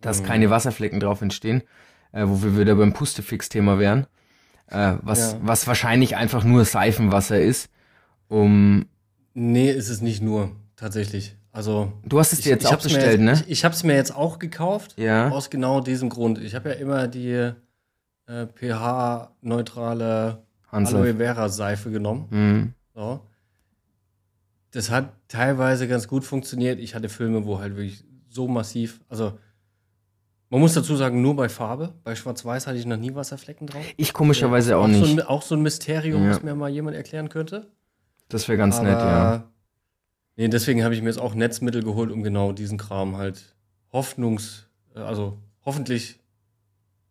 dass 0.01 0.21
Mhm. 0.21 0.25
keine 0.25 0.49
Wasserflecken 0.49 0.99
drauf 0.99 1.21
entstehen, 1.21 1.63
äh, 2.11 2.23
wo 2.27 2.41
wir 2.43 2.57
wieder 2.57 2.75
beim 2.75 2.93
Pustefix-Thema 2.93 3.79
wären, 3.79 4.07
äh, 4.67 4.95
was, 5.01 5.33
Ja. 5.33 5.39
was 5.41 5.67
wahrscheinlich 5.67 6.15
einfach 6.15 6.43
nur 6.43 6.65
Seifenwasser 6.65 7.39
ist, 7.39 7.69
um, 8.27 8.85
Nee, 9.33 9.69
ist 9.71 9.89
es 9.89 10.01
nicht 10.01 10.21
nur, 10.21 10.51
tatsächlich. 10.75 11.35
Also. 11.51 11.93
du 12.03 12.19
hast 12.19 12.33
es 12.33 12.41
dir 12.41 12.49
jetzt 12.49 12.65
auch 12.67 12.81
bestellt, 12.81 13.19
jetzt, 13.19 13.21
ne? 13.21 13.33
Ich, 13.45 13.51
ich 13.59 13.65
habe 13.65 13.73
es 13.75 13.83
mir 13.83 13.95
jetzt 13.95 14.13
auch 14.15 14.39
gekauft. 14.39 14.95
Ja. 14.97 15.29
Aus 15.29 15.49
genau 15.49 15.79
diesem 15.81 16.09
Grund. 16.09 16.37
Ich 16.39 16.53
habe 16.55 16.69
ja 16.69 16.75
immer 16.75 17.07
die 17.07 17.31
äh, 18.27 18.47
pH-neutrale. 18.55 20.43
Aloe 20.71 21.15
Vera 21.15 21.47
Seife 21.47 21.91
genommen. 21.91 22.25
Mhm. 22.29 22.73
So. 22.93 23.21
Das 24.75 24.89
hat 24.91 25.13
teilweise 25.29 25.87
ganz 25.87 26.05
gut 26.07 26.25
funktioniert. 26.25 26.79
Ich 26.79 26.95
hatte 26.95 27.07
Filme, 27.07 27.45
wo 27.45 27.59
halt 27.59 27.77
wirklich 27.77 28.03
so 28.29 28.47
massiv, 28.49 28.99
also 29.07 29.39
man 30.49 30.59
muss 30.59 30.73
dazu 30.73 30.97
sagen, 30.97 31.21
nur 31.21 31.33
bei 31.35 31.47
Farbe. 31.47 31.93
Bei 32.03 32.13
Schwarz-Weiß 32.13 32.67
hatte 32.67 32.77
ich 32.77 32.85
noch 32.85 32.97
nie 32.97 33.15
Wasserflecken 33.15 33.67
drauf. 33.67 33.83
Ich 33.95 34.11
komischerweise 34.13 34.75
auch 34.77 34.83
So 34.83 34.87
nicht. 34.89 35.19
ein, 35.19 35.21
auch 35.25 35.41
so 35.43 35.55
ein 35.55 35.61
Mysterium, 35.61 36.23
Ja. 36.25 36.31
was 36.31 36.43
mir 36.43 36.55
mal 36.55 36.69
jemand 36.69 36.97
erklären 36.97 37.29
könnte. 37.29 37.67
Das 38.27 38.49
wäre 38.49 38.57
ganz 38.57 38.75
Aber, 38.75 38.83
nett, 38.89 38.99
ja. 38.99 39.43
Nee, 40.35 40.49
deswegen 40.49 40.83
habe 40.83 40.93
ich 40.93 41.01
mir 41.01 41.07
jetzt 41.07 41.19
auch 41.19 41.35
Netzmittel 41.35 41.81
geholt, 41.81 42.11
um 42.11 42.21
genau 42.21 42.51
diesen 42.51 42.77
Kram 42.77 43.15
halt 43.15 43.55
hoffnungs-, 43.93 44.63
also 44.93 45.37
hoffentlich 45.65 46.19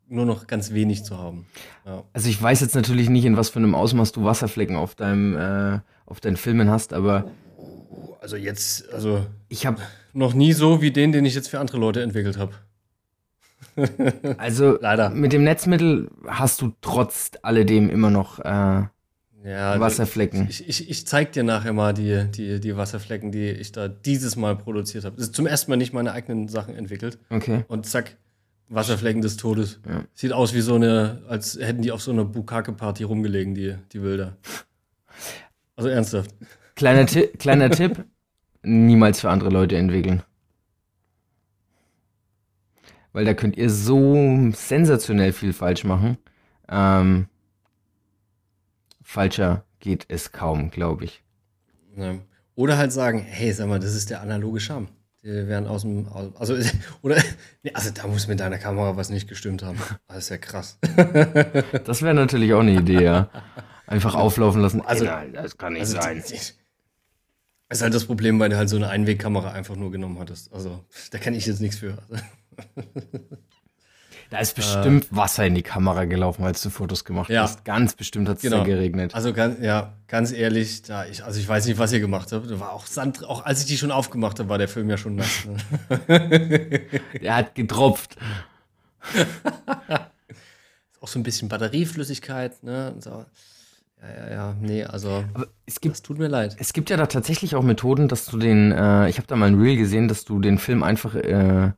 nur 0.07 0.27
noch 0.27 0.47
ganz 0.47 0.73
wenig 0.75 1.03
zu 1.05 1.17
haben. 1.19 1.47
Ja. 1.87 2.05
Also 2.13 2.29
ich 2.29 2.41
weiß 2.41 2.61
jetzt 2.61 2.75
natürlich 2.75 3.09
nicht, 3.09 3.25
in 3.25 3.39
was 3.39 3.49
für 3.49 3.59
einem 3.59 3.75
Ausmaß 3.75 4.13
du 4.13 4.23
Wasserflecken 4.25 4.77
auf 4.77 4.95
deinem, 4.95 5.35
äh, 5.37 5.81
auf 6.05 6.21
deinen 6.21 6.37
Filmen 6.37 6.69
hast, 6.71 6.93
aber 6.93 7.31
Also 8.21 8.37
jetzt, 8.37 8.93
also 8.93 9.27
ich 9.49 9.67
habe, 9.67 9.81
noch 10.15 10.33
nie 10.33 10.53
so 10.53 10.81
wie 10.81 10.91
den, 10.91 11.13
den 11.13 11.25
ich 11.25 11.35
jetzt 11.35 11.49
für 11.49 11.59
andere 11.59 11.79
Leute 11.79 12.03
entwickelt 12.03 12.39
habe. 12.39 12.53
also 14.39 14.79
Leider. 14.81 15.11
mit 15.11 15.33
dem 15.33 15.43
Netzmittel 15.43 16.09
hast 16.27 16.63
du 16.63 16.73
trotz 16.81 17.33
alledem 17.43 17.91
immer 17.91 18.11
noch 18.11 18.39
äh, 18.39 18.85
Ja, 19.45 19.81
Wasserflecken. 19.81 20.47
Ich, 20.49 20.69
ich, 20.69 20.89
ich 20.89 21.07
zeig 21.07 21.33
dir 21.33 21.43
nachher 21.43 21.73
mal 21.73 21.93
die, 21.93 22.27
die, 22.31 22.61
die 22.61 22.77
Wasserflecken, 22.77 23.33
die 23.33 23.51
ich 23.51 23.73
da 23.73 23.89
dieses 23.89 24.37
Mal 24.37 24.57
produziert 24.57 25.05
habe. 25.05 25.17
Das 25.17 25.27
ist 25.27 25.35
zum 25.35 25.47
ersten 25.47 25.71
Mal 25.71 25.77
nicht 25.77 25.93
meine 25.93 26.13
eigenen 26.13 26.49
Sachen 26.49 26.77
entwickelt. 26.77 27.19
Okay. 27.31 27.65
Und 27.67 27.87
zack, 27.87 28.17
Wasserflecken 28.69 29.23
des 29.23 29.37
Todes. 29.37 29.81
Ja. 29.89 30.05
Sieht 30.15 30.33
aus 30.33 30.55
wie 30.55 30.61
so 30.61 30.77
eine, 30.77 31.23
als 31.29 31.59
hätten 31.61 31.83
die 31.83 31.91
auf 31.91 32.03
so 32.03 32.13
einer 32.13 32.25
Bukake-Party 32.25 33.03
rumgelegen, 33.03 33.55
die, 33.55 33.75
die 33.93 33.99
Bilder. 33.99 34.37
Also 35.77 35.89
ernsthaft. 35.89 36.31
Kleiner, 36.77 37.07
Ti 37.07 37.29
kleiner 37.39 37.71
Tipp, 37.71 38.05
niemals 38.63 39.21
für 39.21 39.31
andere 39.31 39.51
Leute 39.51 39.77
entwickeln. 39.77 40.23
Weil 43.13 43.25
da 43.25 43.35
könnt 43.35 43.57
ihr 43.57 43.71
so 43.71 44.51
sensationell 44.53 45.33
viel 45.33 45.53
falsch 45.53 45.85
machen. 45.85 46.19
Ähm, 46.69 47.29
falscher 49.03 49.65
geht 49.79 50.07
es 50.09 50.33
kaum, 50.33 50.71
glaube 50.71 51.05
ich. 51.05 51.23
Ja. 51.97 52.17
Oder 52.57 52.77
halt 52.77 52.93
sagen, 52.93 53.21
hey, 53.21 53.53
sag 53.53 53.69
mal, 53.69 53.79
das 53.79 53.95
ist 53.95 54.11
der 54.11 54.21
analoge 54.21 54.59
Charme. 54.61 54.89
Die 55.23 55.29
werden 55.29 55.67
aus 55.69 55.83
dem, 55.83 56.07
also, 56.39 56.57
oder, 57.03 57.17
also 57.73 57.91
da 57.91 58.07
muss 58.09 58.27
mit 58.27 58.41
deiner 58.41 58.59
Kamera 58.59 58.97
was 58.97 59.11
nicht 59.11 59.29
gestimmt 59.29 59.63
haben. 59.63 59.79
Das 60.09 60.19
ist 60.19 60.29
ja 60.31 60.39
krass. 60.39 60.79
Das 61.85 62.03
wäre 62.03 62.15
natürlich 62.15 62.53
auch 62.53 62.61
eine 62.61 62.73
Idee, 62.75 63.03
ja. 63.05 63.31
Einfach 63.87 64.15
auflaufen 64.15 64.61
lassen. 64.63 64.81
Also- 64.81 65.05
Ey, 65.05 65.11
nein, 65.11 65.33
das 65.35 65.57
kann 65.57 65.75
nicht 65.75 65.83
Also, 65.83 66.01
sein. 66.01 66.23
Das 67.69 67.79
ist 67.79 67.83
halt 67.83 67.95
das 67.95 68.05
Problem, 68.05 68.39
weil 68.41 68.51
du 68.51 68.57
halt 68.57 68.69
so 68.69 68.77
eine 68.77 68.89
Einwegkamera 68.89 69.51
einfach 69.53 69.75
nur 69.77 69.91
genommen 69.91 70.19
hattest. 70.19 70.53
Also, 70.53 70.85
da 71.11 71.19
kann 71.19 71.35
ich 71.35 71.47
jetzt 71.47 71.61
nichts 71.61 71.77
für. 71.79 71.99
Da 74.31 74.39
ist 74.39 74.57
bestimmt 74.57 75.07
Wasser 75.15 75.47
in 75.47 75.55
die 75.55 75.63
Kamera 75.63 76.07
gelaufen, 76.07 76.45
als 76.45 76.61
du 76.63 76.71
Fotos 76.71 77.05
gemacht 77.05 77.31
Ja. 77.31 77.43
hast. 77.43 77.65
Ganz 77.65 77.95
bestimmt 77.95 78.29
hat 78.29 78.37
es 78.39 78.43
Genau. 78.43 78.59
da 78.59 78.65
geregnet. 78.65 79.15
Also, 79.15 79.33
ganz, 79.33 79.61
ja, 79.61 79.93
ganz 80.09 80.33
ehrlich, 80.33 80.83
da 80.83 81.05
ich, 81.07 81.23
also 81.23 81.39
ich 81.39 81.47
weiß 81.47 81.67
nicht, 81.67 81.79
was 81.79 81.93
ihr 81.93 82.01
gemacht 82.01 82.33
habt. 82.33 82.51
Da 82.51 82.59
war 82.59 82.73
auch 82.73 82.87
Sand, 82.87 83.23
auch 83.25 83.45
als 83.45 83.61
ich 83.61 83.67
die 83.67 83.77
schon 83.77 83.93
aufgemacht 83.93 84.39
habe, 84.41 84.49
war 84.49 84.59
der 84.59 84.67
Film 84.69 84.89
ja 84.91 84.97
schon 84.97 85.15
nass. 85.17 85.45
Ne? 85.45 85.57
Er 87.21 87.37
hat 87.37 87.55
getropft. 87.55 88.17
auch 91.01 91.09
so 91.09 91.19
ein 91.19 91.23
bisschen 91.23 91.49
Batterieflüssigkeit, 91.49 92.63
ne? 92.63 92.93
Und 92.93 93.05
so. 93.05 93.27
Ja, 94.03 94.09
ja, 94.09 94.31
ja. 94.31 94.57
Nee, 94.61 94.85
also, 94.85 95.25
Aber 95.33 95.47
es 95.67 95.81
gibt 95.81 95.95
das 95.95 96.03
tut 96.03 96.19
mir 96.19 96.29
leid. 96.29 96.57
Es 96.59 96.73
gibt 96.73 96.91
ja 96.91 96.97
da 96.97 97.07
tatsächlich 97.07 97.55
auch 97.55 97.63
Methoden, 97.63 98.09
dass 98.09 98.27
du 98.27 98.37
den, 98.39 98.71
äh, 98.73 99.09
ich 99.09 99.17
habe 99.17 99.27
da 99.27 99.37
mal 99.37 99.47
ein 99.47 99.59
Reel 99.61 99.77
gesehen, 99.77 100.09
dass 100.09 100.25
du 100.25 100.41
den 100.41 100.59
Film 100.59 100.83
einfach 100.83 101.15
äh, 101.15 101.73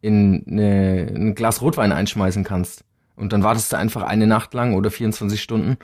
in 0.00 0.44
eine, 0.46 1.08
ein 1.14 1.34
Glas 1.34 1.60
Rotwein 1.60 1.92
einschmeißen 1.92 2.44
kannst. 2.44 2.84
Und 3.16 3.32
dann 3.32 3.42
wartest 3.42 3.72
du 3.72 3.76
einfach 3.76 4.02
eine 4.02 4.26
Nacht 4.26 4.54
lang 4.54 4.74
oder 4.74 4.90
24 4.90 5.42
Stunden 5.42 5.76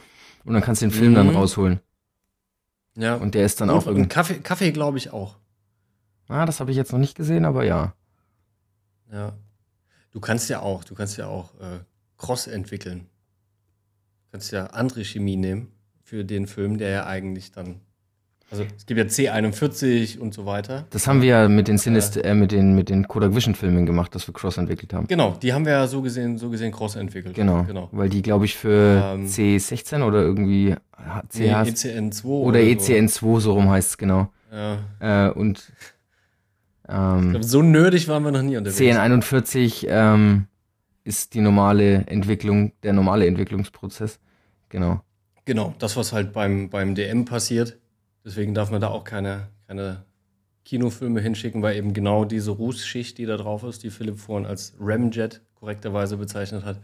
und 0.45 0.55
dann 0.55 0.63
kannst 0.63 0.83
du 0.83 0.87
den 0.87 0.93
Film 0.93 1.13
Mhm. 1.13 1.17
dann 1.17 1.29
rausholen. 1.31 1.81
Ja. 2.97 3.15
Und 3.15 3.35
der 3.35 3.45
ist 3.45 3.61
dann 3.61 3.71
Und, 3.71 3.77
auch 3.77 3.87
irgendwie. 3.87 4.09
Kaffee, 4.09 4.39
Kaffee 4.41 4.73
glaube 4.73 4.99
ich 4.99 5.13
auch. 5.13 5.37
Ah, 6.29 6.47
das 6.47 6.61
habe 6.61 6.71
ich 6.71 6.77
jetzt 6.77 6.93
noch 6.93 6.99
nicht 6.99 7.17
gesehen, 7.17 7.45
aber 7.45 7.65
ja. 7.65 7.95
Ja. 9.13 9.33
Du 10.11 10.21
kannst 10.21 10.49
ja 10.51 10.61
auch, 10.61 10.85
du 10.85 10.95
kannst 10.95 11.17
ja 11.17 11.27
auch 11.27 11.55
äh, 11.61 11.81
Cross 12.19 12.47
entwickeln. 12.47 13.01
Du 13.01 14.33
kannst 14.33 14.53
ja 14.53 14.67
andere 14.69 15.05
Chemie 15.05 15.37
nehmen 15.37 15.69
für 16.09 16.25
den 16.25 16.47
Film, 16.47 16.79
der 16.79 16.89
ja 16.89 17.07
eigentlich 17.07 17.53
dann. 17.53 17.81
Also 18.51 18.65
es 18.79 18.87
gibt 18.87 18.99
ja 18.99 19.05
C41 19.05 20.19
und 20.19 20.33
so 20.33 20.47
weiter. 20.47 20.87
Das 20.89 21.07
haben 21.07 21.21
wir 21.21 21.29
ja 21.29 21.49
mit 21.49 21.69
den 21.69 21.77
Cinest 21.77 22.17
äh, 22.17 22.35
mit 22.35 22.51
den 22.51 22.75
mit 22.75 22.89
den 22.89 23.07
Kodak 23.07 23.35
Vision 23.35 23.55
Filmen 23.55 23.85
gemacht, 23.85 24.15
dass 24.15 24.27
wir 24.27 24.33
Cross 24.33 24.57
entwickelt 24.57 24.95
haben. 24.95 25.07
Genau, 25.07 25.37
die 25.43 25.53
haben 25.53 25.67
wir 25.67 25.73
ja 25.73 25.87
so 25.87 26.01
gesehen, 26.01 26.39
so 26.39 26.49
gesehen 26.49 26.73
Cross 26.73 26.97
entwickelt. 26.97 27.35
Genau. 27.35 27.65
genau. 27.65 27.91
Weil 27.93 28.09
die, 28.09 28.23
glaube 28.23 28.47
ich, 28.47 28.57
für 28.57 29.17
Ähm, 29.17 29.27
C16 29.27 30.03
oder 30.03 30.23
irgendwie 30.23 30.75
Nee, 31.35 31.51
CH 31.51 31.69
ECN2 31.69 32.25
oder 32.25 32.59
so. 32.61 32.65
ECN2, 32.67 33.41
so 33.41 33.53
rum 33.53 33.69
heißt 33.69 33.91
es 33.91 33.99
genau. 33.99 34.33
Ja. 34.51 34.79
Äh, 35.29 35.31
und 35.33 35.71
Ich 35.79 36.95
ähm, 36.95 37.31
glaub, 37.33 37.45
so 37.45 37.61
nerdig 37.61 38.09
waren 38.09 38.23
wir 38.23 38.31
noch 38.33 38.41
nie 38.41 38.57
unterwegs. 38.57 38.81
CN41 38.81 39.87
ähm, 39.91 40.47
ist 41.05 41.35
die 41.35 41.43
normale 41.43 42.07
Entwicklung, 42.07 42.73
der 42.83 42.95
normale 42.95 43.27
Entwicklungsprozess. 43.27 44.19
Genau. 44.71 45.03
Genau, 45.49 45.75
das, 45.79 45.97
was 45.97 46.13
halt 46.13 46.35
beim, 46.35 46.69
beim 46.69 46.95
DM 46.95 47.25
passiert. 47.25 47.79
Deswegen 48.23 48.53
darf 48.53 48.71
man 48.71 48.83
da 48.83 48.89
auch 48.89 49.03
keine, 49.03 49.49
keine 49.67 50.05
Kinofilme 50.67 51.23
hinschicken, 51.23 51.63
weil 51.63 51.75
eben 51.77 51.95
genau 51.95 52.27
diese 52.27 52.51
Rußschicht, 52.51 53.17
die 53.17 53.25
da 53.25 53.39
drauf 53.39 53.63
ist, 53.63 53.83
die 53.83 53.89
Philipp 53.89 54.19
vorhin 54.19 54.47
als 54.47 54.75
Ramjet 54.79 55.41
korrekterweise 55.55 56.19
bezeichnet 56.19 56.67
hat, 56.67 56.83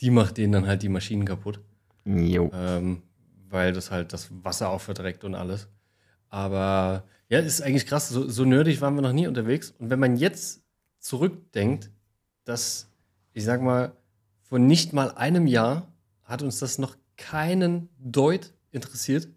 die 0.00 0.10
macht 0.10 0.38
denen 0.38 0.52
dann 0.52 0.66
halt 0.66 0.82
die 0.82 0.88
Maschinen 0.88 1.24
kaputt. 1.24 1.60
Jo. 2.04 2.50
Ähm, 2.52 3.02
weil 3.48 3.72
das 3.72 3.92
halt 3.92 4.12
das 4.12 4.28
Wasser 4.42 4.70
auch 4.70 4.80
verdreckt 4.80 5.22
und 5.22 5.36
alles. 5.36 5.68
Aber 6.30 7.04
ja, 7.28 7.38
ist 7.38 7.62
eigentlich 7.62 7.86
krass. 7.86 8.08
So, 8.08 8.28
so 8.28 8.44
nerdig 8.44 8.80
waren 8.80 8.96
wir 8.96 9.02
noch 9.02 9.12
nie 9.12 9.28
unterwegs. 9.28 9.72
Und 9.78 9.88
wenn 9.88 10.00
man 10.00 10.16
jetzt 10.16 10.64
zurückdenkt, 10.98 11.92
dass, 12.42 12.90
ich 13.34 13.44
sag 13.44 13.62
mal, 13.62 13.92
vor 14.42 14.58
nicht 14.58 14.92
mal 14.92 15.12
einem 15.12 15.46
Jahr 15.46 15.92
hat 16.24 16.42
uns 16.42 16.58
das 16.58 16.78
noch 16.78 16.96
keinen 17.20 17.88
Deut 17.98 18.52
interessiert. 18.72 19.28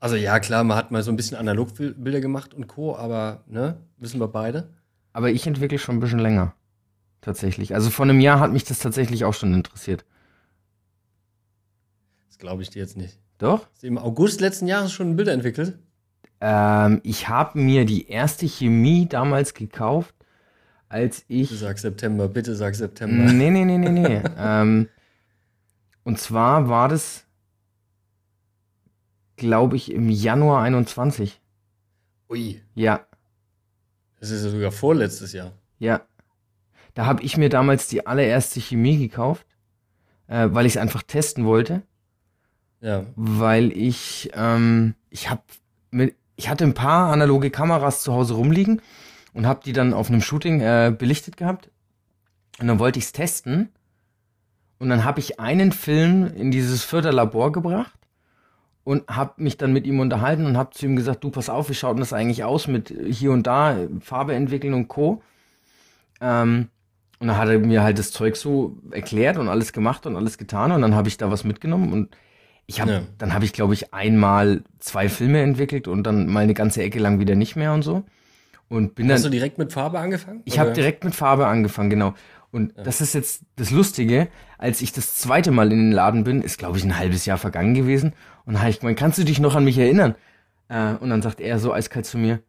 Also 0.00 0.16
ja, 0.16 0.38
klar, 0.40 0.64
man 0.64 0.76
hat 0.76 0.90
mal 0.90 1.02
so 1.02 1.10
ein 1.10 1.16
bisschen 1.16 1.36
Analogbilder 1.36 2.20
gemacht 2.20 2.54
und 2.54 2.66
Co., 2.66 2.96
aber 2.96 3.44
ne, 3.46 3.80
wissen 3.96 4.20
wir 4.20 4.28
beide. 4.28 4.74
Aber 5.12 5.30
ich 5.30 5.46
entwickle 5.46 5.78
schon 5.78 5.96
ein 5.96 6.00
bisschen 6.00 6.18
länger. 6.18 6.54
Tatsächlich. 7.20 7.74
Also 7.74 7.90
vor 7.90 8.04
einem 8.04 8.20
Jahr 8.20 8.38
hat 8.38 8.52
mich 8.52 8.64
das 8.64 8.78
tatsächlich 8.78 9.24
auch 9.24 9.34
schon 9.34 9.54
interessiert. 9.54 10.04
Das 12.28 12.38
glaube 12.38 12.62
ich 12.62 12.70
dir 12.70 12.80
jetzt 12.80 12.96
nicht. 12.96 13.18
Doch? 13.38 13.66
Hast 13.72 13.82
du 13.82 13.86
im 13.86 13.98
August 13.98 14.40
letzten 14.40 14.66
Jahres 14.66 14.92
schon 14.92 15.16
Bilder 15.16 15.32
entwickelt? 15.32 15.78
Ähm, 16.40 17.00
ich 17.02 17.28
habe 17.28 17.58
mir 17.58 17.84
die 17.84 18.08
erste 18.08 18.46
Chemie 18.46 19.08
damals 19.08 19.54
gekauft, 19.54 20.14
als 20.88 21.24
ich. 21.26 21.48
Bitte 21.48 21.60
sag 21.60 21.78
September, 21.78 22.28
bitte 22.28 22.54
sag 22.54 22.76
September. 22.76 23.32
Nee, 23.32 23.50
nee, 23.50 23.64
nee, 23.64 23.78
nee, 23.78 23.88
nee. 23.88 24.22
ähm, 24.38 24.88
und 26.08 26.18
zwar 26.18 26.70
war 26.70 26.88
das, 26.88 27.26
glaube 29.36 29.76
ich, 29.76 29.92
im 29.92 30.08
Januar 30.08 30.62
21. 30.62 31.38
Ui, 32.30 32.62
Ja, 32.74 33.06
das 34.18 34.30
ist 34.30 34.42
ja 34.42 34.48
sogar 34.48 34.72
vorletztes 34.72 35.34
Jahr. 35.34 35.52
ja. 35.78 36.00
Da 36.94 37.04
habe 37.04 37.22
ich 37.22 37.36
mir 37.36 37.50
damals 37.50 37.88
die 37.88 38.06
allererste 38.06 38.58
Chemie 38.58 38.96
gekauft, 38.96 39.46
äh, 40.28 40.48
weil 40.50 40.64
ich 40.64 40.72
es 40.72 40.76
einfach 40.78 41.02
testen 41.02 41.44
wollte. 41.44 41.82
Ja. 42.80 43.04
weil 43.14 43.70
ich, 43.72 44.30
ähm, 44.32 44.94
ich 45.10 45.28
habe 45.28 45.42
mit, 45.90 46.16
ich 46.36 46.48
hatte 46.48 46.64
ein 46.64 46.74
paar 46.74 47.12
analoge 47.12 47.50
Kameras 47.50 48.02
zu 48.02 48.14
Hause 48.14 48.32
rumliegen 48.34 48.80
und 49.34 49.46
habe 49.46 49.60
die 49.62 49.74
dann 49.74 49.92
auf 49.92 50.08
einem 50.08 50.22
Shooting 50.22 50.60
äh, 50.60 50.94
belichtet 50.96 51.36
gehabt. 51.36 51.70
Und 52.60 52.66
dann 52.66 52.78
wollte 52.78 52.98
ich 52.98 53.04
es 53.04 53.12
testen. 53.12 53.68
Und 54.78 54.88
dann 54.90 55.04
habe 55.04 55.20
ich 55.20 55.40
einen 55.40 55.72
Film 55.72 56.26
in 56.36 56.50
dieses 56.50 56.84
Förderlabor 56.84 57.50
gebracht 57.52 57.92
und 58.84 59.08
habe 59.08 59.32
mich 59.42 59.56
dann 59.58 59.72
mit 59.72 59.86
ihm 59.86 59.98
unterhalten 60.00 60.46
und 60.46 60.56
habe 60.56 60.70
zu 60.70 60.86
ihm 60.86 60.96
gesagt, 60.96 61.24
du 61.24 61.30
pass 61.30 61.48
auf, 61.50 61.68
wie 61.68 61.74
schaut 61.74 61.94
denn 61.94 62.00
das 62.00 62.12
eigentlich 62.12 62.44
aus 62.44 62.68
mit 62.68 62.94
hier 63.06 63.32
und 63.32 63.46
da, 63.46 63.76
Farbe 64.00 64.34
entwickeln 64.34 64.74
und 64.74 64.88
Co. 64.88 65.22
Ähm, 66.20 66.68
und 67.20 67.26
dann 67.26 67.36
hat 67.36 67.48
er 67.48 67.58
mir 67.58 67.82
halt 67.82 67.98
das 67.98 68.12
Zeug 68.12 68.36
so 68.36 68.76
erklärt 68.92 69.36
und 69.38 69.48
alles 69.48 69.72
gemacht 69.72 70.06
und 70.06 70.16
alles 70.16 70.38
getan 70.38 70.70
und 70.72 70.82
dann 70.82 70.94
habe 70.94 71.08
ich 71.08 71.16
da 71.16 71.30
was 71.30 71.42
mitgenommen 71.44 71.92
und 71.92 72.16
ich 72.66 72.80
habe, 72.80 72.92
Ja. 72.92 73.00
dann 73.18 73.34
habe 73.34 73.44
ich 73.44 73.52
glaube 73.52 73.74
ich 73.74 73.92
einmal 73.92 74.62
zwei 74.78 75.08
Filme 75.08 75.40
entwickelt 75.42 75.88
und 75.88 76.04
dann 76.04 76.28
mal 76.28 76.40
eine 76.44 76.54
ganze 76.54 76.82
Ecke 76.82 76.98
lang 77.00 77.18
wieder 77.18 77.34
nicht 77.34 77.56
mehr 77.56 77.72
und 77.72 77.82
so. 77.82 78.04
Und 78.68 78.94
bin 78.94 79.10
Hast 79.10 79.22
du 79.22 79.28
dann, 79.28 79.32
direkt 79.32 79.56
mit 79.58 79.72
Farbe 79.72 79.98
angefangen? 79.98 80.42
ich 80.44 80.58
habe 80.58 80.72
direkt 80.72 81.02
mit 81.02 81.14
Farbe 81.14 81.46
angefangen, 81.46 81.88
genau. 81.90 82.14
Und 82.50 82.72
das 82.76 83.00
ist 83.00 83.14
jetzt 83.14 83.42
das 83.56 83.70
Lustige, 83.70 84.28
als 84.56 84.80
ich 84.80 84.92
das 84.92 85.16
zweite 85.16 85.50
Mal 85.50 85.70
in 85.70 85.78
den 85.78 85.92
Laden 85.92 86.24
bin, 86.24 86.40
ist 86.40 86.58
glaube 86.58 86.78
ich 86.78 86.84
ein 86.84 86.98
halbes 86.98 87.26
Jahr 87.26 87.38
vergangen 87.38 87.74
gewesen. 87.74 88.14
Und 88.46 88.54
dann 88.54 88.62
habe 88.62 88.70
ich 88.70 88.80
gemeint, 88.80 88.98
kannst 88.98 89.18
du 89.18 89.24
dich 89.24 89.38
noch 89.38 89.54
an 89.54 89.64
mich 89.64 89.76
erinnern? 89.76 90.14
Äh, 90.68 90.94
und 90.94 91.10
dann 91.10 91.20
sagt 91.20 91.40
er 91.40 91.58
so 91.58 91.72
eiskalt 91.72 92.06
zu 92.06 92.16
mir, 92.16 92.40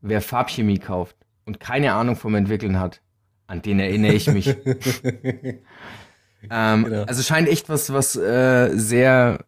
wer 0.00 0.20
Farbchemie 0.20 0.78
kauft 0.78 1.16
und 1.46 1.60
keine 1.60 1.94
Ahnung 1.94 2.16
vom 2.16 2.34
Entwickeln 2.34 2.78
hat, 2.78 3.00
an 3.46 3.62
den 3.62 3.80
erinnere 3.80 4.12
ich 4.12 4.30
mich. 4.30 4.48
ähm, 6.50 6.84
Genau. 6.84 7.02
Also 7.04 7.22
scheint 7.22 7.48
echt 7.48 7.68
was, 7.68 7.92
was 7.92 8.16
äh, 8.16 8.70
sehr 8.74 9.44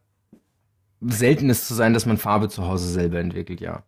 Seltenes 1.01 1.66
zu 1.66 1.74
sein, 1.74 1.94
dass 1.94 2.07
man 2.07 2.18
Farbe 2.18 2.48
zu 2.48 2.66
Hause 2.66 2.88
selber 2.88 3.20
entwickelt, 3.20 3.61
ja. 3.61 3.84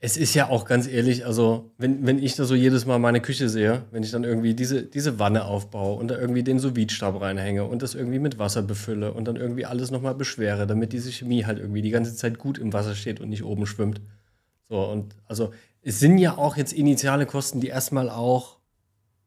Es 0.00 0.16
ist 0.16 0.34
ja 0.34 0.48
auch 0.48 0.64
ganz 0.64 0.86
ehrlich, 0.86 1.26
also 1.26 1.72
wenn, 1.76 2.06
wenn 2.06 2.22
ich 2.22 2.36
da 2.36 2.44
so 2.44 2.54
jedes 2.54 2.86
Mal 2.86 3.00
meine 3.00 3.20
Küche 3.20 3.48
sehe, 3.48 3.82
wenn 3.90 4.04
ich 4.04 4.12
dann 4.12 4.22
irgendwie 4.22 4.54
diese, 4.54 4.84
diese 4.84 5.18
Wanne 5.18 5.44
aufbaue 5.44 5.98
und 5.98 6.08
da 6.08 6.16
irgendwie 6.16 6.44
den 6.44 6.60
sous 6.60 6.72
stab 6.88 7.20
reinhänge 7.20 7.64
und 7.64 7.82
das 7.82 7.96
irgendwie 7.96 8.20
mit 8.20 8.38
Wasser 8.38 8.62
befülle 8.62 9.12
und 9.12 9.26
dann 9.26 9.34
irgendwie 9.34 9.66
alles 9.66 9.90
nochmal 9.90 10.14
beschwere, 10.14 10.68
damit 10.68 10.92
diese 10.92 11.10
Chemie 11.10 11.44
halt 11.46 11.58
irgendwie 11.58 11.82
die 11.82 11.90
ganze 11.90 12.14
Zeit 12.14 12.38
gut 12.38 12.58
im 12.58 12.72
Wasser 12.72 12.94
steht 12.94 13.20
und 13.20 13.28
nicht 13.28 13.42
oben 13.42 13.66
schwimmt. 13.66 14.00
So, 14.68 14.84
und 14.84 15.16
also 15.26 15.52
es 15.82 15.98
sind 15.98 16.18
ja 16.18 16.36
auch 16.36 16.56
jetzt 16.56 16.72
initiale 16.72 17.26
Kosten, 17.26 17.60
die 17.60 17.68
erstmal 17.68 18.08
auch, 18.08 18.58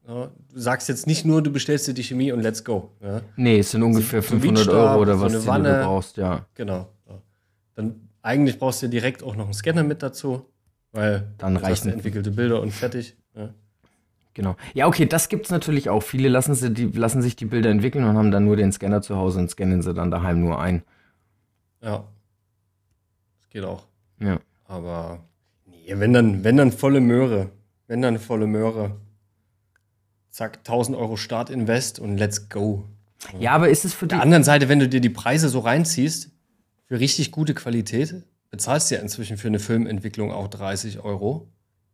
ja, 0.08 0.32
du 0.54 0.60
sagst 0.60 0.88
jetzt 0.88 1.06
nicht 1.06 1.26
nur, 1.26 1.42
du 1.42 1.52
bestellst 1.52 1.88
dir 1.88 1.94
die 1.94 2.04
Chemie 2.04 2.32
und 2.32 2.42
let's 2.42 2.64
go. 2.64 2.92
Ja? 3.02 3.22
Nee, 3.36 3.60
es 3.60 3.72
sind 3.72 3.84
ungefähr 3.84 4.22
so 4.22 4.36
ein 4.36 4.42
500 4.42 4.66
Beachstab, 4.66 4.92
Euro 4.92 5.02
oder 5.02 5.18
so 5.18 5.22
was 5.22 5.32
die 5.34 5.48
Wanne. 5.48 5.80
du 5.80 5.84
brauchst, 5.84 6.18
ja. 6.18 6.46
Genau. 6.54 6.88
Ja. 7.10 7.22
Dann 7.76 8.10
eigentlich 8.22 8.60
brauchst 8.60 8.84
du 8.84 8.88
direkt 8.88 9.24
auch 9.24 9.36
noch 9.36 9.46
einen 9.46 9.54
Scanner 9.54 9.84
mit 9.84 10.04
dazu, 10.04 10.46
weil 10.92 11.28
Dann 11.38 11.58
reichen- 11.58 11.90
entwickelte 11.92 12.32
Bilder 12.32 12.62
und 12.62 12.72
fertig. 12.72 13.16
Ja. 13.36 13.50
Genau. 14.34 14.56
Ja, 14.74 14.88
okay, 14.88 15.06
das 15.06 15.28
gibt's 15.30 15.50
natürlich 15.52 15.90
auch. 15.90 16.02
Viele 16.04 16.30
lassen, 16.30 16.56
sie 16.56 16.72
die, 16.74 16.86
lassen 16.86 17.22
sich 17.22 17.36
die 17.36 17.46
Bilder 17.46 17.70
entwickeln 17.70 18.06
und 18.06 18.16
haben 18.18 18.32
dann 18.32 18.46
nur 18.46 18.56
den 18.56 18.72
Scanner 18.72 19.02
zu 19.02 19.18
Hause 19.18 19.40
und 19.40 19.50
scannen 19.50 19.82
sie 19.82 19.94
dann 19.94 20.10
daheim 20.12 20.40
nur 20.42 20.60
ein. 20.62 20.84
ja. 21.82 22.06
Das 23.42 23.50
geht 23.50 23.66
auch. 23.66 23.86
Ja. 24.20 24.40
Aber 24.66 25.20
nee, 25.66 25.96
wenn 25.98 26.14
dann, 26.14 26.46
wenn 26.46 26.56
dann 26.56 26.72
volle 26.72 27.02
Möhre. 27.02 27.50
Wenn 27.88 28.02
dann 28.02 28.18
volle 28.20 28.48
Möhre. 28.48 28.96
Zack, 30.30 30.60
1000 30.60 30.96
Euro 30.98 31.18
Startinvest 31.18 32.00
und 32.00 32.18
let's 32.18 32.48
go. 32.48 32.86
Ja, 33.38 33.52
aber 33.52 33.68
ist 33.68 33.84
es 33.84 33.94
für 33.94 34.06
Auf 34.06 34.10
die. 34.10 34.16
der 34.16 34.22
anderen 34.22 34.46
Seite, 34.46 34.70
wenn 34.70 34.80
du 34.80 34.88
dir 34.88 35.02
die 35.02 35.10
Preise 35.10 35.50
so 35.50 35.60
reinziehst, 35.60 36.30
für 36.86 37.00
richtig 37.02 37.32
gute 37.34 37.54
Qualität, 37.54 38.24
bezahlst 38.52 38.92
du 38.92 38.96
ja 38.96 39.02
inzwischen 39.02 39.38
für 39.38 39.48
eine 39.48 39.60
Filmentwicklung 39.60 40.32
auch 40.32 40.48
30 40.48 41.00
Euro. 41.00 41.48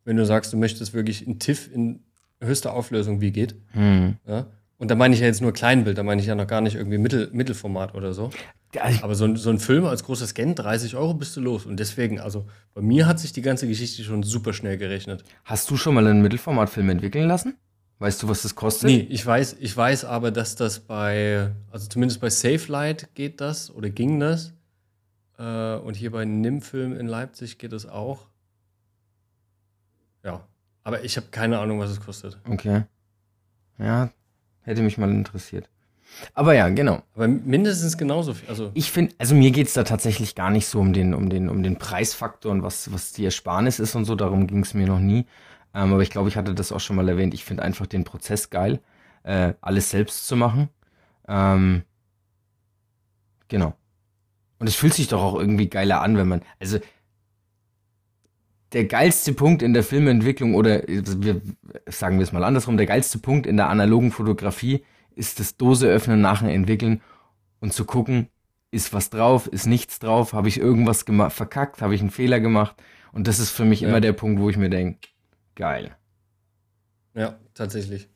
Wenn 0.04 0.18
du 0.18 0.26
sagst, 0.26 0.52
du 0.52 0.58
möchtest 0.58 0.94
wirklich 0.94 1.26
ein 1.26 1.40
TIFF 1.40 1.72
in 1.72 2.04
höchster 2.42 2.74
Auflösung, 2.74 3.22
wie 3.22 3.32
geht. 3.32 3.56
Hm. 3.72 4.18
Ja? 4.28 4.48
Und 4.78 4.92
da 4.92 4.96
meine 4.96 5.14
ich 5.14 5.22
ja 5.22 5.26
jetzt 5.28 5.42
nur 5.42 5.54
Kleinbild, 5.54 5.98
da 5.98 6.04
meine 6.04 6.22
ich 6.22 6.28
ja 6.28 6.36
noch 6.36 6.48
gar 6.48 6.62
nicht 6.62 6.76
irgendwie 6.76 6.98
Mittel, 6.98 7.30
Mittelformat 7.32 7.96
oder 7.96 8.14
so. 8.14 8.30
Also, 8.80 9.04
Aber 9.04 9.16
so 9.16 9.26
ein, 9.26 9.36
so 9.38 9.50
ein 9.50 9.60
Film 9.60 9.86
als 9.86 10.04
großer 10.04 10.28
Scan, 10.28 10.54
30 10.54 10.96
Euro 10.96 11.14
bist 11.14 11.36
du 11.36 11.42
los. 11.42 11.66
Und 11.66 11.80
deswegen, 11.80 12.20
also 12.20 12.46
bei 12.74 12.82
mir 12.82 13.08
hat 13.08 13.20
sich 13.20 13.34
die 13.34 13.42
ganze 13.42 13.68
Geschichte 13.68 14.04
schon 14.04 14.24
super 14.24 14.54
schnell 14.54 14.78
gerechnet. 14.78 15.24
Hast 15.46 15.72
du 15.72 15.78
schon 15.78 15.96
mal 15.96 16.06
einen 16.06 16.22
Mittelformatfilm 16.22 16.90
entwickeln 16.90 17.28
lassen? 17.28 17.56
Weißt 18.00 18.22
du, 18.22 18.28
was 18.28 18.44
das 18.44 18.54
kostet? 18.54 18.90
Nee, 18.90 19.08
ich 19.10 19.26
weiß, 19.26 19.58
ich 19.60 19.76
weiß 19.76 20.06
aber, 20.06 20.30
dass 20.30 20.56
das 20.56 20.80
bei, 20.80 21.52
also 21.72 21.88
zumindest 21.88 22.22
bei 22.22 22.30
SafeLight 22.30 23.16
geht 23.16 23.42
das 23.42 23.72
oder 23.72 23.90
ging 23.90 24.20
das. 24.20 24.54
Äh, 25.38 25.76
und 25.76 25.96
hier 25.96 26.12
bei 26.12 26.26
NIM-Film 26.26 26.98
in 26.98 27.08
Leipzig 27.08 27.58
geht 27.58 27.74
es 27.74 27.86
auch. 27.86 28.28
Ja, 30.24 30.42
aber 30.84 31.04
ich 31.04 31.18
habe 31.18 31.28
keine 31.32 31.60
Ahnung, 31.60 31.80
was 31.80 31.92
es 31.92 32.02
kostet. 32.02 32.40
Okay. 32.50 32.84
Ja, 33.78 34.10
hätte 34.62 34.82
mich 34.82 34.98
mal 34.98 35.12
interessiert. 35.12 35.70
Aber 36.34 36.54
ja, 36.54 36.70
genau. 36.70 37.04
Aber 37.16 37.28
mindestens 37.28 37.98
genauso 37.98 38.34
viel. 38.34 38.50
Also, 38.50 38.72
Ich 38.74 38.92
finde, 38.92 39.14
also 39.18 39.36
mir 39.36 39.52
geht's 39.52 39.74
da 39.74 39.84
tatsächlich 39.84 40.36
gar 40.36 40.50
nicht 40.50 40.68
so 40.68 40.80
um 40.80 40.94
den, 40.94 41.14
um 41.14 41.30
den, 41.30 41.50
um 41.50 41.64
den 41.64 41.78
Preisfaktor 41.78 42.52
und 42.52 42.64
was, 42.64 42.92
was 42.94 43.12
die 43.12 43.26
Ersparnis 43.26 43.80
ist 43.80 43.96
und 43.96 44.06
so, 44.06 44.16
darum 44.16 44.48
ging's 44.48 44.74
mir 44.74 44.88
noch 44.88 45.00
nie. 45.00 45.26
Ähm, 45.74 45.94
aber 45.94 46.02
ich 46.02 46.10
glaube, 46.10 46.30
ich 46.30 46.38
hatte 46.38 46.56
das 46.56 46.72
auch 46.72 46.80
schon 46.80 46.96
mal 46.96 47.08
erwähnt. 47.08 47.34
Ich 47.34 47.44
finde 47.44 47.64
einfach 47.64 47.86
den 47.86 48.04
Prozess 48.04 48.50
geil, 48.50 48.80
äh, 49.24 49.54
alles 49.62 49.92
selbst 49.92 50.28
zu 50.28 50.36
machen. 50.36 50.70
Ähm, 51.28 51.84
genau. 53.50 53.76
Und 54.60 54.68
es 54.68 54.76
fühlt 54.76 54.94
sich 54.94 55.08
doch 55.08 55.22
auch 55.22 55.40
irgendwie 55.40 55.70
geiler 55.70 56.02
an, 56.02 56.18
wenn 56.18 56.28
man, 56.28 56.42
also 56.60 56.80
der 58.74 58.86
geilste 58.86 59.34
Punkt 59.34 59.62
in 59.62 59.74
der 59.74 59.84
Filmentwicklung 59.84 60.54
oder 60.56 60.84
wir 60.88 61.42
sagen 61.88 62.18
wir 62.18 62.24
es 62.24 62.34
mal 62.34 62.44
andersrum, 62.44 62.78
der 62.78 62.86
geilste 62.86 63.20
Punkt 63.20 63.48
in 63.48 63.58
der 63.58 63.70
analogen 63.70 64.12
Fotografie 64.12 64.84
ist 65.16 65.40
das 65.40 65.58
Dose 65.58 65.88
öffnen, 65.88 66.22
nachher 66.22 66.54
entwickeln 66.54 67.02
und 67.62 67.74
zu 67.74 67.86
gucken, 67.86 68.30
ist 68.72 68.94
was 68.94 69.10
drauf, 69.10 69.48
ist 69.48 69.68
nichts 69.68 70.00
drauf, 70.00 70.34
habe 70.34 70.50
ich 70.50 70.60
irgendwas 70.60 71.06
verkackt, 71.30 71.82
habe 71.82 71.96
ich 71.96 72.02
einen 72.02 72.12
Fehler 72.12 72.40
gemacht 72.42 72.76
und 73.14 73.28
das 73.28 73.40
ist 73.40 73.52
für 73.52 73.66
mich 73.66 73.82
Ja. 73.82 73.90
immer 73.90 74.02
der 74.02 74.14
Punkt, 74.14 74.42
wo 74.42 74.50
ich 74.50 74.58
mir 74.58 74.70
denke, 74.70 75.00
geil. 75.56 75.96
ja, 77.14 77.40
tatsächlich. 77.54 78.10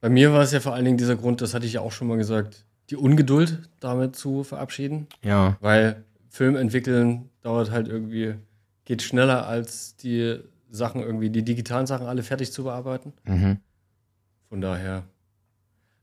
Bei 0.00 0.08
mir 0.08 0.32
war 0.32 0.42
es 0.42 0.52
ja 0.52 0.60
vor 0.60 0.74
allen 0.74 0.84
Dingen 0.86 0.96
dieser 0.98 1.16
Grund, 1.16 1.40
das 1.42 1.54
hatte 1.54 1.66
ich 1.66 1.74
ja 1.74 1.80
auch 1.82 1.92
schon 1.92 2.08
mal 2.08 2.16
gesagt, 2.16 2.65
die 2.90 2.96
Ungeduld 2.96 3.68
damit 3.80 4.16
zu 4.16 4.44
verabschieden. 4.44 5.06
Ja, 5.22 5.56
Weil 5.60 6.04
Film 6.28 6.56
entwickeln 6.56 7.30
dauert 7.42 7.70
halt 7.70 7.88
irgendwie, 7.88 8.34
geht 8.84 9.02
schneller 9.02 9.46
als 9.46 9.96
die 9.96 10.38
Sachen 10.70 11.00
irgendwie, 11.00 11.30
die 11.30 11.44
digitalen 11.44 11.86
Sachen 11.86 12.06
alle 12.06 12.22
fertig 12.22 12.52
zu 12.52 12.64
bearbeiten. 12.64 13.12
mhm. 13.24 13.58
Von 14.48 14.60
daher 14.60 15.02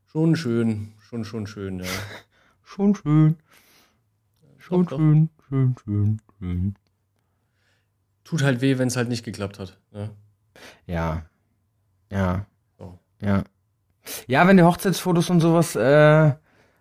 schon 0.06 0.36
schön, 0.36 0.92
schon, 0.98 1.24
schon 1.24 1.46
schön, 1.46 1.80
ja. 1.80 1.86
schon 2.62 2.94
schön. 2.94 3.36
Schon 4.58 4.84
Doch, 4.84 4.90
doch. 4.90 4.98
schön, 4.98 5.30
schön, 5.48 5.76
schön, 5.84 6.20
schön. 6.38 6.74
Tut 8.24 8.42
halt 8.42 8.60
weh, 8.60 8.78
wenn 8.78 8.88
es 8.88 8.96
halt 8.96 9.08
nicht 9.08 9.24
geklappt 9.24 9.58
hat. 9.58 9.78
Ne? 9.92 10.10
Ja. 10.86 11.26
Ja. 12.10 12.46
So. 12.78 12.98
Ja. 13.20 13.44
Ja, 14.26 14.46
wenn 14.46 14.56
du 14.56 14.64
Hochzeitsfotos 14.64 15.30
und 15.30 15.40
sowas 15.40 15.76
äh, 15.76 16.32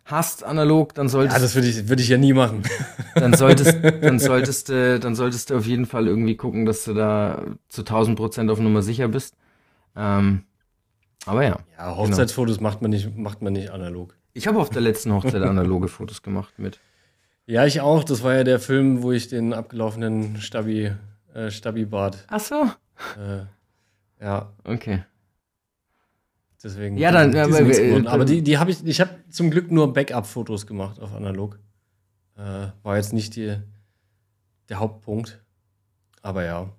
hast, 0.05 0.43
analog, 0.43 0.93
dann 0.93 1.07
Ja, 1.07 1.11
solltest, 1.11 1.43
das 1.43 1.55
würde 1.55 1.67
ich, 1.67 1.89
würd 1.89 1.99
ich 1.99 2.09
ja 2.09 2.17
nie 2.17 2.33
machen. 2.33 2.63
dann 3.15 3.33
solltest, 3.33 3.77
dann 4.01 4.19
solltest 4.19 4.69
du, 4.69 4.99
dann 4.99 5.15
solltest 5.15 5.49
du 5.49 5.57
auf 5.57 5.65
jeden 5.65 5.85
Fall 5.85 6.07
irgendwie 6.07 6.35
gucken, 6.35 6.65
dass 6.65 6.83
du 6.83 6.93
da 6.93 7.43
zu 7.69 7.81
1000 7.81 8.17
Prozent 8.17 8.51
auf 8.51 8.59
Nummer 8.59 8.81
sicher 8.81 9.07
bist. 9.07 9.35
Ähm, 9.95 10.43
aber 11.25 11.43
ja. 11.43 11.59
Ja, 11.77 11.95
Hochzeitsfotos 11.95 12.59
macht, 12.59 12.81
man 12.81 12.91
nicht, 12.91 13.15
macht 13.17 13.41
man 13.41 13.53
nicht 13.53 13.69
analog. 13.69 14.15
Ich 14.33 14.47
habe 14.47 14.59
auf 14.59 14.69
der 14.69 14.81
letzten 14.81 15.13
Hochzeit 15.13 15.41
analoge 15.41 15.87
Fotos 15.89 16.21
gemacht 16.21 16.57
mit. 16.57 16.79
Ja, 17.45 17.65
ich 17.65 17.81
auch. 17.81 18.03
Das 18.03 18.23
war 18.23 18.35
ja 18.35 18.43
der 18.43 18.59
Film, 18.59 19.03
wo 19.03 19.11
ich 19.11 19.27
den 19.27 19.53
abgelaufenen 19.53 20.41
Stabi, 20.41 20.91
äh, 21.33 21.51
Stabi-Bart. 21.51 22.25
Ach 22.29 22.39
so. 22.39 22.69
Äh, 23.17 23.45
ja, 24.23 24.51
Okay. 24.63 25.03
Deswegen. 26.63 26.97
Ja, 26.97 27.11
dann- 27.11 27.31
die 27.31 27.37
aber- 27.39 27.59
äh, 27.59 28.05
aber 28.07 28.25
die, 28.25 28.41
die 28.41 28.57
habe 28.57 28.71
ich, 28.71 28.83
ich 28.85 29.01
habe 29.01 29.11
zum 29.29 29.51
Glück 29.51 29.71
nur 29.71 29.93
Backup-Fotos 29.93 30.65
gemacht 30.67 30.99
auf 30.99 31.13
analog. 31.13 31.59
Äh, 32.37 32.67
war 32.83 32.97
jetzt 32.97 33.13
nicht 33.13 33.35
die, 33.35 33.57
der 34.69 34.79
Hauptpunkt. 34.79 35.41
Aber 36.21 36.43
ja. 36.43 36.71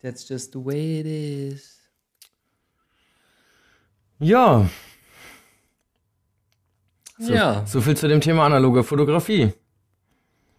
That's 0.00 0.28
just 0.28 0.52
the 0.52 0.64
way 0.64 1.00
it 1.00 1.06
is. 1.06 1.78
Ja, 4.20 4.68
so, 7.18 7.32
Ja. 7.32 7.66
so 7.66 7.80
viel 7.80 7.96
zu 7.96 8.08
dem 8.08 8.20
Thema 8.20 8.46
analoger 8.46 8.82
Fotografie. 8.84 9.52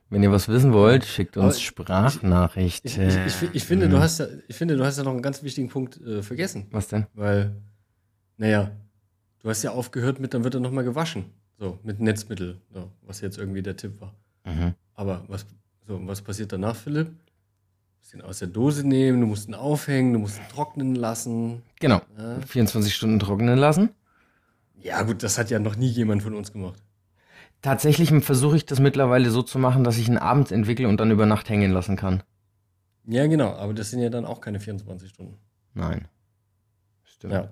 Wenn 0.09 0.23
ihr 0.23 0.31
was 0.31 0.47
wissen 0.47 0.73
wollt, 0.73 1.05
schickt 1.05 1.37
uns 1.37 1.55
Aber 1.55 1.61
Sprachnachrichten. 1.61 2.89
Ich, 2.89 2.97
ich, 2.97 3.41
ich, 3.43 3.55
ich, 3.55 3.63
finde, 3.63 3.87
du 3.89 3.99
hast 3.99 4.19
ja, 4.19 4.27
ich 4.47 4.55
finde, 4.55 4.75
du 4.75 4.83
hast 4.83 4.97
ja 4.97 5.03
noch 5.03 5.11
einen 5.11 5.21
ganz 5.21 5.43
wichtigen 5.43 5.69
Punkt 5.69 6.01
äh, 6.01 6.23
vergessen. 6.23 6.67
Was 6.71 6.87
denn? 6.87 7.05
Weil, 7.13 7.55
naja, 8.39 8.71
du 9.41 9.49
hast 9.49 9.63
ja 9.63 9.71
aufgehört 9.71 10.19
mit, 10.19 10.33
dann 10.33 10.43
wird 10.43 10.55
er 10.55 10.61
nochmal 10.61 10.83
gewaschen. 10.83 11.25
So, 11.59 11.77
mit 11.83 11.99
Netzmittel, 11.99 12.57
so, 12.73 12.89
was 13.01 13.19
jetzt 13.19 13.37
irgendwie 13.37 13.61
der 13.61 13.75
Tipp 13.75 13.99
war. 13.99 14.15
Mhm. 14.45 14.73
Aber 14.95 15.25
was, 15.27 15.45
so, 15.85 15.99
was 16.07 16.21
passiert 16.21 16.53
danach, 16.53 16.75
Philipp? 16.75 17.07
Du 17.07 17.13
musst 17.99 18.13
ihn 18.13 18.21
aus 18.21 18.39
der 18.39 18.47
Dose 18.47 18.87
nehmen, 18.87 19.19
du 19.19 19.27
musst 19.27 19.49
ihn 19.49 19.55
aufhängen, 19.55 20.13
du 20.13 20.19
musst 20.19 20.39
ihn 20.39 20.47
trocknen 20.49 20.95
lassen. 20.95 21.63
Genau. 21.81 22.01
Ja. 22.17 22.39
24 22.41 22.95
Stunden 22.95 23.19
trocknen 23.19 23.59
lassen. 23.59 23.89
Ja, 24.81 25.01
gut, 25.03 25.21
das 25.21 25.37
hat 25.37 25.49
ja 25.49 25.59
noch 25.59 25.75
nie 25.75 25.89
jemand 25.89 26.23
von 26.23 26.33
uns 26.33 26.53
gemacht. 26.53 26.81
Tatsächlich 27.61 28.09
versuche 28.23 28.55
ich 28.55 28.65
das 28.65 28.79
mittlerweile 28.79 29.29
so 29.29 29.41
zu 29.41 29.59
machen, 29.59 29.83
dass 29.83 29.97
ich 29.97 30.07
ihn 30.07 30.17
abends 30.17 30.51
entwickle 30.51 30.87
und 30.87 30.97
dann 30.97 31.11
über 31.11 31.25
Nacht 31.25 31.49
hängen 31.49 31.71
lassen 31.71 31.97
kann. 31.97 32.23
Ja, 33.05 33.27
genau, 33.27 33.51
aber 33.51 33.73
das 33.73 33.89
sind 33.89 33.99
ja 33.99 34.09
dann 34.09 34.25
auch 34.25 34.39
keine 34.39 34.61
24 34.61 35.09
Stunden. 35.09 35.37
Nein. 35.73 36.07
Stimmt. 37.03 37.33
Ja. 37.33 37.49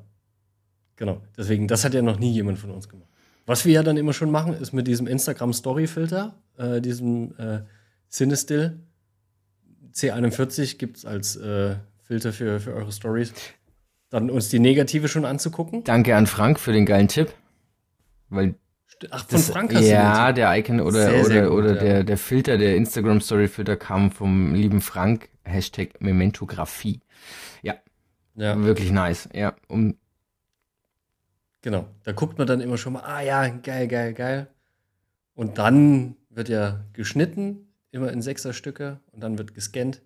Genau. 0.98 1.22
Deswegen, 1.38 1.68
das 1.68 1.86
hat 1.86 1.94
ja 1.94 2.02
noch 2.02 2.20
nie 2.20 2.32
jemand 2.32 2.60
von 2.60 2.72
uns 2.72 2.90
gemacht. 2.90 3.08
Was 3.46 3.66
wir 3.66 3.74
ja 3.74 3.84
dann 3.84 3.96
immer 3.96 4.14
schon 4.14 4.30
machen, 4.30 4.54
ist 4.54 4.74
mit 4.74 4.88
diesem 4.88 5.08
Instagram-Story-Filter, 5.08 6.36
äh, 6.58 6.82
diesem 6.82 7.34
äh, 7.38 7.62
Cinestill 8.10 8.80
C41 9.94 10.78
gibt 10.78 10.98
es 10.98 11.06
als 11.06 11.36
äh, 11.38 11.76
Filter 12.04 12.34
für, 12.34 12.60
für 12.60 12.74
eure 12.74 12.92
Stories, 12.92 13.34
dann 14.10 14.30
uns 14.30 14.50
die 14.50 14.60
Negative 14.60 15.08
schon 15.08 15.26
anzugucken. 15.26 15.84
Danke 15.84 16.16
an 16.16 16.28
Frank 16.28 16.60
für 16.60 16.72
den 16.72 16.86
geilen 16.86 17.08
Tipp. 17.08 17.34
Weil 18.30 18.56
Ach, 19.12 19.26
von 19.26 19.38
das, 19.38 19.50
Frank 19.50 19.74
hast 19.74 19.84
du 19.84 19.90
ja, 19.90 20.32
der 20.32 20.58
Icon 20.58 20.80
oder, 20.80 21.10
Sehr, 21.10 21.26
sehr 21.26 21.26
oder, 21.26 21.50
gut, 21.50 21.60
oder 21.60 21.76
ja. 21.76 21.82
der, 21.82 22.04
der 22.04 22.18
Filter, 22.18 22.58
der 22.58 22.76
Instagram 22.76 23.22
Story 23.22 23.48
Filter 23.48 23.76
kam 23.76 24.12
vom 24.12 24.54
lieben 24.54 24.82
Frank. 24.82 25.30
Hashtag 25.44 26.02
Mementografie. 26.02 27.00
Ja. 27.62 27.76
Ja, 28.36 28.62
wirklich 28.62 28.92
nice. 28.92 29.30
Ja, 29.34 29.56
um, 29.68 29.98
genau. 31.62 31.88
Da 32.04 32.12
guckt 32.14 32.38
man 32.38 32.48
dann 32.48 32.62
immer 32.62 32.78
schon 32.78 32.94
mal, 32.94 33.02
ah 33.02 33.22
ja, 33.22 33.48
geil, 33.50 33.88
geil, 33.88 34.14
geil. 34.14 34.48
Und 35.34 35.58
dann 35.58 36.16
wird 36.30 36.50
ja 36.50 36.84
geschnitten, 36.94 37.68
immer 37.92 38.12
in 38.12 38.22
Sechserstücke 38.22 39.00
und 39.12 39.22
dann 39.22 39.38
wird 39.38 39.54
gescannt. 39.54 40.02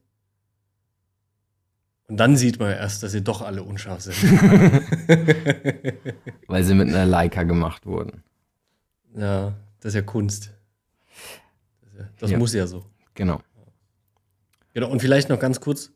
Und 2.08 2.18
dann 2.18 2.36
sieht 2.36 2.60
man 2.60 2.72
erst, 2.72 3.04
dass 3.04 3.14
sie 3.14 3.24
doch 3.24 3.42
alle 3.42 3.64
unscharf 3.64 4.02
sind. 4.02 4.16
weil 6.48 6.64
sie 6.64 6.74
mit 6.74 6.90
einer 6.90 7.06
Leica 7.06 7.44
gemacht 7.44 7.86
wurden. 7.86 8.24
Ja, 9.16 9.54
das 9.80 9.90
ist 9.90 9.96
ja 9.96 10.02
Kunst. 10.02 10.52
Das, 11.82 12.00
ja, 12.00 12.10
das 12.20 12.32
Ja. 12.32 12.38
muss 12.38 12.54
ja 12.54 12.68
so. 12.68 12.86
Genau. 13.14 13.42
Genau, 14.74 14.90
und 14.90 15.02
vielleicht 15.02 15.30
noch 15.30 15.40
ganz 15.40 15.60
kurz 15.60 15.92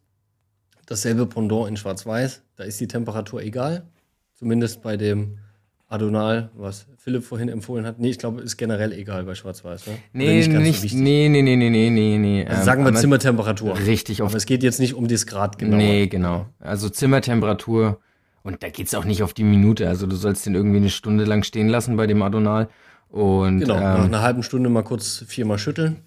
dasselbe 0.85 1.25
Pendant 1.25 1.69
in 1.69 1.77
Schwarz-Weiß. 1.77 2.41
Da 2.55 2.63
ist 2.63 2.79
die 2.79 2.87
Temperatur 2.87 3.41
egal. 3.41 3.85
Zumindest 4.33 4.81
bei 4.81 4.97
dem 4.97 5.39
Adonal, 5.87 6.49
was 6.55 6.87
Philipp 6.97 7.23
vorhin 7.23 7.47
empfohlen 7.47 7.85
hat. 7.85 7.99
Nee, 7.99 8.09
ich 8.09 8.17
glaube, 8.17 8.41
ist 8.41 8.57
generell 8.57 8.91
egal 8.91 9.23
bei 9.23 9.35
Schwarz-Weiß. 9.35 9.85
Ne? 9.87 9.93
Oder 9.93 10.01
Nee, 10.13 10.41
ganz 10.41 10.53
so 10.53 10.59
nicht, 10.59 10.83
wichtig. 10.83 10.99
nee, 10.99 11.29
nee, 11.29 11.41
nee, 11.43 11.55
nee, 11.55 11.69
nee, 11.69 11.89
nee, 11.91 12.17
nee. 12.17 12.45
Also 12.45 12.59
Ähm, 12.59 12.65
sagen 12.65 12.83
wir 12.85 12.93
Zimmertemperatur. 12.95 13.77
Richtig, 13.77 14.21
Aber 14.21 14.33
es 14.35 14.45
geht 14.47 14.63
jetzt 14.63 14.79
nicht 14.79 14.95
um 14.95 15.07
das 15.07 15.27
Grad 15.27 15.59
genau. 15.59 15.77
Nee, 15.77 16.07
genau. 16.07 16.47
Also 16.59 16.89
Zimmertemperatur. 16.89 17.99
Und 18.41 18.63
da 18.63 18.69
geht's 18.69 18.93
auch 18.95 19.05
nicht 19.05 19.21
auf 19.23 19.33
die 19.33 19.43
Minute. 19.43 19.87
Also 19.87 20.07
du 20.07 20.15
sollst 20.15 20.45
den 20.45 20.55
irgendwie 20.55 20.77
eine 20.77 20.89
Stunde 20.89 21.23
lang 21.23 21.43
stehen 21.43 21.67
lassen 21.69 21.95
bei 21.97 22.07
dem 22.07 22.21
Adonal. 22.23 22.67
Und 23.09 23.59
Genau, 23.59 23.79
nach 23.79 23.99
ähm, 23.99 24.05
einer 24.05 24.21
halben 24.21 24.43
Stunde 24.43 24.69
mal 24.69 24.83
kurz 24.83 25.23
viermal 25.27 25.59
schütteln. 25.59 25.97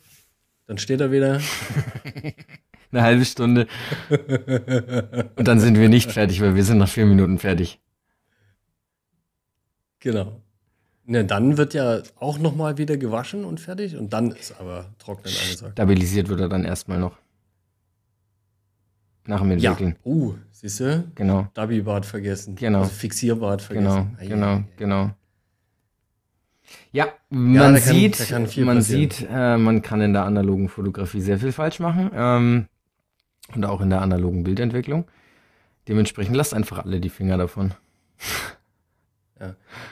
Dann 0.67 0.79
steht 0.79 1.01
er 1.01 1.11
wieder. 1.13 1.41
eine 2.93 3.03
halbe 3.03 3.25
Stunde. 3.25 3.67
und 5.37 5.49
dann 5.49 5.61
sind 5.61 5.79
wir 5.79 5.89
nicht 5.89 6.13
fertig, 6.13 6.41
weil 6.41 6.55
wir 6.57 6.65
sind 6.65 6.79
nach 6.79 6.89
vier 6.89 7.07
Minuten 7.07 7.39
fertig. 7.39 7.81
Genau. 10.01 10.41
Ne, 11.05 11.25
dann 11.25 11.57
wird 11.57 11.73
ja 11.75 12.03
auch 12.17 12.39
noch 12.39 12.55
mal 12.55 12.77
wieder 12.77 12.97
gewaschen 12.99 13.45
und 13.45 13.61
fertig. 13.61 13.97
Und 13.97 14.13
dann 14.13 14.31
ist 14.31 14.59
aber 14.61 14.91
Trocknen 14.99 15.33
angesagt. 15.43 15.73
Stabilisiert 15.73 16.29
wird 16.29 16.41
er 16.41 16.49
dann 16.49 16.65
erstmal 16.65 16.99
noch. 16.99 17.17
Nach 19.27 19.41
dem 19.41 19.51
Ja. 19.59 19.71
Entwickeln. 19.73 19.97
Uh, 20.05 20.35
siehst 20.53 20.81
du? 20.81 21.05
Genau, 21.15 21.49
Dubby-Bart 21.55 22.07
vergessen. 22.07 22.55
Genau. 22.57 22.81
Also 22.81 22.91
Fixierbart 22.93 23.69
genau, 23.69 23.91
vergessen. 23.93 24.29
Genau, 24.29 24.47
ei. 24.47 24.65
genau. 24.77 25.11
Ja, 26.93 27.07
Ja, 27.07 27.13
man 27.31 27.55
da 27.55 27.81
kann- 27.81 27.81
sieht, 27.81 28.31
man 28.31 28.45
passieren. 28.79 28.81
sieht, 28.83 29.27
äh, 29.31 29.57
man 29.57 29.81
kann 29.83 30.01
in 30.03 30.13
der 30.13 30.25
analogen 30.25 30.69
Fotografie 30.69 31.21
sehr 31.23 31.39
viel 31.39 31.53
falsch 31.53 31.79
machen 31.81 32.11
ähm, 32.15 32.67
und 33.55 33.65
auch 33.65 33.81
in 33.81 33.89
der 33.91 34.03
analogen 34.03 34.45
Bildentwicklung. 34.45 35.07
Dementsprechend 35.89 36.37
lasst 36.37 36.53
einfach 36.53 36.85
alle 36.85 37.01
die 37.01 37.09
Finger 37.09 37.39
davon. 37.39 37.73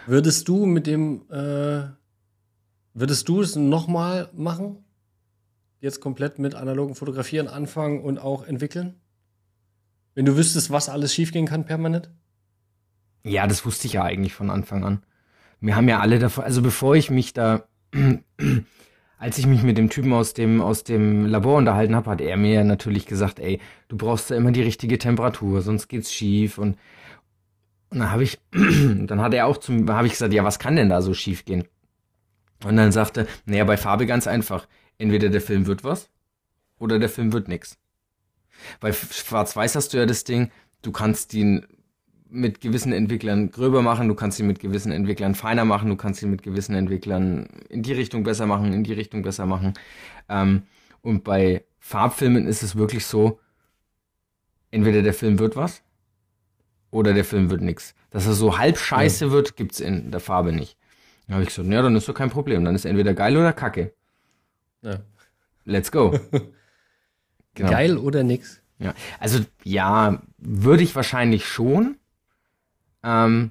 Würdest 0.06 0.48
du 0.48 0.66
mit 0.66 0.86
dem, 0.86 1.22
äh, 1.30 1.84
würdest 2.94 3.28
du 3.28 3.40
es 3.40 3.56
nochmal 3.56 4.28
machen? 4.32 4.84
Jetzt 5.80 6.00
komplett 6.00 6.38
mit 6.38 6.54
analogen 6.54 6.94
Fotografieren 6.94 7.48
anfangen 7.48 8.00
und 8.00 8.18
auch 8.18 8.44
entwickeln? 8.44 8.94
Wenn 10.14 10.24
du 10.24 10.36
wüsstest, 10.36 10.70
was 10.70 10.88
alles 10.88 11.14
schiefgehen 11.14 11.46
kann 11.46 11.66
permanent? 11.66 12.10
Ja, 13.22 13.46
das 13.46 13.66
wusste 13.66 13.86
ich 13.86 13.94
ja 13.94 14.02
eigentlich 14.02 14.34
von 14.34 14.50
Anfang 14.50 14.84
an. 14.84 15.02
Wir 15.60 15.76
haben 15.76 15.88
ja 15.88 16.00
alle 16.00 16.18
davon, 16.18 16.44
also 16.44 16.62
bevor 16.62 16.96
ich 16.96 17.10
mich 17.10 17.32
da, 17.32 17.64
als 19.18 19.38
ich 19.38 19.46
mich 19.46 19.62
mit 19.62 19.78
dem 19.78 19.90
Typen 19.90 20.12
aus 20.12 20.32
dem, 20.32 20.60
aus 20.62 20.84
dem 20.84 21.26
Labor 21.26 21.58
unterhalten 21.58 21.96
habe, 21.96 22.10
hat 22.10 22.20
er 22.20 22.36
mir 22.36 22.54
ja 22.54 22.64
natürlich 22.64 23.06
gesagt, 23.06 23.40
ey, 23.40 23.60
du 23.88 23.96
brauchst 23.96 24.30
da 24.30 24.36
immer 24.36 24.52
die 24.52 24.62
richtige 24.62 24.98
Temperatur, 24.98 25.60
sonst 25.62 25.88
geht's 25.88 26.12
schief 26.12 26.58
und, 26.58 26.78
und 27.90 28.00
dann 28.00 28.10
habe 28.10 28.24
ich, 28.24 28.38
dann 28.52 29.20
hat 29.20 29.34
er 29.34 29.46
auch 29.46 29.58
zum, 29.58 29.88
habe 29.90 30.06
ich 30.06 30.14
gesagt, 30.14 30.32
ja, 30.32 30.44
was 30.44 30.58
kann 30.58 30.76
denn 30.76 30.88
da 30.88 31.02
so 31.02 31.14
schief 31.14 31.44
gehen? 31.44 31.64
Und 32.64 32.76
dann 32.76 32.92
sagte, 32.92 33.26
naja, 33.44 33.64
bei 33.64 33.76
Farbe 33.76 34.06
ganz 34.06 34.26
einfach. 34.26 34.66
Entweder 34.98 35.28
der 35.28 35.40
Film 35.40 35.66
wird 35.66 35.84
was 35.84 36.10
oder 36.78 36.98
der 36.98 37.08
Film 37.08 37.32
wird 37.32 37.48
nix. 37.48 37.78
Bei 38.80 38.92
Schwarz-Weiß 38.92 39.76
hast 39.76 39.92
du 39.92 39.98
ja 39.98 40.06
das 40.06 40.24
Ding, 40.24 40.50
du 40.82 40.90
kannst 40.90 41.34
ihn 41.34 41.66
mit 42.28 42.60
gewissen 42.60 42.92
Entwicklern 42.92 43.50
gröber 43.50 43.82
machen, 43.82 44.08
du 44.08 44.14
kannst 44.14 44.40
ihn 44.40 44.46
mit 44.46 44.58
gewissen 44.58 44.90
Entwicklern 44.90 45.34
feiner 45.34 45.64
machen, 45.64 45.90
du 45.90 45.96
kannst 45.96 46.22
ihn 46.22 46.30
mit 46.30 46.42
gewissen 46.42 46.74
Entwicklern 46.74 47.46
in 47.68 47.82
die 47.82 47.92
Richtung 47.92 48.24
besser 48.24 48.46
machen, 48.46 48.72
in 48.72 48.84
die 48.84 48.94
Richtung 48.94 49.22
besser 49.22 49.46
machen. 49.46 49.74
Ähm, 50.28 50.62
und 51.02 51.22
bei 51.22 51.64
Farbfilmen 51.78 52.46
ist 52.46 52.62
es 52.62 52.74
wirklich 52.74 53.04
so, 53.06 53.38
entweder 54.70 55.02
der 55.02 55.14
Film 55.14 55.38
wird 55.38 55.54
was 55.54 55.82
oder 56.90 57.12
der 57.14 57.24
Film 57.24 57.50
wird 57.50 57.60
nix. 57.60 57.94
Dass 58.10 58.26
er 58.26 58.32
so 58.32 58.58
halb 58.58 58.78
scheiße 58.78 59.30
wird, 59.30 59.56
gibt's 59.56 59.80
in 59.80 60.10
der 60.10 60.20
Farbe 60.20 60.52
nicht. 60.52 60.76
Dann 61.26 61.34
habe 61.34 61.42
ich 61.42 61.48
gesagt, 61.48 61.68
ja, 61.68 61.82
dann 61.82 61.96
ist 61.96 62.08
doch 62.08 62.14
kein 62.14 62.30
Problem. 62.30 62.64
Dann 62.64 62.74
ist 62.74 62.84
entweder 62.84 63.14
geil 63.14 63.36
oder 63.36 63.52
kacke. 63.52 63.92
Ja. 64.82 65.00
Let's 65.64 65.90
go. 65.90 66.18
Genau. 67.56 67.70
Geil 67.70 67.96
oder 67.96 68.22
nix? 68.22 68.60
Ja, 68.78 68.94
also 69.18 69.40
ja, 69.64 70.22
würde 70.36 70.82
ich 70.82 70.94
wahrscheinlich 70.94 71.46
schon. 71.46 71.96
Ähm, 73.02 73.50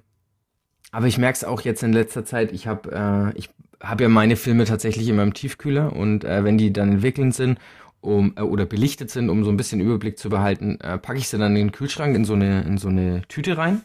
aber 0.91 1.07
ich 1.07 1.17
merke 1.17 1.37
es 1.37 1.43
auch 1.43 1.61
jetzt 1.61 1.81
in 1.83 1.91
letzter 1.91 2.23
Zeit. 2.23 2.51
Ich 2.51 2.67
habe, 2.67 3.33
äh, 3.33 3.37
ich 3.37 3.49
habe 3.81 4.03
ja 4.03 4.09
meine 4.09 4.35
Filme 4.35 4.65
tatsächlich 4.65 5.07
in 5.09 5.15
meinem 5.15 5.33
Tiefkühler 5.33 5.93
und 5.93 6.23
äh, 6.23 6.43
wenn 6.43 6.57
die 6.57 6.71
dann 6.71 6.91
entwickelnd 6.91 7.33
sind 7.33 7.59
um, 8.05 8.33
äh, 8.37 8.41
oder 8.41 8.65
belichtet 8.65 9.09
sind, 9.09 9.29
um 9.29 9.43
so 9.43 9.49
ein 9.49 9.57
bisschen 9.57 9.81
Überblick 9.81 10.17
zu 10.17 10.29
behalten, 10.29 10.79
äh, 10.81 10.97
packe 10.97 11.19
ich 11.19 11.27
sie 11.27 11.37
dann 11.37 11.55
in 11.55 11.67
den 11.67 11.71
Kühlschrank 11.71 12.15
in 12.15 12.25
so 12.25 12.33
eine, 12.33 12.61
in 12.61 12.77
so 12.77 12.87
eine 12.87 13.23
Tüte 13.27 13.57
rein, 13.57 13.81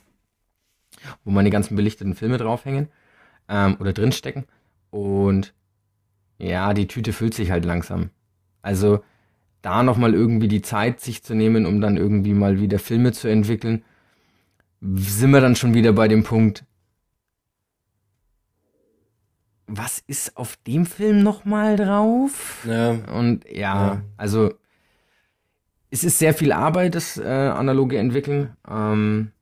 wo 1.25 1.31
meine 1.31 1.51
ganzen 1.51 1.77
belichteten 1.77 2.15
Filme 2.15 2.39
draufhängen 2.39 2.89
ähm, 3.49 3.77
oder 3.81 3.93
drinstecken. 3.93 4.45
Und 4.91 5.55
ja, 6.39 6.75
die 6.75 6.87
Tüte 6.87 7.13
füllt 7.13 7.35
sich 7.35 7.51
halt 7.51 7.65
langsam. 7.65 8.11
Also 8.63 9.03
da 9.63 9.83
nochmal 9.83 10.15
irgendwie 10.15 10.49
die 10.49 10.63
Zeit 10.63 11.01
sich 11.01 11.23
zu 11.23 11.35
nehmen, 11.35 11.67
um 11.67 11.81
dann 11.81 11.97
irgendwie 11.97 12.35
mal 12.35 12.61
wieder 12.61 12.79
Filme 12.79 13.13
zu 13.13 13.29
entwickeln, 13.29 13.85
sind 14.81 15.31
wir 15.31 15.41
dann 15.41 15.57
schon 15.57 15.75
wieder 15.75 15.93
bei 15.93 16.09
dem 16.09 16.23
Punkt, 16.23 16.65
was 19.73 20.03
ist 20.07 20.37
auf 20.37 20.57
dem 20.67 20.85
Film 20.85 21.23
nochmal 21.23 21.77
drauf? 21.77 22.67
Ja. 22.67 22.91
Und 23.17 23.45
ja, 23.49 23.87
Ja. 23.95 24.03
also 24.17 24.53
es 25.91 26.05
ist 26.05 26.19
sehr 26.19 26.35
viel 26.35 26.53
Arbeit, 26.53 26.95
das 26.95 27.17
äh, 27.17 27.25
analoge 27.25 27.99
Entwickeln. 27.99 28.57
Ähm, 28.69 29.33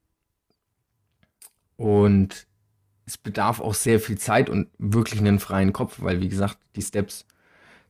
und 1.77 2.47
es 3.07 3.17
bedarf 3.17 3.61
auch 3.61 3.75
sehr 3.75 4.01
viel 4.01 4.19
Zeit 4.19 4.51
und 4.51 4.69
wirklich 4.79 5.21
einen 5.21 5.39
freien 5.39 5.73
Kopf, 5.73 5.97
weil 6.03 6.21
wie 6.21 6.29
gesagt, 6.29 6.59
die 6.77 6.83
Steps 6.83 7.27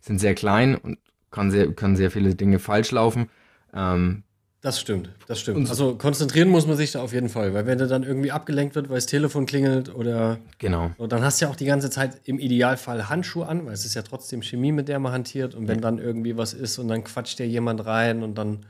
sind 0.01 0.19
sehr 0.19 0.35
klein 0.35 0.77
und 0.77 0.99
kann 1.31 1.51
sehr, 1.51 1.73
können 1.73 1.97
sehr 1.97 2.11
viele 2.11 2.35
Dinge 2.35 2.59
falsch 2.59 2.93
laufen. 2.93 3.29
Ähm, 3.75 4.23
Das 4.61 4.81
stimmt, 4.81 5.11
das 5.29 5.39
stimmt. 5.39 5.57
Und- 5.59 5.71
also 5.71 5.95
konzentrieren 5.95 6.49
muss 6.49 6.67
man 6.67 6.77
sich 6.77 6.91
da 6.91 7.01
auf 7.01 7.13
jeden 7.13 7.29
Fall, 7.29 7.55
weil 7.55 7.67
wenn 7.67 7.79
du 7.79 7.87
dann 7.87 8.03
irgendwie 8.03 8.33
abgelenkt 8.33 8.75
wird, 8.75 8.89
weil 8.89 8.97
das 8.97 9.07
Telefon 9.07 9.47
klingelt 9.47 9.95
oder 9.95 10.39
genau. 10.59 10.91
so, 10.99 11.07
dann 11.07 11.23
hast 11.23 11.41
du 11.41 11.45
ja 11.45 11.51
auch 11.53 11.57
die 11.57 11.65
ganze 11.65 11.91
Zeit 11.91 12.21
im 12.25 12.41
Idealfall 12.41 13.09
Handschuhe 13.09 13.47
an, 13.47 13.67
weil 13.67 13.73
es 13.73 13.85
ist 13.85 13.95
ja 13.95 14.03
trotzdem 14.03 14.43
Chemie, 14.43 14.73
mit 14.73 14.89
der 14.89 14.99
man 14.99 15.13
hantiert. 15.13 15.55
Und 15.55 15.69
wenn 15.69 15.81
dann 15.81 15.99
irgendwie 15.99 16.37
was 16.37 16.55
ist 16.55 16.79
und 16.79 16.89
dann 16.89 17.05
quatscht 17.05 17.39
dir 17.39 17.47
jemand 17.47 17.87
rein 17.87 18.25
und 18.25 18.37
dann 18.37 18.67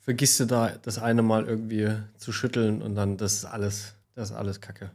vergisst 0.00 0.40
du 0.40 0.44
da 0.44 0.72
das 0.82 0.98
eine 0.98 1.22
Mal 1.22 1.46
irgendwie 1.46 1.90
zu 2.18 2.30
schütteln 2.30 2.82
und 2.82 2.94
dann 2.94 3.16
das 3.16 3.32
ist 3.34 3.44
alles, 3.46 3.94
das 4.14 4.30
ist 4.30 4.36
alles 4.36 4.60
Kacke. 4.60 4.90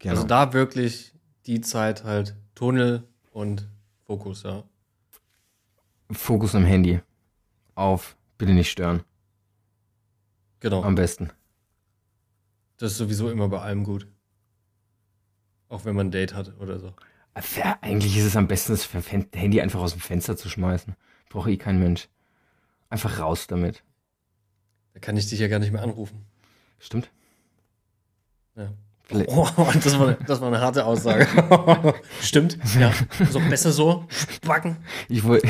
genau. 0.00 0.14
Also 0.16 0.26
da 0.26 0.52
wirklich 0.52 1.12
die 1.46 1.60
Zeit 1.60 2.02
halt 2.02 2.34
Tunnel 2.56 3.04
und 3.30 3.68
Fokus, 4.04 4.42
ja. 4.42 4.64
Fokus 6.10 6.56
am 6.56 6.64
Handy. 6.64 7.00
Auf 7.76 8.16
bitte 8.36 8.52
nicht 8.52 8.70
stören. 8.70 9.02
Genau. 10.62 10.84
Am 10.84 10.94
besten. 10.94 11.30
Das 12.76 12.92
ist 12.92 12.98
sowieso 12.98 13.32
immer 13.32 13.48
bei 13.48 13.60
allem 13.60 13.82
gut. 13.82 14.06
Auch 15.68 15.84
wenn 15.84 15.96
man 15.96 16.06
ein 16.06 16.10
Date 16.12 16.34
hat 16.34 16.56
oder 16.60 16.78
so. 16.78 16.94
Ja, 17.56 17.78
eigentlich 17.80 18.16
ist 18.16 18.26
es 18.26 18.36
am 18.36 18.46
besten, 18.46 18.72
das 18.72 18.88
Handy 19.34 19.60
einfach 19.60 19.80
aus 19.80 19.90
dem 19.90 20.00
Fenster 20.00 20.36
zu 20.36 20.48
schmeißen. 20.48 20.94
Braucht 21.30 21.48
eh 21.48 21.56
kein 21.56 21.80
Mensch. 21.80 22.08
Einfach 22.90 23.18
raus 23.18 23.48
damit. 23.48 23.82
Da 24.94 25.00
kann 25.00 25.16
ich 25.16 25.28
dich 25.28 25.40
ja 25.40 25.48
gar 25.48 25.58
nicht 25.58 25.72
mehr 25.72 25.82
anrufen. 25.82 26.26
Stimmt? 26.78 27.10
Ja. 28.54 28.72
Oh, 29.26 29.46
das, 29.84 29.98
war, 29.98 30.12
das 30.26 30.40
war 30.40 30.48
eine 30.48 30.60
harte 30.60 30.84
Aussage. 30.86 31.26
Stimmt, 32.22 32.56
ja. 32.78 32.92
So 33.30 33.40
besser 33.40 33.70
so. 33.72 34.06
Backen. 34.46 34.76
Ich 35.08 35.24
wollte 35.24 35.48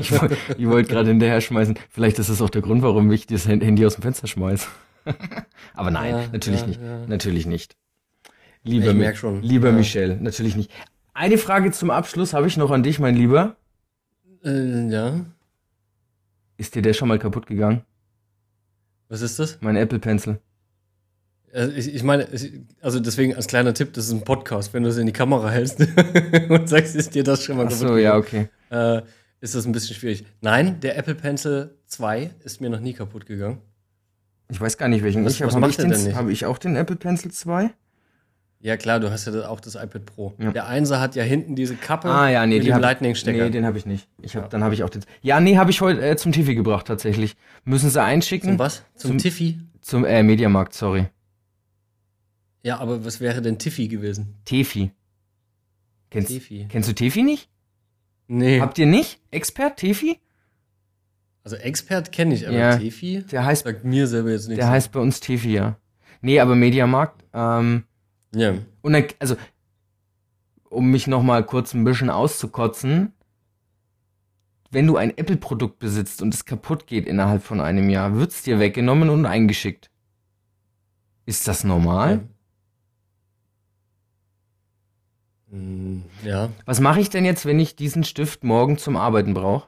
ich 0.00 0.12
wollt, 0.12 0.36
ich 0.58 0.68
wollt 0.68 0.88
gerade 0.88 1.08
hinterher 1.08 1.40
schmeißen. 1.40 1.78
Vielleicht 1.88 2.18
ist 2.18 2.28
das 2.28 2.42
auch 2.42 2.50
der 2.50 2.60
Grund, 2.62 2.82
warum 2.82 3.10
ich 3.12 3.26
das 3.26 3.46
Handy 3.48 3.86
aus 3.86 3.94
dem 3.94 4.02
Fenster 4.02 4.26
schmeiße. 4.26 4.66
Aber 5.74 5.90
nein, 5.90 6.14
Ja, 6.14 6.24
natürlich 6.32 6.60
ja, 6.60 6.66
nicht. 6.66 6.80
ja. 6.82 7.06
Natürlich 7.06 7.46
nicht. 7.46 7.76
Lieber, 8.64 8.88
Ich 8.90 9.22
Mi- 9.22 9.40
lieber. 9.40 9.72
Michel, 9.72 10.16
natürlich 10.20 10.56
nicht. 10.56 10.70
Eine 11.14 11.38
Frage 11.38 11.70
zum 11.72 11.90
Abschluss 11.90 12.34
habe 12.34 12.46
ich 12.48 12.56
noch 12.58 12.70
an 12.70 12.82
dich, 12.82 12.98
mein 12.98 13.14
Lieber. 13.16 13.56
Äh, 14.44 14.88
ja. 14.90 15.20
Ist 16.58 16.74
dir 16.74 16.82
der 16.82 16.92
schon 16.92 17.08
mal 17.08 17.18
kaputt 17.18 17.46
gegangen? 17.46 17.82
Was 19.08 19.22
ist 19.22 19.38
das? 19.38 19.58
Mein 19.62 19.76
Apple 19.76 19.98
Pencil. 19.98 20.38
Also 21.52 21.72
ich, 21.76 21.94
ich 21.94 22.02
meine, 22.02 22.28
also 22.80 23.00
deswegen 23.00 23.34
als 23.34 23.46
kleiner 23.48 23.74
Tipp, 23.74 23.92
das 23.94 24.06
ist 24.06 24.12
ein 24.12 24.22
Podcast. 24.22 24.72
Wenn 24.72 24.84
du 24.84 24.88
es 24.88 24.96
in 24.98 25.06
die 25.06 25.12
Kamera 25.12 25.50
hältst 25.50 25.80
und 26.48 26.68
sagst, 26.68 26.94
ist 26.94 27.14
dir 27.14 27.24
das 27.24 27.42
schon 27.44 27.56
mal 27.56 27.66
Ach 27.66 27.70
so, 27.72 27.96
ja, 27.96 28.16
okay. 28.16 28.48
äh, 28.70 29.02
ist 29.40 29.54
das 29.54 29.66
ein 29.66 29.72
bisschen 29.72 29.96
schwierig. 29.96 30.24
Nein, 30.42 30.78
der 30.80 30.96
Apple 30.96 31.14
Pencil 31.14 31.74
2 31.86 32.30
ist 32.44 32.60
mir 32.60 32.70
noch 32.70 32.80
nie 32.80 32.92
kaputt 32.92 33.26
gegangen. 33.26 33.58
Ich 34.48 34.60
weiß 34.60 34.78
gar 34.78 34.88
nicht, 34.88 35.02
welchen 35.02 35.24
Was- 35.24 35.34
ich 35.34 35.42
habe. 35.42 35.58
macht 35.58 35.70
ich, 35.72 35.76
den- 35.78 35.90
denn 35.90 36.04
nicht? 36.04 36.14
habe 36.16 36.30
ich 36.32 36.44
auch 36.46 36.58
den 36.58 36.76
Apple 36.76 36.96
Pencil 36.96 37.30
2? 37.30 37.70
Ja 38.62 38.76
klar, 38.76 39.00
du 39.00 39.10
hast 39.10 39.26
ja 39.26 39.48
auch 39.48 39.58
das 39.60 39.74
iPad 39.74 40.04
Pro. 40.04 40.34
Ja. 40.38 40.52
Der 40.52 40.66
Einser 40.66 41.00
hat 41.00 41.14
ja 41.16 41.22
hinten 41.22 41.56
diese 41.56 41.76
Kappe 41.76 42.08
Ah 42.10 42.28
ja, 42.28 42.44
nee, 42.46 42.56
mit 42.56 42.64
die 42.64 42.66
dem 42.66 42.74
hab- 42.74 42.82
Lightning-Stecker. 42.82 43.44
Nee, 43.44 43.50
den 43.50 43.64
habe 43.64 43.78
ich 43.78 43.86
nicht. 43.86 44.06
Ich 44.20 44.36
hab, 44.36 44.42
Ja. 44.44 44.48
Dann 44.50 44.62
habe 44.62 44.74
ich 44.74 44.82
auch 44.84 44.90
den. 44.90 45.02
Ja, 45.22 45.40
nee, 45.40 45.56
habe 45.56 45.70
ich 45.70 45.80
heute 45.80 46.02
äh, 46.06 46.14
zum 46.16 46.30
Tifi 46.32 46.54
gebracht 46.54 46.86
tatsächlich. 46.86 47.36
Müssen 47.64 47.88
sie 47.88 48.02
einschicken? 48.02 48.50
Zum 48.50 48.58
was? 48.58 48.82
Zum, 48.94 49.12
Zum- 49.12 49.18
Tiffy? 49.18 49.58
Zum 49.80 50.04
äh, 50.04 50.22
Mediamarkt, 50.22 50.74
sorry. 50.74 51.06
Ja, 52.62 52.78
aber 52.78 53.04
was 53.04 53.20
wäre 53.20 53.40
denn 53.42 53.58
Tiffy 53.58 53.88
gewesen? 53.88 54.36
Tefi. 54.44 54.90
Kennst, 56.10 56.28
Tiffy. 56.28 56.66
kennst 56.68 56.88
du 56.88 56.94
Tefi 56.94 57.22
nicht? 57.22 57.48
Nee. 58.26 58.60
Habt 58.60 58.78
ihr 58.78 58.86
nicht? 58.86 59.20
Expert 59.30 59.76
Tefi? 59.78 60.18
Also 61.42 61.56
Expert 61.56 62.12
kenne 62.12 62.34
ich, 62.34 62.46
aber 62.46 62.56
Ja. 62.56 62.76
Tiffy 62.76 63.22
Der 63.30 63.44
heißt, 63.44 63.64
sagt 63.64 63.84
mir 63.84 64.06
selber 64.06 64.30
jetzt 64.30 64.48
nichts. 64.48 64.60
der 64.60 64.68
heißt 64.70 64.92
bei 64.92 65.00
uns 65.00 65.20
Tefi, 65.20 65.52
ja. 65.54 65.76
Nee, 66.20 66.38
aber 66.40 66.54
Mediamarkt. 66.54 67.24
Ähm, 67.32 67.84
ja. 68.34 68.54
und 68.82 68.92
dann, 68.92 69.04
also, 69.18 69.36
um 70.68 70.90
mich 70.90 71.06
noch 71.06 71.22
mal 71.22 71.44
kurz 71.44 71.72
ein 71.74 71.82
bisschen 71.84 72.10
auszukotzen, 72.10 73.12
wenn 74.70 74.86
du 74.86 74.96
ein 74.96 75.16
Apple-Produkt 75.16 75.78
besitzt 75.78 76.22
und 76.22 76.32
es 76.34 76.44
kaputt 76.44 76.86
geht 76.86 77.06
innerhalb 77.06 77.42
von 77.42 77.60
einem 77.60 77.88
Jahr, 77.90 78.14
wird's 78.16 78.42
dir 78.42 78.60
weggenommen 78.60 79.08
und 79.10 79.26
eingeschickt. 79.26 79.90
Ist 81.26 81.48
das 81.48 81.64
normal? 81.64 82.18
Mm, 82.18 82.28
Ja. 86.24 86.50
Was 86.64 86.80
mache 86.80 87.00
ich 87.00 87.10
denn 87.10 87.24
jetzt, 87.24 87.44
wenn 87.44 87.58
ich 87.58 87.74
diesen 87.76 88.04
Stift 88.04 88.44
morgen 88.44 88.78
zum 88.78 88.96
Arbeiten 88.96 89.34
brauche? 89.34 89.66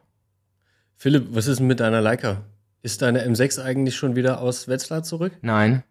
Philipp, 0.97 1.28
was 1.33 1.49
ist 1.49 1.59
denn 1.59 1.66
mit 1.66 1.80
deiner 1.80 2.01
Leica? 2.01 2.43
Ist 2.83 3.03
deine 3.03 3.24
M6 3.26 3.61
eigentlich 3.62 3.97
schon 3.97 4.14
wieder 4.14 4.41
aus 4.41 4.68
Wetzlar 4.68 5.03
zurück? 5.03 5.33
Nein. 5.43 5.83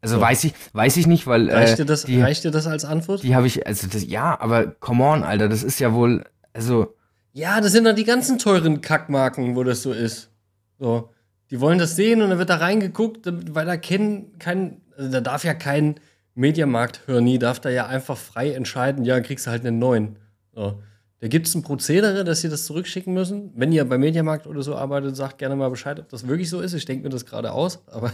Also 0.00 0.16
So. 0.16 0.20
weiß 0.20 0.44
ich, 0.44 0.54
weiß 0.72 0.96
ich 0.96 1.06
nicht, 1.06 1.26
weil 1.26 1.50
Reicht, 1.50 1.74
äh, 1.74 1.76
dir, 1.76 1.84
das, 1.84 2.04
die, 2.04 2.20
reicht 2.20 2.44
dir 2.44 2.50
das 2.50 2.66
als 2.66 2.84
Antwort? 2.84 3.22
die 3.22 3.34
habe 3.34 3.46
ich, 3.46 3.66
also 3.66 3.86
das, 3.86 4.04
ja, 4.04 4.38
aber 4.40 4.66
come 4.66 5.04
on, 5.04 5.22
Alter, 5.22 5.48
das 5.48 5.62
ist 5.62 5.78
ja 5.78 5.92
wohl, 5.92 6.24
also 6.52 6.94
Ja, 7.32 7.60
das 7.60 7.72
sind 7.72 7.84
dann 7.84 7.96
die 7.96 8.04
ganzen 8.04 8.38
teuren 8.38 8.80
Kackmarken, 8.80 9.54
wo 9.54 9.62
das 9.62 9.82
so 9.82 9.92
ist. 9.92 10.30
So. 10.78 11.10
Die 11.50 11.60
wollen 11.60 11.78
das 11.78 11.94
sehen 11.96 12.20
und 12.22 12.30
dann 12.30 12.38
wird 12.38 12.50
da 12.50 12.56
reingeguckt, 12.56 13.26
weil 13.54 13.66
da 13.66 13.76
kein, 13.76 14.38
kein 14.38 14.80
also 14.96 15.10
da 15.10 15.20
darf 15.20 15.44
ja 15.44 15.54
kein 15.54 16.00
Mediamarkt-Hörni, 16.34 17.38
darf 17.38 17.60
da 17.60 17.68
ja 17.70 17.86
einfach 17.86 18.16
frei 18.16 18.52
entscheiden, 18.52 19.04
ja, 19.04 19.20
kriegst 19.20 19.46
du 19.46 19.50
halt 19.50 19.64
einen 19.66 19.78
neuen. 19.78 20.18
So. 20.54 20.82
Da 21.20 21.28
gibt 21.28 21.46
es 21.46 21.54
ein 21.54 21.62
Prozedere, 21.62 22.24
dass 22.24 22.40
sie 22.40 22.48
das 22.48 22.66
zurückschicken 22.66 23.14
müssen. 23.14 23.52
Wenn 23.54 23.70
ihr 23.70 23.84
bei 23.84 23.96
Mediamarkt 23.96 24.46
oder 24.46 24.62
so 24.62 24.74
arbeitet, 24.74 25.14
sagt 25.14 25.38
gerne 25.38 25.54
mal 25.54 25.68
Bescheid, 25.68 26.00
ob 26.00 26.08
das 26.08 26.26
wirklich 26.26 26.50
so 26.50 26.60
ist. 26.60 26.72
Ich 26.74 26.84
denke 26.84 27.04
mir 27.04 27.10
das 27.10 27.26
gerade 27.26 27.52
aus, 27.52 27.86
aber 27.86 28.12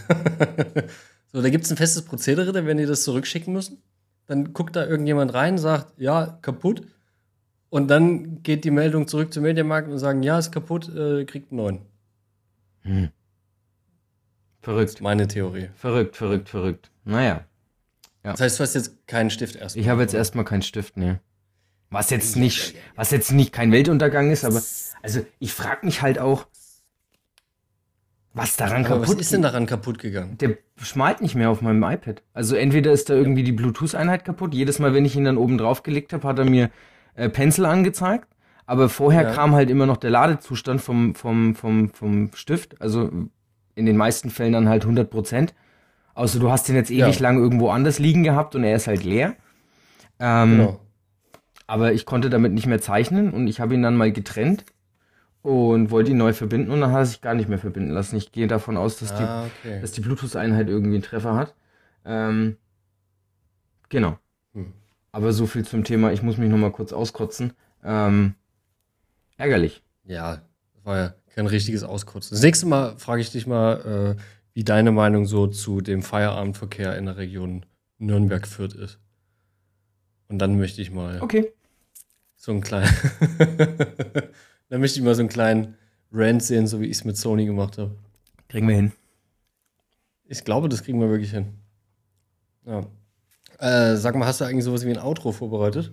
so, 1.33 1.41
da 1.41 1.49
gibt 1.49 1.65
es 1.65 1.71
ein 1.71 1.79
festes 1.79 2.03
Prozedere, 2.03 2.67
wenn 2.67 2.77
die 2.77 2.85
das 2.87 3.05
zurückschicken 3.05 3.53
müssen. 3.53 3.83
Dann 4.27 4.53
guckt 4.53 4.77
da 4.77 4.85
irgendjemand 4.87 5.33
rein, 5.33 5.57
sagt, 5.57 5.99
ja, 5.99 6.39
kaputt. 6.43 6.83
Und 7.71 7.89
dann 7.89 8.43
geht 8.43 8.65
die 8.65 8.71
Meldung 8.71 9.09
zurück 9.09 9.33
zum 9.33 9.43
Mediamarkt 9.43 9.89
und 9.89 9.99
sagen, 9.99 10.23
ja, 10.23 10.39
ist 10.39 10.53
kaputt, 10.53 10.95
äh, 10.95 11.25
kriegt 11.25 11.51
einen 11.51 11.61
neuen. 11.63 11.81
hm. 12.83 13.09
verrückt, 14.61 15.01
Meine 15.01 15.27
Theorie. 15.29 15.71
verrückt, 15.77 16.15
verrückt, 16.17 16.51
verrückt. 16.51 16.91
Naja, 17.05 17.45
Das 18.23 18.41
heißt, 18.41 18.59
du 18.59 18.63
hast 18.63 18.75
jetzt 18.75 19.07
keinen 19.07 19.31
Stift 19.31 19.57
erstmal. 19.57 19.83
ich 19.83 19.89
habe 19.89 20.03
jetzt 20.03 20.15
erstmal 20.15 20.45
keinen 20.45 20.63
Stift, 20.63 20.97
ne. 20.97 21.21
Was 21.91 22.11
jetzt 22.11 22.37
nicht, 22.37 22.75
was 22.97 23.11
jetzt 23.11 23.33
nicht 23.33 23.53
kein 23.53 23.73
Weltuntergang 23.73 24.31
ist, 24.31 24.45
aber 24.45 24.61
also 25.03 25.25
ich 25.39 25.53
frage 25.55 25.87
mich 25.87 26.03
halt 26.03 26.19
auch, 26.19 26.47
was 28.35 28.57
daran 28.57 28.85
Aber 28.85 29.01
kaputt 29.01 29.17
was 29.17 29.21
ist 29.23 29.33
denn 29.33 29.43
daran 29.43 29.67
kaputt 29.67 29.99
gegangen? 29.99 30.37
Der 30.39 30.59
schmalt 30.77 31.23
nicht 31.23 31.35
mehr 31.35 31.51
auf 31.51 31.63
meinem 31.63 31.83
iPad. 31.83 32.23
Also 32.35 32.55
entweder 32.57 32.93
ist 32.93 33.09
da 33.09 33.15
irgendwie 33.15 33.43
die 33.43 33.53
Bluetooth-Einheit 33.53 34.25
kaputt. 34.25 34.55
Jedes 34.55 34.79
Mal, 34.79 34.95
wenn 34.95 35.05
ich 35.05 35.17
ihn 35.17 35.25
dann 35.25 35.39
oben 35.39 35.59
drauf 35.59 35.83
gelegt 35.83 36.13
habe, 36.13 36.29
hat 36.29 36.39
er 36.39 36.45
mir 36.45 36.71
äh, 37.15 37.29
Pencil 37.29 37.65
angezeigt. 37.65 38.29
Aber 38.67 38.91
vorher 38.91 39.23
Ja. 39.23 39.33
kam 39.33 39.55
halt 39.55 39.71
immer 39.71 39.87
noch 39.87 39.97
der 39.97 40.11
Ladezustand 40.11 40.81
vom, 40.83 41.15
vom, 41.15 41.55
vom, 41.55 41.91
vom 41.91 42.31
Stift. 42.35 42.81
Also 42.83 43.11
in 43.75 43.87
den 43.87 43.97
meisten 43.97 44.29
Fällen 44.31 44.53
dann 44.53 44.69
halt 44.69 44.83
100 44.83 45.11
Prozent. 45.11 45.55
Außer 46.19 46.39
du 46.41 46.51
hast 46.51 46.69
den 46.69 46.75
jetzt 46.77 46.91
ewig 46.91 47.17
Ja. 47.17 47.23
lang 47.23 47.39
irgendwo 47.39 47.71
anders 47.71 47.99
liegen 47.99 48.25
gehabt 48.25 48.55
und 48.57 48.65
er 48.65 48.75
ist 48.77 48.87
halt 48.89 49.05
leer. 49.05 49.37
Ähm, 50.19 50.51
Genau. 50.57 50.81
aber 51.69 51.93
ich 51.93 52.05
konnte 52.07 52.29
damit 52.29 52.53
nicht 52.53 52.67
mehr 52.67 52.81
zeichnen 52.81 53.31
und 53.31 53.47
ich 53.47 53.61
habe 53.61 53.75
ihn 53.75 53.83
dann 53.83 53.97
mal 53.97 54.11
getrennt 54.13 54.65
und 55.43 55.91
wollte 55.93 56.11
ihn 56.11 56.17
neu 56.17 56.33
verbinden 56.33 56.73
und 56.73 56.81
dann 56.81 56.91
hat 56.91 56.99
er 57.03 57.07
sich 57.07 57.21
gar 57.21 57.35
nicht 57.35 57.49
mehr 57.49 57.59
verbinden 57.61 57.91
lassen. 57.93 58.17
Ich 58.17 58.33
gehe 58.33 58.49
davon 58.49 58.77
aus, 58.77 58.99
dass 58.99 59.15
die 59.15 59.23
Ah, 59.23 59.45
okay. 59.45 59.81
dass 59.81 59.93
die 59.93 60.01
Bluetooth-Einheit 60.01 60.69
irgendwie 60.69 60.95
einen 60.97 61.03
Treffer 61.05 61.37
hat. 61.37 61.55
Ähm, 62.05 62.57
genau. 63.89 64.19
Hm. 64.55 64.73
Aber 65.13 65.33
so 65.33 65.47
viel 65.47 65.65
zum 65.65 65.85
Thema, 65.85 66.13
ich 66.13 66.23
muss 66.23 66.37
mich 66.37 66.51
noch 66.51 66.59
mal 66.59 66.73
kurz 66.73 66.93
auskotzen. 66.93 67.53
Ähm, 67.85 68.35
ärgerlich. 69.37 69.83
Ja, 70.05 70.43
war 70.83 70.97
ja 70.97 71.15
kein 71.35 71.47
richtiges 71.47 71.85
Auskotzen. 71.85 72.35
Das 72.35 72.43
nächste 72.43 72.67
Mal 72.67 72.97
frage 72.99 73.21
ich 73.21 73.31
dich 73.31 73.47
mal, 73.47 74.17
äh, 74.17 74.23
wie 74.59 74.65
deine 74.65 74.91
Meinung 74.91 75.25
so 75.25 75.47
zu 75.47 75.81
dem 75.81 76.03
Feierabendverkehr 76.03 76.99
in 76.99 77.07
der 77.07 77.17
Region 77.17 77.65
Nürnberg-Fürth 77.99 78.75
ist. 78.75 78.99
Und 80.27 80.41
dann 80.41 80.59
möchte 80.59 80.83
ich 80.83 80.91
mal 80.91 81.21
Okay. 81.23 81.53
so 82.35 82.51
einen 82.51 82.61
kleinen, 82.61 82.91
dann 84.69 84.81
möchte 84.81 84.99
ich 84.99 85.05
mal 85.05 85.15
so 85.15 85.21
einen 85.23 85.29
kleinen 85.29 85.77
Rant 86.11 86.43
sehen, 86.43 86.67
so 86.67 86.81
wie 86.81 86.87
ich 86.87 86.97
es 86.97 87.05
mit 87.05 87.17
Sony 87.17 87.47
gemacht 87.47 87.79
habe. 87.79 87.95
Kriegen 88.49 88.67
wir 88.67 88.75
hin. 88.75 88.91
Ich 90.25 90.43
glaube, 90.43 90.69
das 90.69 90.83
kriegen 90.83 91.01
wir 91.01 91.09
wirklich 91.09 91.31
hin. 91.31 91.55
Ja. 92.67 92.81
Äh, 93.61 93.95
sag 93.97 94.17
mal, 94.17 94.27
hast 94.27 94.41
du 94.41 94.45
eigentlich 94.45 94.65
sowas 94.65 94.85
wie 94.85 94.91
ein 94.91 94.99
Outro 94.99 95.31
vorbereitet? 95.31 95.93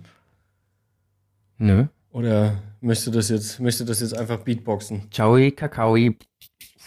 Nö. 1.58 1.86
Oder 2.16 2.56
möchtest 2.80 3.08
du 3.08 3.10
das 3.10 3.28
jetzt, 3.28 3.60
möchtest 3.60 3.82
du 3.82 3.84
das 3.84 4.00
jetzt 4.00 4.16
einfach 4.16 4.38
beatboxen? 4.38 5.12
Ciao, 5.12 5.36
Kakaoi. 5.54 6.16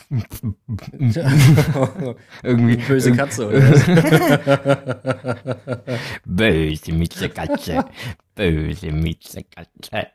Irgendwie. 2.42 2.78
Böse 2.78 3.16
Katze, 3.16 3.48
oder? 3.48 3.60
Böse 6.26 6.94
Mitzekatze. 6.94 7.86
Böse 8.34 8.92
Mitzekatze. 8.92 10.08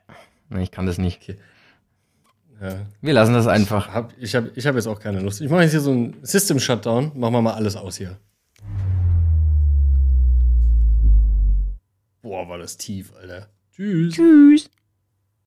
Ich 0.58 0.72
kann 0.72 0.86
das 0.86 0.98
nicht. 0.98 1.36
ja. 2.60 2.86
Wir 3.00 3.12
lassen 3.12 3.34
das 3.34 3.46
einfach. 3.46 3.94
Hab, 3.94 4.12
ich 4.18 4.34
habe 4.34 4.50
ich 4.56 4.66
hab 4.66 4.74
jetzt 4.74 4.88
auch 4.88 4.98
keine 4.98 5.20
Lust. 5.20 5.40
Ich 5.40 5.48
mache 5.48 5.62
jetzt 5.62 5.70
hier 5.70 5.80
so 5.80 5.92
einen 5.92 6.16
System-Shutdown. 6.22 7.12
Machen 7.14 7.34
wir 7.34 7.42
mal 7.42 7.54
alles 7.54 7.76
aus 7.76 7.98
hier. 7.98 8.18
Boah, 12.20 12.48
war 12.48 12.58
das 12.58 12.76
tief, 12.76 13.12
Alter. 13.14 13.48
Tschüss. 13.70 14.14
Tschüss. 14.14 14.70